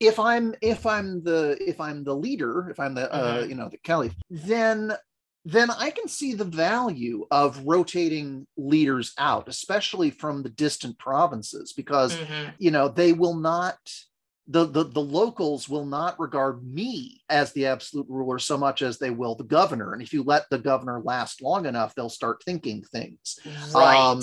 if 0.00 0.18
I'm 0.18 0.54
if 0.62 0.86
I'm 0.86 1.22
the 1.22 1.56
if 1.60 1.80
I'm 1.80 2.04
the 2.04 2.14
leader, 2.14 2.70
if 2.70 2.78
I'm 2.80 2.94
the 2.94 3.12
uh, 3.12 3.40
Mhm. 3.40 3.48
you 3.48 3.54
know 3.54 3.68
the 3.68 3.78
caliph, 3.78 4.14
then 4.30 4.92
then 5.44 5.70
I 5.70 5.90
can 5.90 6.08
see 6.08 6.34
the 6.34 6.44
value 6.44 7.26
of 7.30 7.62
rotating 7.64 8.46
leaders 8.56 9.14
out, 9.18 9.48
especially 9.48 10.10
from 10.10 10.42
the 10.42 10.50
distant 10.50 10.98
provinces, 10.98 11.72
because 11.72 12.20
Mhm. 12.20 12.54
you 12.58 12.70
know 12.70 12.88
they 12.88 13.12
will 13.12 13.34
not 13.36 13.78
the, 14.48 14.64
the 14.64 14.84
the 14.84 15.00
locals 15.00 15.68
will 15.68 15.84
not 15.84 16.18
regard 16.18 16.64
me 16.66 17.20
as 17.28 17.52
the 17.52 17.66
absolute 17.66 18.06
ruler 18.08 18.38
so 18.38 18.56
much 18.56 18.80
as 18.80 18.98
they 18.98 19.10
will 19.10 19.34
the 19.34 19.44
governor. 19.44 19.92
And 19.92 20.02
if 20.02 20.12
you 20.12 20.22
let 20.22 20.48
the 20.50 20.58
governor 20.58 21.00
last 21.00 21.42
long 21.42 21.66
enough 21.66 21.94
they'll 21.94 22.08
start 22.08 22.42
thinking 22.44 22.82
things. 22.82 23.38
Right. 23.74 23.96
Um, 23.96 24.22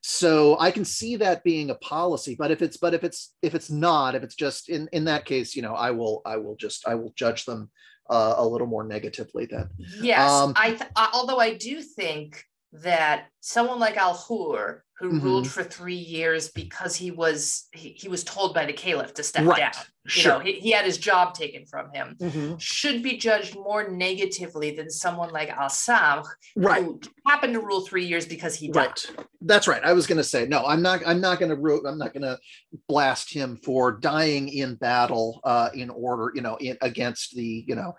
so 0.00 0.56
i 0.58 0.70
can 0.70 0.84
see 0.84 1.16
that 1.16 1.44
being 1.44 1.70
a 1.70 1.74
policy 1.76 2.34
but 2.38 2.50
if 2.50 2.62
it's 2.62 2.76
but 2.76 2.94
if 2.94 3.04
it's 3.04 3.34
if 3.42 3.54
it's 3.54 3.70
not 3.70 4.14
if 4.14 4.22
it's 4.22 4.34
just 4.34 4.68
in 4.68 4.88
in 4.92 5.04
that 5.04 5.24
case 5.24 5.54
you 5.54 5.62
know 5.62 5.74
i 5.74 5.90
will 5.90 6.22
i 6.24 6.36
will 6.36 6.56
just 6.56 6.86
i 6.88 6.94
will 6.94 7.12
judge 7.16 7.44
them 7.44 7.70
uh, 8.08 8.34
a 8.38 8.46
little 8.46 8.66
more 8.66 8.84
negatively 8.84 9.46
then. 9.46 9.68
Yes, 10.00 10.30
Um, 10.30 10.52
I, 10.56 10.70
th- 10.70 10.90
I 10.94 11.10
although 11.12 11.38
I 11.38 11.54
do 11.54 11.82
think 11.82 12.42
that 12.82 13.26
someone 13.40 13.78
like 13.78 13.96
Al 13.96 14.14
Hurr, 14.14 14.82
who 14.98 15.10
Mhm. 15.12 15.22
ruled 15.22 15.46
for 15.46 15.62
three 15.62 15.94
years 15.94 16.48
because 16.48 16.96
he 16.96 17.10
was 17.10 17.68
he, 17.72 17.90
he 17.90 18.08
was 18.08 18.24
told 18.24 18.54
by 18.54 18.64
the 18.64 18.72
caliph 18.72 19.12
to 19.14 19.22
step 19.22 19.44
Right. 19.44 19.58
down. 19.58 19.72
You 20.14 20.24
know, 20.24 20.38
he, 20.38 20.52
he 20.60 20.70
had 20.70 20.84
his 20.86 20.96
job 20.98 21.34
taken 21.34 21.66
from 21.66 21.92
him. 21.92 22.16
Mhm. 22.20 22.60
Should 22.60 23.02
be 23.02 23.16
judged 23.18 23.54
more 23.56 23.88
negatively 23.90 24.70
than 24.70 24.88
someone 24.88 25.30
like 25.30 25.50
Al 25.50 25.68
Samh, 25.68 26.24
right 26.56 26.82
who 26.82 27.00
happened 27.26 27.54
to 27.54 27.60
rule 27.60 27.82
three 27.84 28.06
years 28.06 28.24
because 28.24 28.54
he 28.54 28.68
died. 28.68 28.86
Right. 28.86 29.26
That's 29.42 29.68
right. 29.68 29.82
I 29.84 29.92
was 29.92 30.06
going 30.06 30.18
to 30.18 30.24
say 30.24 30.46
no. 30.46 30.64
I'm 30.64 30.80
not. 30.80 31.02
I'm 31.06 31.20
not 31.20 31.40
going 31.40 31.50
to. 31.50 31.56
Ro- 31.56 31.82
I'm 31.86 31.98
not 31.98 32.12
going 32.14 32.22
to 32.22 32.38
blast 32.88 33.32
him 33.32 33.58
for 33.62 33.92
dying 33.92 34.48
in 34.48 34.76
battle 34.76 35.40
uh, 35.44 35.68
in 35.74 35.90
order. 35.90 36.32
You 36.34 36.40
know, 36.42 36.56
in, 36.56 36.78
against 36.80 37.34
the 37.34 37.64
you 37.68 37.74
know 37.74 37.94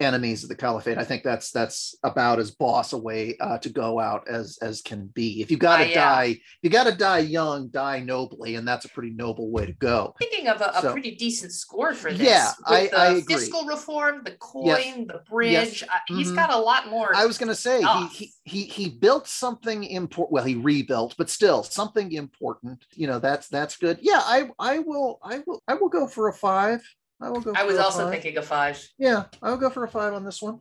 enemies 0.00 0.42
of 0.42 0.48
the 0.48 0.54
caliphate. 0.54 0.98
I 0.98 1.04
think 1.04 1.22
that's 1.24 1.50
that's 1.50 1.96
about 2.04 2.38
as 2.38 2.50
boss 2.52 2.92
a 2.92 2.98
way 2.98 3.36
uh, 3.40 3.58
to 3.58 3.68
go 3.68 3.98
out 3.98 4.28
as 4.28 4.58
as 4.62 4.80
can 4.80 5.06
be. 5.08 5.42
If 5.42 5.50
you 5.50 5.56
got 5.56 5.78
to 5.78 5.84
Uh, 5.84 5.88
yeah. 5.88 5.94
die, 5.94 6.36
you 6.62 6.70
got 6.70 6.84
to 6.84 6.92
die 6.94 7.18
young, 7.20 7.68
die 7.68 8.00
nobly, 8.00 8.54
and 8.54 8.66
that's 8.66 8.84
a 8.84 8.88
pretty 8.90 9.10
noble 9.10 9.50
way 9.50 9.66
to 9.66 9.72
go. 9.72 10.14
Thinking 10.18 10.48
of 10.48 10.60
a, 10.60 10.70
a 10.74 10.82
So- 10.82 10.92
pretty 10.92 11.16
decent 11.16 11.52
score 11.52 11.94
for 11.94 12.12
this. 12.12 12.20
Yeah, 12.26 12.52
I- 12.66 12.86
the 12.86 12.96
I 12.98 13.06
agree. 13.14 13.34
fiscal 13.36 13.64
reform, 13.66 14.22
the 14.24 14.32
coin, 14.32 15.06
the 15.08 15.20
bridge. 15.28 15.82
Uh, 15.82 15.86
he's 16.06 16.30
Mhm. 16.30 16.36
got 16.36 16.52
a 16.52 16.58
lot 16.58 16.88
more. 16.88 17.14
I 17.14 17.26
was 17.26 17.38
going 17.38 17.48
to 17.48 17.54
say 17.54 17.82
he, 17.82 18.06
he 18.08 18.32
he 18.44 18.62
he 18.64 18.88
built 18.90 19.26
something 19.26 19.84
important. 19.84 20.32
Well, 20.32 20.44
he 20.44 20.54
rebuilt, 20.54 21.14
but 21.18 21.28
still 21.30 21.62
something 21.62 22.12
important. 22.12 22.84
You 22.94 23.08
know, 23.08 23.18
that's 23.18 23.48
that's 23.48 23.76
good. 23.76 23.98
Yeah, 24.00 24.20
I 24.22 24.50
I 24.58 24.78
will 24.78 25.18
I 25.22 25.42
will 25.46 25.62
I 25.66 25.74
will 25.74 25.88
go 25.88 26.06
for 26.06 26.28
a 26.28 26.32
five. 26.32 26.82
I 27.20 27.30
will 27.30 27.40
go. 27.40 27.52
I 27.56 27.64
was 27.64 27.76
a 27.76 27.82
also 27.84 28.04
five. 28.04 28.12
thinking 28.12 28.36
of 28.36 28.44
five. 28.46 28.88
Yeah, 28.98 29.24
I'll 29.42 29.56
go 29.56 29.70
for 29.70 29.84
a 29.84 29.88
five 29.88 30.12
on 30.14 30.24
this 30.24 30.40
one. 30.40 30.60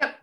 Yep. 0.00 0.16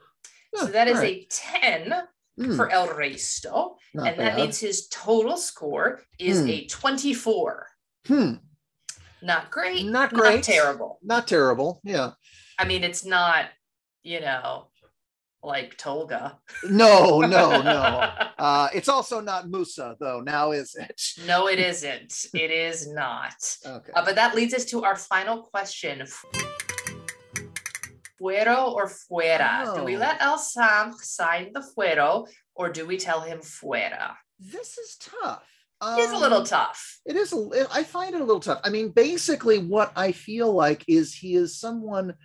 Yeah, 0.53 0.59
so 0.61 0.65
that 0.67 0.87
is 0.87 0.97
right. 0.99 1.23
a 1.23 1.27
10 1.29 1.93
Hmm, 2.37 2.55
for 2.57 2.69
El 2.69 2.89
Resto. 2.89 3.75
not 3.93 4.07
and 4.09 4.19
that 4.19 4.35
means 4.35 4.59
his 4.59 4.87
total 4.89 5.37
score 5.37 6.01
is 6.19 6.41
Hmm. 6.41 6.49
a 6.49 6.65
24. 6.67 7.67
hmm, 8.07 8.33
Not 9.21 9.49
great. 9.51 9.85
Not 9.85 10.11
great. 10.13 10.35
Not 10.35 10.43
terrible. 10.43 10.99
not 11.01 11.27
terrible. 11.29 11.79
Yeah. 11.85 12.11
I 12.59 12.65
mean, 12.65 12.83
it's 12.83 13.05
not, 13.05 13.45
you 14.03 14.19
know, 14.19 14.67
like 15.45 15.77
Tulga. 15.77 16.37
No, 16.69 17.19
no, 17.21 17.61
no. 17.61 18.11
Uh, 18.37 18.67
it's 18.73 18.89
also 18.89 19.21
not 19.21 19.49
Musa, 19.49 19.95
though. 19.99 20.19
Now 20.19 20.51
is 20.51 20.75
it? 20.75 21.01
no, 21.25 21.47
it 21.47 21.57
isn't. 21.57 22.25
It 22.33 22.51
is 22.51 22.87
not. 22.91 23.33
Okay. 23.65 23.91
Uh, 23.95 24.03
but 24.03 24.15
that 24.15 24.35
leads 24.35 24.53
us 24.53 24.65
to 24.65 24.83
our 24.83 24.97
final 24.97 25.41
question. 25.43 26.03
Fuero 28.21 28.73
or 28.73 28.87
fuera? 28.87 29.73
Do 29.75 29.83
we 29.83 29.95
Oh. 29.95 29.99
let 29.99 30.21
El 30.21 30.37
Samh 30.37 30.93
sign 31.01 31.51
the 31.53 31.61
fuero 31.77 32.27
or 32.55 32.69
do 32.69 32.85
we 32.85 32.97
tell 32.97 33.21
him 33.21 33.39
fuera? 33.39 34.15
This 34.39 34.77
is 34.77 34.97
tough. 34.99 35.43
It's 35.81 36.11
a 36.13 36.17
little 36.17 36.39
Um, 36.39 36.45
tough. 36.45 36.99
It 37.05 37.15
is. 37.15 37.31
A, 37.33 37.67
I 37.71 37.83
find 37.83 38.15
it 38.15 38.21
a 38.21 38.23
little 38.23 38.39
tough. 38.39 38.61
I 38.63 38.69
mean, 38.69 38.89
basically, 38.89 39.59
what 39.59 39.91
I 39.95 40.11
feel 40.13 40.51
like 40.53 40.83
is 40.87 41.13
he 41.13 41.35
is 41.35 41.59
someone 41.59 42.15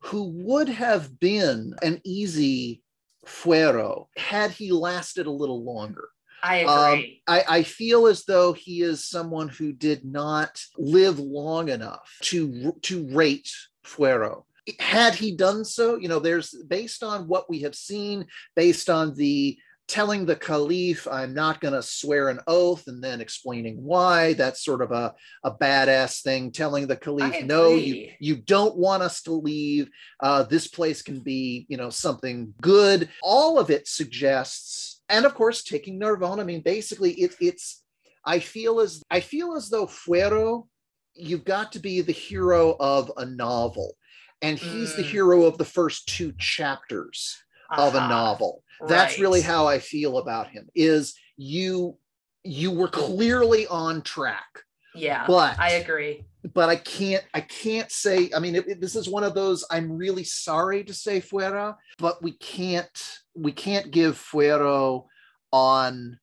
who 0.00 0.30
would 0.34 0.68
have 0.68 1.18
been 1.18 1.74
an 1.82 2.00
easy 2.04 2.82
fuero 3.26 4.06
had 4.16 4.50
he 4.50 4.72
lasted 4.72 5.26
a 5.26 5.30
little 5.30 5.62
longer. 5.64 6.08
I 6.42 6.62
Um, 6.64 6.92
agree. 6.92 7.22
I, 7.26 7.44
I 7.48 7.62
feel 7.64 8.06
as 8.06 8.24
though 8.24 8.52
he 8.52 8.82
is 8.82 9.04
someone 9.04 9.48
who 9.48 9.72
did 9.72 10.04
not 10.04 10.60
live 10.76 11.18
long 11.18 11.68
enough 11.68 12.16
to 12.22 12.72
to 12.82 13.08
rate 13.08 13.50
fuero. 13.84 14.44
Had 14.78 15.14
he 15.14 15.34
done 15.34 15.64
so, 15.64 15.96
you 15.96 16.08
know, 16.08 16.20
there's 16.20 16.52
based 16.68 17.02
on 17.02 17.26
what 17.26 17.48
we 17.50 17.60
have 17.60 17.74
seen, 17.74 18.26
based 18.54 18.88
on 18.88 19.14
the 19.16 19.58
telling 19.88 20.26
the 20.26 20.36
caliph, 20.36 21.08
I'm 21.10 21.32
not 21.34 21.60
going 21.60 21.72
to 21.74 21.82
swear 21.82 22.28
an 22.28 22.40
oath, 22.46 22.86
and 22.86 23.02
then 23.02 23.20
explaining 23.20 23.82
why. 23.82 24.34
That's 24.34 24.62
sort 24.64 24.82
of 24.82 24.92
a, 24.92 25.14
a 25.42 25.50
badass 25.50 26.22
thing. 26.22 26.52
Telling 26.52 26.86
the 26.86 26.96
caliph, 26.96 27.32
no, 27.46 27.70
you, 27.74 28.10
you 28.20 28.36
don't 28.36 28.76
want 28.76 29.02
us 29.02 29.22
to 29.22 29.32
leave. 29.32 29.88
Uh, 30.20 30.42
this 30.44 30.68
place 30.68 31.02
can 31.02 31.20
be, 31.20 31.66
you 31.68 31.76
know, 31.78 31.90
something 31.90 32.54
good. 32.60 33.08
All 33.22 33.58
of 33.58 33.70
it 33.70 33.88
suggests, 33.88 35.00
and 35.08 35.24
of 35.24 35.34
course, 35.34 35.62
taking 35.62 35.98
Narbonne. 35.98 36.38
I 36.40 36.44
mean, 36.44 36.60
basically, 36.60 37.12
it, 37.12 37.34
it's. 37.40 37.82
I 38.24 38.40
feel 38.40 38.80
as 38.80 39.02
I 39.10 39.20
feel 39.20 39.54
as 39.56 39.70
though 39.70 39.86
Fuero, 39.86 40.68
you've 41.14 41.44
got 41.44 41.72
to 41.72 41.78
be 41.78 42.02
the 42.02 42.12
hero 42.12 42.76
of 42.78 43.10
a 43.16 43.24
novel, 43.24 43.96
and 44.42 44.58
he's 44.58 44.94
the 44.94 45.02
Mm. 45.02 45.10
hero 45.10 45.44
of 45.44 45.56
the 45.56 45.64
first 45.64 46.08
two 46.08 46.32
chapters 46.38 47.38
of 47.70 47.94
a 47.94 47.98
Aha, 47.98 48.08
novel. 48.08 48.62
That's 48.86 49.14
right. 49.14 49.20
really 49.20 49.40
how 49.40 49.66
I 49.66 49.78
feel 49.78 50.18
about 50.18 50.48
him. 50.48 50.68
Is 50.74 51.14
you 51.36 51.98
you 52.44 52.70
were 52.70 52.88
clearly 52.88 53.66
on 53.66 54.02
track, 54.02 54.46
Yeah, 54.94 55.26
but 55.26 55.58
I 55.58 55.70
agree. 55.72 56.24
but 56.54 56.68
I 56.68 56.76
can't 56.76 57.24
I 57.34 57.40
can't 57.40 57.90
say 57.90 58.30
I 58.34 58.38
mean 58.38 58.54
it, 58.54 58.68
it, 58.68 58.80
this 58.80 58.96
is 58.96 59.08
one 59.08 59.24
of 59.24 59.34
those 59.34 59.64
I'm 59.70 59.96
really 59.98 60.24
sorry 60.24 60.84
to 60.84 60.94
say 60.94 61.20
fuera 61.20 61.76
but 61.98 62.22
we 62.22 62.32
can't 62.32 63.18
we 63.34 63.52
can't 63.52 63.90
give 63.90 64.16
fuero 64.16 65.06
on 65.52 66.18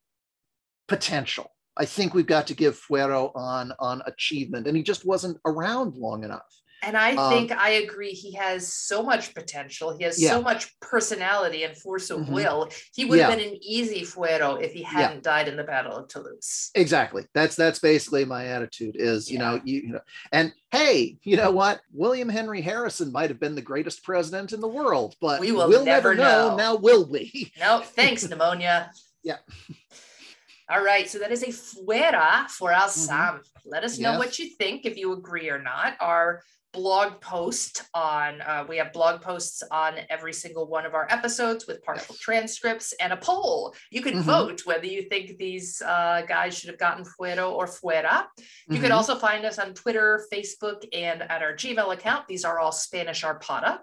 potential 0.87 1.51
I 1.77 1.85
think 1.85 2.13
we've 2.13 2.25
got 2.25 2.47
to 2.47 2.55
give 2.55 2.79
fuero 2.79 3.31
on 3.35 3.73
on 3.79 4.01
achievement 4.05 4.67
and 4.67 4.77
he 4.77 4.83
just 4.83 5.05
wasn't 5.05 5.37
around 5.45 5.95
long 5.95 6.23
enough 6.23 6.61
and 6.85 6.95
I 6.95 7.15
um, 7.15 7.31
think 7.31 7.51
I 7.51 7.71
agree. 7.71 8.11
He 8.11 8.33
has 8.33 8.71
so 8.71 9.01
much 9.01 9.33
potential. 9.33 9.97
He 9.97 10.03
has 10.03 10.21
yeah. 10.21 10.29
so 10.29 10.41
much 10.41 10.79
personality 10.79 11.63
and 11.63 11.75
force 11.75 12.09
of 12.09 12.21
mm-hmm. 12.21 12.33
will. 12.33 12.69
He 12.93 13.05
would 13.05 13.17
yeah. 13.17 13.29
have 13.29 13.37
been 13.37 13.47
an 13.47 13.57
easy 13.61 14.01
fuero 14.01 14.61
if 14.61 14.71
he 14.71 14.83
hadn't 14.83 15.17
yeah. 15.17 15.21
died 15.21 15.47
in 15.47 15.57
the 15.57 15.63
Battle 15.63 15.97
of 15.97 16.07
Toulouse. 16.07 16.69
Exactly. 16.75 17.25
That's 17.33 17.55
that's 17.55 17.79
basically 17.79 18.25
my 18.25 18.45
attitude. 18.45 18.95
Is 18.97 19.29
you 19.29 19.39
know 19.39 19.59
you, 19.63 19.81
you 19.81 19.93
know 19.93 20.01
and 20.31 20.53
hey, 20.71 21.17
you 21.23 21.37
know 21.37 21.51
what? 21.51 21.81
William 21.91 22.29
Henry 22.29 22.61
Harrison 22.61 23.11
might 23.11 23.29
have 23.29 23.39
been 23.39 23.55
the 23.55 23.61
greatest 23.61 24.03
president 24.03 24.53
in 24.53 24.61
the 24.61 24.67
world, 24.67 25.15
but 25.19 25.39
we 25.41 25.51
will 25.51 25.67
we'll 25.67 25.85
never, 25.85 26.13
never 26.13 26.15
know. 26.15 26.49
know. 26.49 26.55
Now 26.55 26.75
will 26.75 27.09
we? 27.09 27.51
No, 27.59 27.81
thanks, 27.81 28.27
pneumonia. 28.27 28.91
yeah. 29.23 29.37
All 30.69 30.83
right, 30.83 31.07
so 31.09 31.19
that 31.19 31.31
is 31.31 31.43
a 31.43 31.47
fuera 31.47 32.49
for 32.49 32.73
our 32.73 32.81
mm-hmm. 32.81 32.89
Sam. 32.89 33.41
Let 33.65 33.83
us 33.83 33.97
know 33.97 34.17
what 34.17 34.37
you 34.39 34.49
think, 34.49 34.85
if 34.85 34.97
you 34.97 35.13
agree 35.13 35.49
or 35.49 35.61
not. 35.61 35.95
Our 35.99 36.41
blog 36.75 37.21
post 37.21 37.83
on 37.93 38.41
uh, 38.41 38.65
we 38.67 38.77
have 38.77 38.91
blog 38.91 39.21
posts 39.21 39.63
on 39.71 39.95
every 40.09 40.33
single 40.33 40.67
one 40.67 40.85
of 40.85 40.93
our 40.93 41.07
episodes 41.09 41.65
with 41.67 41.81
partial 41.83 42.15
transcripts 42.19 42.93
and 42.99 43.13
a 43.13 43.17
poll 43.17 43.73
you 43.91 44.01
can 44.01 44.15
mm-hmm. 44.15 44.23
vote 44.23 44.61
whether 44.65 44.85
you 44.85 45.03
think 45.03 45.37
these 45.37 45.81
uh, 45.81 46.21
guys 46.27 46.57
should 46.57 46.69
have 46.69 46.77
gotten 46.77 47.05
fuero 47.05 47.51
or 47.51 47.65
fuera 47.65 48.25
you 48.67 48.75
mm-hmm. 48.75 48.83
can 48.83 48.91
also 48.91 49.15
find 49.15 49.45
us 49.45 49.57
on 49.57 49.73
twitter 49.73 50.25
facebook 50.31 50.85
and 50.93 51.21
at 51.23 51.41
our 51.41 51.53
gmail 51.53 51.93
account 51.93 52.27
these 52.27 52.43
are 52.43 52.59
all 52.59 52.73
spanish 52.73 53.23
arpada 53.23 53.79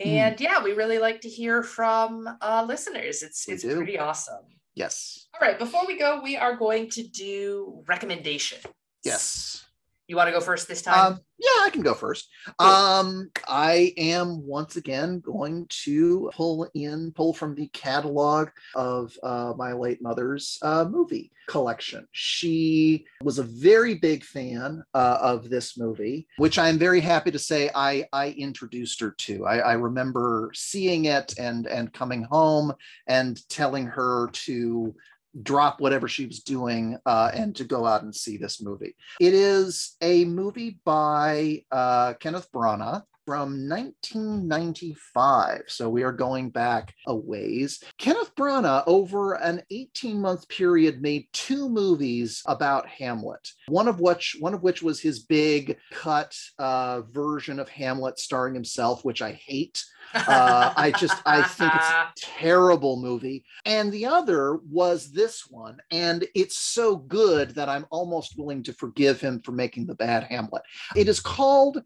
mm. 0.00 0.06
and 0.06 0.36
mm. 0.36 0.40
yeah 0.40 0.62
we 0.62 0.72
really 0.72 0.98
like 0.98 1.20
to 1.20 1.28
hear 1.28 1.64
from 1.64 2.28
uh, 2.40 2.64
listeners 2.66 3.22
it's 3.24 3.46
we 3.48 3.54
it's 3.54 3.64
do. 3.64 3.76
pretty 3.76 3.98
awesome 3.98 4.44
yes 4.76 5.26
all 5.34 5.46
right 5.46 5.58
before 5.58 5.84
we 5.84 5.98
go 5.98 6.20
we 6.22 6.36
are 6.36 6.56
going 6.56 6.88
to 6.88 7.02
do 7.02 7.82
recommendations 7.88 8.64
yes 9.04 9.67
you 10.08 10.16
want 10.16 10.28
to 10.28 10.32
go 10.32 10.40
first 10.40 10.66
this 10.66 10.82
time? 10.82 11.12
Um, 11.12 11.20
yeah, 11.38 11.64
I 11.64 11.70
can 11.70 11.82
go 11.82 11.94
first. 11.94 12.28
Um, 12.58 13.30
I 13.46 13.92
am 13.98 14.44
once 14.44 14.76
again 14.76 15.20
going 15.20 15.66
to 15.84 16.30
pull 16.34 16.68
in, 16.74 17.12
pull 17.14 17.34
from 17.34 17.54
the 17.54 17.68
catalog 17.68 18.48
of 18.74 19.16
uh, 19.22 19.52
my 19.56 19.72
late 19.74 20.02
mother's 20.02 20.58
uh, 20.62 20.86
movie 20.88 21.30
collection. 21.46 22.08
She 22.12 23.04
was 23.22 23.38
a 23.38 23.42
very 23.42 23.94
big 23.94 24.24
fan 24.24 24.82
uh, 24.94 25.18
of 25.20 25.50
this 25.50 25.78
movie, 25.78 26.26
which 26.38 26.58
I'm 26.58 26.78
very 26.78 27.00
happy 27.00 27.30
to 27.30 27.38
say 27.38 27.70
I, 27.74 28.06
I 28.12 28.30
introduced 28.30 29.00
her 29.00 29.14
to. 29.18 29.46
I, 29.46 29.58
I 29.58 29.72
remember 29.74 30.50
seeing 30.54 31.04
it 31.04 31.34
and 31.38 31.66
and 31.66 31.92
coming 31.92 32.22
home 32.22 32.72
and 33.06 33.40
telling 33.48 33.86
her 33.86 34.30
to 34.32 34.94
drop 35.42 35.80
whatever 35.80 36.08
she 36.08 36.26
was 36.26 36.40
doing 36.40 36.98
uh, 37.06 37.30
and 37.32 37.54
to 37.56 37.64
go 37.64 37.86
out 37.86 38.02
and 38.02 38.14
see 38.14 38.36
this 38.36 38.62
movie. 38.62 38.94
It 39.20 39.34
is 39.34 39.96
a 40.00 40.24
movie 40.24 40.78
by 40.84 41.64
uh, 41.70 42.14
Kenneth 42.14 42.50
Branagh 42.52 43.02
from 43.28 43.68
1995. 43.68 45.64
So 45.66 45.90
we 45.90 46.02
are 46.02 46.12
going 46.12 46.48
back 46.48 46.94
a 47.06 47.14
ways. 47.14 47.84
Kenneth 47.98 48.34
Branagh, 48.34 48.84
over 48.86 49.34
an 49.34 49.60
18 49.70 50.18
month 50.18 50.48
period, 50.48 51.02
made 51.02 51.26
two 51.34 51.68
movies 51.68 52.42
about 52.46 52.88
Hamlet. 52.88 53.46
One 53.66 53.86
of 53.86 54.00
which, 54.00 54.38
one 54.40 54.54
of 54.54 54.62
which 54.62 54.82
was 54.82 54.98
his 54.98 55.18
big 55.18 55.76
cut 55.92 56.34
uh, 56.58 57.02
version 57.02 57.58
of 57.58 57.68
Hamlet 57.68 58.18
starring 58.18 58.54
himself, 58.54 59.04
which 59.04 59.20
I 59.20 59.32
hate. 59.32 59.84
Uh, 60.14 60.72
I 60.74 60.90
just 60.92 61.20
I 61.26 61.42
think 61.42 61.74
it's 61.74 61.90
a 61.90 62.08
terrible 62.16 62.96
movie. 62.98 63.44
And 63.66 63.92
the 63.92 64.06
other 64.06 64.58
was 64.70 65.10
this 65.10 65.42
one, 65.50 65.76
and 65.90 66.26
it's 66.34 66.56
so 66.56 66.96
good 66.96 67.50
that 67.56 67.68
I'm 67.68 67.84
almost 67.90 68.38
willing 68.38 68.62
to 68.62 68.72
forgive 68.72 69.20
him 69.20 69.42
for 69.42 69.52
making 69.52 69.84
the 69.84 69.94
bad 69.94 70.24
Hamlet. 70.24 70.62
It 70.96 71.08
is 71.08 71.20
called 71.20 71.82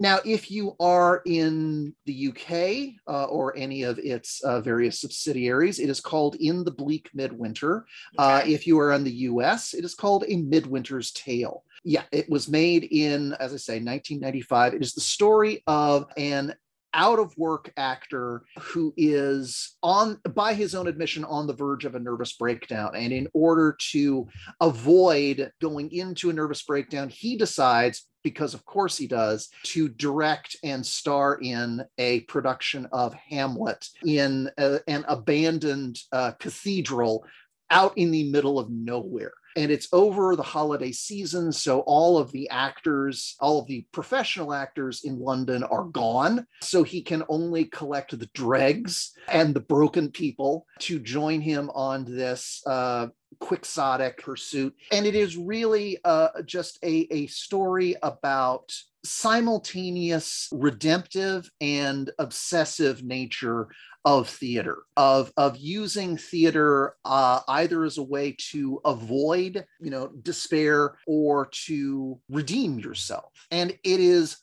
now, 0.00 0.20
if 0.24 0.50
you 0.50 0.76
are 0.78 1.22
in 1.26 1.92
the 2.06 2.28
UK 2.28 3.00
uh, 3.12 3.24
or 3.24 3.56
any 3.56 3.82
of 3.82 3.98
its 3.98 4.40
uh, 4.42 4.60
various 4.60 5.00
subsidiaries, 5.00 5.80
it 5.80 5.88
is 5.88 6.00
called 6.00 6.36
In 6.36 6.62
the 6.62 6.70
Bleak 6.70 7.10
Midwinter. 7.14 7.84
Uh, 8.16 8.42
if 8.46 8.66
you 8.66 8.78
are 8.78 8.92
in 8.92 9.02
the 9.02 9.10
US, 9.10 9.74
it 9.74 9.84
is 9.84 9.94
called 9.94 10.24
A 10.28 10.36
Midwinter's 10.36 11.10
Tale. 11.10 11.64
Yeah, 11.82 12.04
it 12.12 12.28
was 12.30 12.48
made 12.48 12.84
in, 12.84 13.32
as 13.34 13.52
I 13.52 13.56
say, 13.56 13.74
1995. 13.74 14.74
It 14.74 14.82
is 14.82 14.94
the 14.94 15.00
story 15.00 15.64
of 15.66 16.06
an 16.16 16.54
out 16.94 17.18
of 17.18 17.36
work 17.36 17.72
actor 17.76 18.44
who 18.58 18.94
is 18.96 19.76
on 19.82 20.18
by 20.34 20.54
his 20.54 20.74
own 20.74 20.86
admission 20.86 21.24
on 21.24 21.46
the 21.46 21.52
verge 21.52 21.84
of 21.84 21.94
a 21.94 22.00
nervous 22.00 22.32
breakdown 22.32 22.90
and 22.94 23.12
in 23.12 23.28
order 23.34 23.76
to 23.78 24.26
avoid 24.60 25.52
going 25.60 25.92
into 25.92 26.30
a 26.30 26.32
nervous 26.32 26.62
breakdown 26.62 27.10
he 27.10 27.36
decides 27.36 28.06
because 28.28 28.52
of 28.52 28.66
course 28.66 28.98
he 28.98 29.06
does 29.06 29.48
to 29.62 29.88
direct 29.88 30.54
and 30.62 30.84
star 30.84 31.38
in 31.40 31.82
a 31.96 32.20
production 32.20 32.86
of 32.92 33.14
hamlet 33.14 33.88
in 34.04 34.50
a, 34.58 34.80
an 34.86 35.02
abandoned 35.08 35.98
uh, 36.12 36.32
cathedral 36.32 37.24
out 37.70 37.96
in 37.96 38.10
the 38.10 38.30
middle 38.30 38.58
of 38.58 38.68
nowhere 38.70 39.32
and 39.58 39.72
it's 39.72 39.88
over 39.92 40.36
the 40.36 40.42
holiday 40.42 40.92
season. 40.92 41.50
So 41.50 41.80
all 41.80 42.16
of 42.16 42.30
the 42.30 42.48
actors, 42.48 43.34
all 43.40 43.60
of 43.60 43.66
the 43.66 43.84
professional 43.90 44.54
actors 44.54 45.02
in 45.04 45.18
London 45.18 45.64
are 45.64 45.84
gone. 45.84 46.46
So 46.62 46.84
he 46.84 47.02
can 47.02 47.24
only 47.28 47.64
collect 47.64 48.16
the 48.16 48.30
dregs 48.34 49.12
and 49.26 49.52
the 49.52 49.60
broken 49.60 50.12
people 50.12 50.64
to 50.80 51.00
join 51.00 51.40
him 51.40 51.70
on 51.74 52.04
this 52.04 52.62
uh, 52.66 53.08
quixotic 53.40 54.22
pursuit. 54.22 54.74
And 54.92 55.06
it 55.06 55.14
is 55.14 55.36
really 55.36 55.98
uh, 56.04 56.42
just 56.44 56.78
a, 56.82 57.06
a 57.10 57.26
story 57.26 57.96
about 58.02 58.72
simultaneous 59.04 60.48
redemptive 60.52 61.50
and 61.60 62.10
obsessive 62.18 63.02
nature 63.02 63.68
of 64.04 64.28
theater 64.28 64.78
of 64.96 65.32
of 65.36 65.56
using 65.56 66.16
theater 66.16 66.94
uh, 67.04 67.40
either 67.48 67.84
as 67.84 67.98
a 67.98 68.02
way 68.02 68.34
to 68.38 68.80
avoid 68.84 69.64
you 69.80 69.90
know 69.90 70.08
despair 70.22 70.96
or 71.06 71.48
to 71.52 72.18
redeem 72.28 72.78
yourself 72.78 73.32
and 73.50 73.70
it 73.84 74.00
is 74.00 74.38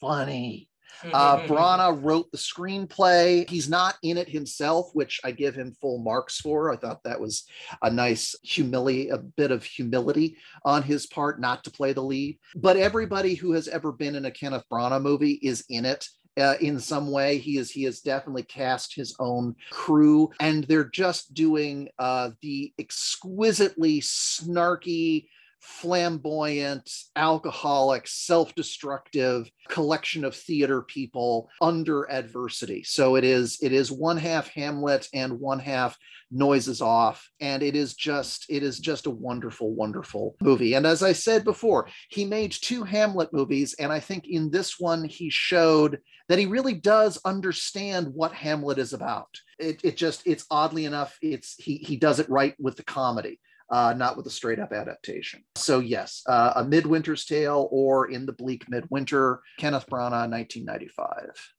funny 0.00 0.69
uh, 1.12 1.38
Branagh 1.46 2.02
wrote 2.02 2.30
the 2.30 2.38
screenplay. 2.38 3.48
He's 3.48 3.68
not 3.68 3.96
in 4.02 4.16
it 4.16 4.28
himself, 4.28 4.90
which 4.94 5.20
I 5.24 5.30
give 5.32 5.54
him 5.54 5.74
full 5.80 5.98
marks 5.98 6.40
for. 6.40 6.72
I 6.72 6.76
thought 6.76 7.02
that 7.04 7.20
was 7.20 7.44
a 7.82 7.90
nice 7.90 8.34
humility, 8.42 9.08
a 9.08 9.18
bit 9.18 9.50
of 9.50 9.64
humility 9.64 10.36
on 10.64 10.82
his 10.82 11.06
part 11.06 11.40
not 11.40 11.64
to 11.64 11.70
play 11.70 11.92
the 11.92 12.02
lead. 12.02 12.38
But 12.54 12.76
everybody 12.76 13.34
who 13.34 13.52
has 13.52 13.68
ever 13.68 13.92
been 13.92 14.14
in 14.14 14.24
a 14.24 14.30
Kenneth 14.30 14.64
Branagh 14.70 15.02
movie 15.02 15.38
is 15.42 15.64
in 15.68 15.84
it 15.84 16.06
uh, 16.38 16.54
in 16.60 16.78
some 16.78 17.10
way. 17.10 17.38
He 17.38 17.58
is 17.58 17.70
he 17.70 17.84
has 17.84 18.00
definitely 18.00 18.44
cast 18.44 18.94
his 18.94 19.14
own 19.18 19.54
crew, 19.70 20.30
and 20.40 20.64
they're 20.64 20.84
just 20.84 21.34
doing 21.34 21.88
uh, 21.98 22.30
the 22.42 22.72
exquisitely 22.78 24.00
snarky 24.00 25.26
flamboyant, 25.60 26.90
alcoholic, 27.16 28.06
self 28.08 28.54
destructive 28.54 29.50
collection 29.68 30.24
of 30.24 30.34
theater 30.34 30.82
people 30.82 31.48
under 31.60 32.10
adversity. 32.10 32.82
So 32.82 33.16
it 33.16 33.24
is 33.24 33.58
it 33.62 33.72
is 33.72 33.92
one 33.92 34.16
half 34.16 34.48
Hamlet 34.48 35.08
and 35.14 35.38
one 35.38 35.58
half 35.58 35.96
noises 36.30 36.80
off 36.80 37.28
and 37.40 37.62
it 37.62 37.74
is 37.74 37.94
just 37.94 38.46
it 38.48 38.62
is 38.62 38.78
just 38.78 39.06
a 39.06 39.10
wonderful 39.10 39.74
wonderful 39.74 40.36
movie. 40.40 40.74
And 40.74 40.86
as 40.86 41.02
i 41.02 41.12
said 41.12 41.44
before 41.44 41.88
he 42.08 42.24
made 42.24 42.52
two 42.52 42.84
hamlet 42.84 43.32
movies 43.32 43.74
and 43.80 43.92
i 43.92 43.98
think 43.98 44.28
in 44.28 44.50
this 44.50 44.78
one 44.78 45.04
he 45.04 45.28
showed 45.28 45.98
that 46.28 46.38
he 46.38 46.46
really 46.46 46.74
does 46.74 47.18
understand 47.24 48.08
what 48.14 48.32
hamlet 48.32 48.78
is 48.78 48.92
about. 48.92 49.28
It, 49.58 49.84
it 49.84 49.96
just 49.96 50.22
it's 50.24 50.46
oddly 50.50 50.84
enough 50.84 51.18
it's 51.20 51.56
he 51.56 51.76
he 51.78 51.96
does 51.96 52.20
it 52.20 52.30
right 52.30 52.54
with 52.58 52.76
the 52.76 52.84
comedy 52.84 53.40
uh, 53.70 53.94
not 53.96 54.16
with 54.16 54.26
a 54.26 54.30
straight 54.30 54.58
up 54.58 54.72
adaptation. 54.72 55.42
So, 55.56 55.78
yes, 55.78 56.22
uh, 56.26 56.52
A 56.56 56.64
Midwinter's 56.64 57.24
Tale 57.24 57.68
or 57.70 58.10
In 58.10 58.26
the 58.26 58.32
Bleak 58.32 58.68
Midwinter, 58.68 59.40
Kenneth 59.58 59.86
Branagh, 59.86 60.28
1995. 60.30 61.54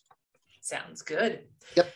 Sounds 0.61 1.01
good. 1.01 1.43
Yep. 1.75 1.91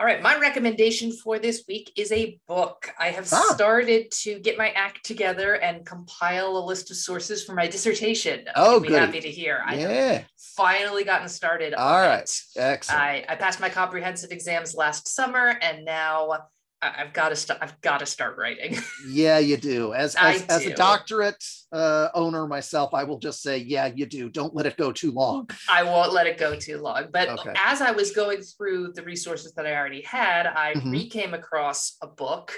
All 0.00 0.06
right, 0.06 0.22
my 0.22 0.38
recommendation 0.38 1.12
for 1.12 1.38
this 1.38 1.64
week 1.68 1.92
is 1.94 2.10
a 2.10 2.40
book. 2.48 2.90
I 2.98 3.08
have 3.08 3.28
ah. 3.34 3.52
started 3.52 4.10
to 4.22 4.38
get 4.38 4.56
my 4.56 4.70
act 4.70 5.04
together 5.04 5.56
and 5.56 5.84
compile 5.84 6.56
a 6.56 6.64
list 6.64 6.90
of 6.90 6.96
sources 6.96 7.44
for 7.44 7.54
my 7.54 7.66
dissertation. 7.66 8.46
Oh, 8.56 8.80
good. 8.80 8.92
happy 8.92 9.20
to 9.20 9.30
hear. 9.30 9.62
I 9.66 9.74
yeah. 9.74 10.22
finally 10.56 11.04
gotten 11.04 11.28
started. 11.28 11.74
All 11.74 12.00
right, 12.00 12.22
it. 12.22 12.42
excellent. 12.56 12.98
I, 12.98 13.26
I 13.28 13.36
passed 13.36 13.60
my 13.60 13.68
comprehensive 13.68 14.30
exams 14.32 14.74
last 14.74 15.06
summer, 15.06 15.58
and 15.60 15.84
now 15.84 16.48
I've 16.82 17.12
got 17.12 17.28
to 17.28 17.36
start. 17.36 17.60
I've 17.62 17.78
got 17.82 17.98
to 17.98 18.06
start 18.06 18.38
writing. 18.38 18.76
yeah, 19.08 19.38
you 19.38 19.58
do. 19.58 19.92
As 19.92 20.14
as, 20.14 20.42
as 20.46 20.64
a 20.64 20.74
doctorate 20.74 21.44
uh, 21.72 22.08
owner 22.14 22.46
myself, 22.46 22.94
I 22.94 23.04
will 23.04 23.18
just 23.18 23.42
say, 23.42 23.58
yeah, 23.58 23.86
you 23.94 24.06
do. 24.06 24.30
Don't 24.30 24.54
let 24.54 24.64
it 24.64 24.78
go 24.78 24.90
too 24.90 25.10
long. 25.12 25.48
I 25.68 25.82
won't 25.82 26.12
let 26.12 26.26
it 26.26 26.38
go 26.38 26.56
too 26.56 26.78
long. 26.78 27.08
But 27.12 27.28
okay. 27.28 27.52
as 27.56 27.82
I 27.82 27.90
was 27.90 28.12
going 28.12 28.40
through 28.40 28.92
the 28.94 29.02
resources 29.02 29.52
that 29.54 29.66
I 29.66 29.74
already 29.74 30.02
had, 30.02 30.46
I 30.46 30.72
mm-hmm. 30.74 30.90
re 30.90 31.08
came 31.08 31.34
across 31.34 31.98
a 32.00 32.06
book 32.06 32.54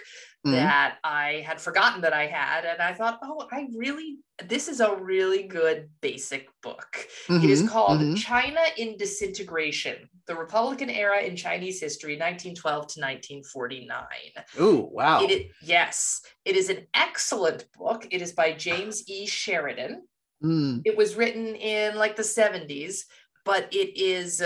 mm-hmm. 0.46 0.54
that 0.56 0.98
I 1.02 1.44
had 1.44 1.60
forgotten 1.60 2.02
that 2.02 2.12
I 2.12 2.26
had. 2.26 2.64
And 2.64 2.80
I 2.80 2.94
thought, 2.94 3.18
oh, 3.24 3.48
I 3.50 3.66
really, 3.76 4.18
this 4.44 4.68
is 4.68 4.78
a 4.78 4.94
really 4.94 5.44
good 5.44 5.88
basic 6.00 6.48
book. 6.62 7.08
Mm-hmm. 7.28 7.44
It 7.44 7.50
is 7.50 7.60
mm-hmm. 7.62 7.72
called 7.72 8.00
mm-hmm. 8.00 8.14
China 8.14 8.60
in 8.76 8.96
Disintegration 8.96 10.08
The 10.26 10.34
Republican 10.36 10.88
Era 10.88 11.20
in 11.20 11.36
Chinese 11.36 11.80
History, 11.80 12.12
1912 12.12 12.74
to 12.74 13.00
1949. 13.00 14.04
Oh, 14.58 14.88
wow. 14.92 15.22
It 15.22 15.30
is, 15.30 15.42
yes, 15.62 16.22
it 16.44 16.56
is 16.56 16.68
an 16.68 16.86
excellent 16.94 17.66
book. 17.76 18.06
It 18.10 18.22
is 18.22 18.32
by 18.32 18.52
James 18.52 19.08
E. 19.08 19.26
Sheridan. 19.26 20.02
Mm. 20.44 20.82
It 20.84 20.96
was 20.96 21.16
written 21.16 21.54
in 21.54 21.96
like 21.96 22.16
the 22.16 22.22
70s, 22.22 23.00
but 23.44 23.68
it 23.72 23.96
is 24.00 24.42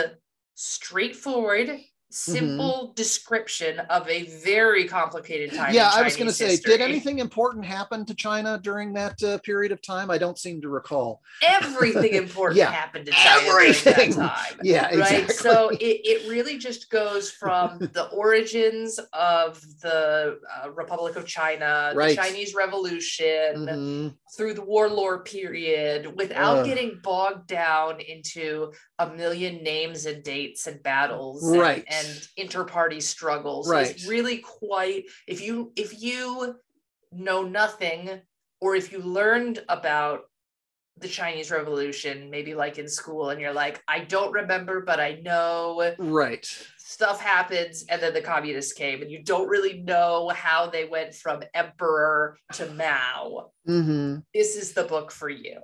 straightforward. 0.55 1.79
Simple 2.11 2.85
mm-hmm. 2.85 2.95
description 2.95 3.81
of 3.81 4.09
a 4.09 4.25
very 4.43 4.87
complicated 4.87 5.53
time. 5.55 5.75
Yeah, 5.75 5.91
I 5.93 6.03
was 6.03 6.17
going 6.17 6.29
to 6.29 6.33
say, 6.33 6.57
did 6.57 6.81
anything 6.81 7.19
important 7.19 7.65
happen 7.65 8.05
to 8.07 8.15
China 8.15 8.61
during 8.63 8.93
that 8.95 9.23
uh, 9.23 9.39
period 9.39 9.73
of 9.73 9.83
time? 9.83 10.11
I 10.11 10.19
don't 10.19 10.39
seem 10.39 10.61
to 10.63 10.69
recall. 10.69 11.21
Everything 11.43 12.15
important 12.23 12.59
yeah. 12.59 12.71
happened 12.71 13.07
to 13.07 13.13
China 13.13 13.49
Everything. 13.49 13.95
during 13.95 14.11
that 14.11 14.17
time. 14.17 14.61
Yeah, 14.63 14.89
exactly. 14.89 15.21
right. 15.21 15.31
So 15.33 15.69
it, 15.71 16.01
it 16.05 16.31
really 16.31 16.59
just 16.59 16.91
goes 16.91 17.31
from 17.31 17.79
the 17.93 18.09
origins 18.13 18.99
of 19.13 19.61
the 19.83 20.39
uh, 20.63 20.71
Republic 20.71 21.17
of 21.17 21.27
China, 21.27 21.93
right. 21.95 22.11
the 22.11 22.23
Chinese 22.23 22.55
Revolution, 22.55 23.27
mm-hmm. 23.57 24.09
through 24.37 24.55
the 24.55 24.63
warlord 24.63 25.25
period, 25.25 26.17
without 26.17 26.59
uh. 26.59 26.63
getting 26.63 27.01
bogged 27.03 27.47
down 27.49 28.01
into 28.01 28.73
a 28.99 29.11
million 29.11 29.63
names 29.63 30.07
and 30.07 30.23
dates 30.23 30.67
and 30.67 30.83
battles. 30.83 31.57
Right. 31.57 31.85
And, 31.89 31.96
and 31.97 32.29
inter-party 32.37 33.01
struggles 33.01 33.69
right. 33.69 33.95
is 33.95 34.07
really 34.07 34.39
quite 34.39 35.05
if 35.27 35.41
you 35.41 35.73
if 35.77 36.03
you 36.03 36.57
know 37.13 37.43
nothing 37.43 38.21
or 38.61 38.75
if 38.75 38.93
you 38.93 38.99
learned 38.99 39.63
about 39.69 40.23
the 40.99 41.09
Chinese 41.09 41.51
Revolution, 41.51 42.31
maybe 42.31 42.55
like 42.55 42.79
in 42.79 42.89
school, 42.89 43.29
and 43.29 43.39
you're 43.39 43.53
like, 43.53 43.83
I 43.87 44.01
don't 44.01 44.33
remember, 44.33 44.81
but 44.81 44.99
I 44.99 45.21
know 45.23 45.95
right 45.99 46.47
stuff 46.79 47.21
happens, 47.21 47.85
and 47.91 48.01
then 48.01 48.15
the 48.15 48.23
communists 48.23 48.73
came, 48.73 49.03
and 49.03 49.11
you 49.11 49.23
don't 49.23 49.49
really 49.49 49.83
know 49.83 50.31
how 50.35 50.71
they 50.71 50.87
went 50.87 51.15
from 51.15 51.43
emperor 51.53 52.39
to 52.55 52.73
Mao. 52.73 53.51
Mm-hmm. 53.69 54.21
This 54.33 54.57
is 54.57 54.73
the 54.73 54.85
book 54.85 55.11
for 55.11 55.29
you. 55.29 55.61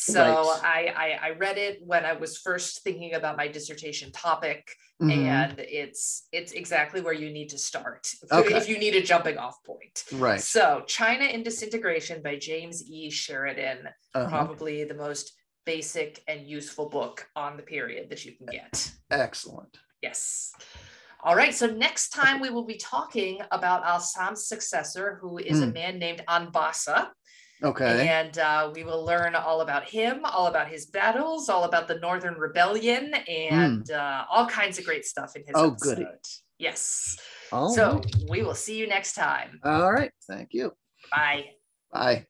So 0.00 0.22
right. 0.22 0.60
I, 0.62 0.94
I, 0.96 1.28
I 1.28 1.30
read 1.30 1.58
it 1.58 1.80
when 1.84 2.04
I 2.04 2.12
was 2.12 2.38
first 2.38 2.84
thinking 2.84 3.14
about 3.14 3.36
my 3.36 3.48
dissertation 3.48 4.12
topic, 4.12 4.70
mm-hmm. 5.02 5.10
and 5.10 5.58
it's 5.58 6.28
it's 6.30 6.52
exactly 6.52 7.00
where 7.00 7.12
you 7.12 7.32
need 7.32 7.48
to 7.48 7.58
start 7.58 8.08
okay. 8.30 8.54
if 8.54 8.68
you 8.68 8.78
need 8.78 8.94
a 8.94 9.02
jumping 9.02 9.38
off 9.38 9.56
point. 9.66 10.04
Right. 10.12 10.40
So 10.40 10.84
China 10.86 11.24
in 11.24 11.42
Disintegration 11.42 12.22
by 12.22 12.36
James 12.36 12.88
E. 12.88 13.10
Sheridan, 13.10 13.88
uh-huh. 14.14 14.28
probably 14.28 14.84
the 14.84 14.94
most 14.94 15.32
basic 15.66 16.22
and 16.28 16.46
useful 16.46 16.88
book 16.88 17.26
on 17.34 17.56
the 17.56 17.64
period 17.64 18.08
that 18.10 18.24
you 18.24 18.36
can 18.36 18.46
get. 18.46 18.92
Excellent. 19.10 19.78
Yes. 20.00 20.52
All 21.24 21.34
right. 21.34 21.52
So 21.52 21.66
next 21.66 22.10
time 22.10 22.40
we 22.40 22.50
will 22.50 22.64
be 22.64 22.76
talking 22.76 23.40
about 23.50 23.84
Al 23.84 23.98
Samh's 23.98 24.46
successor, 24.46 25.18
who 25.20 25.38
is 25.38 25.58
mm. 25.58 25.64
a 25.64 25.66
hmm. 25.66 25.72
man 25.72 25.98
named 25.98 26.22
Anbasa. 26.28 27.08
Okay. 27.62 28.08
And 28.08 28.38
uh, 28.38 28.70
we 28.74 28.84
will 28.84 29.04
learn 29.04 29.34
all 29.34 29.62
about 29.62 29.84
him, 29.84 30.20
all 30.24 30.46
about 30.46 30.68
his 30.68 30.86
battles, 30.86 31.48
all 31.48 31.64
about 31.64 31.88
the 31.88 31.98
Northern 31.98 32.34
Rebellion, 32.34 33.12
and 33.28 33.84
mm. 33.84 33.90
uh, 33.90 34.24
all 34.30 34.46
kinds 34.46 34.78
of 34.78 34.84
great 34.84 35.04
stuff 35.04 35.34
in 35.34 35.42
his 35.42 35.52
oh, 35.54 35.72
episode. 35.72 35.96
Goody. 35.96 36.10
Yes. 36.58 37.18
All 37.52 37.70
so 37.70 37.94
right. 37.94 38.16
we 38.28 38.42
will 38.42 38.54
see 38.54 38.76
you 38.76 38.86
next 38.86 39.14
time. 39.14 39.60
All 39.64 39.92
right. 39.92 40.10
Thank 40.28 40.52
you. 40.52 40.72
Bye. 41.10 41.46
Bye. 41.92 42.26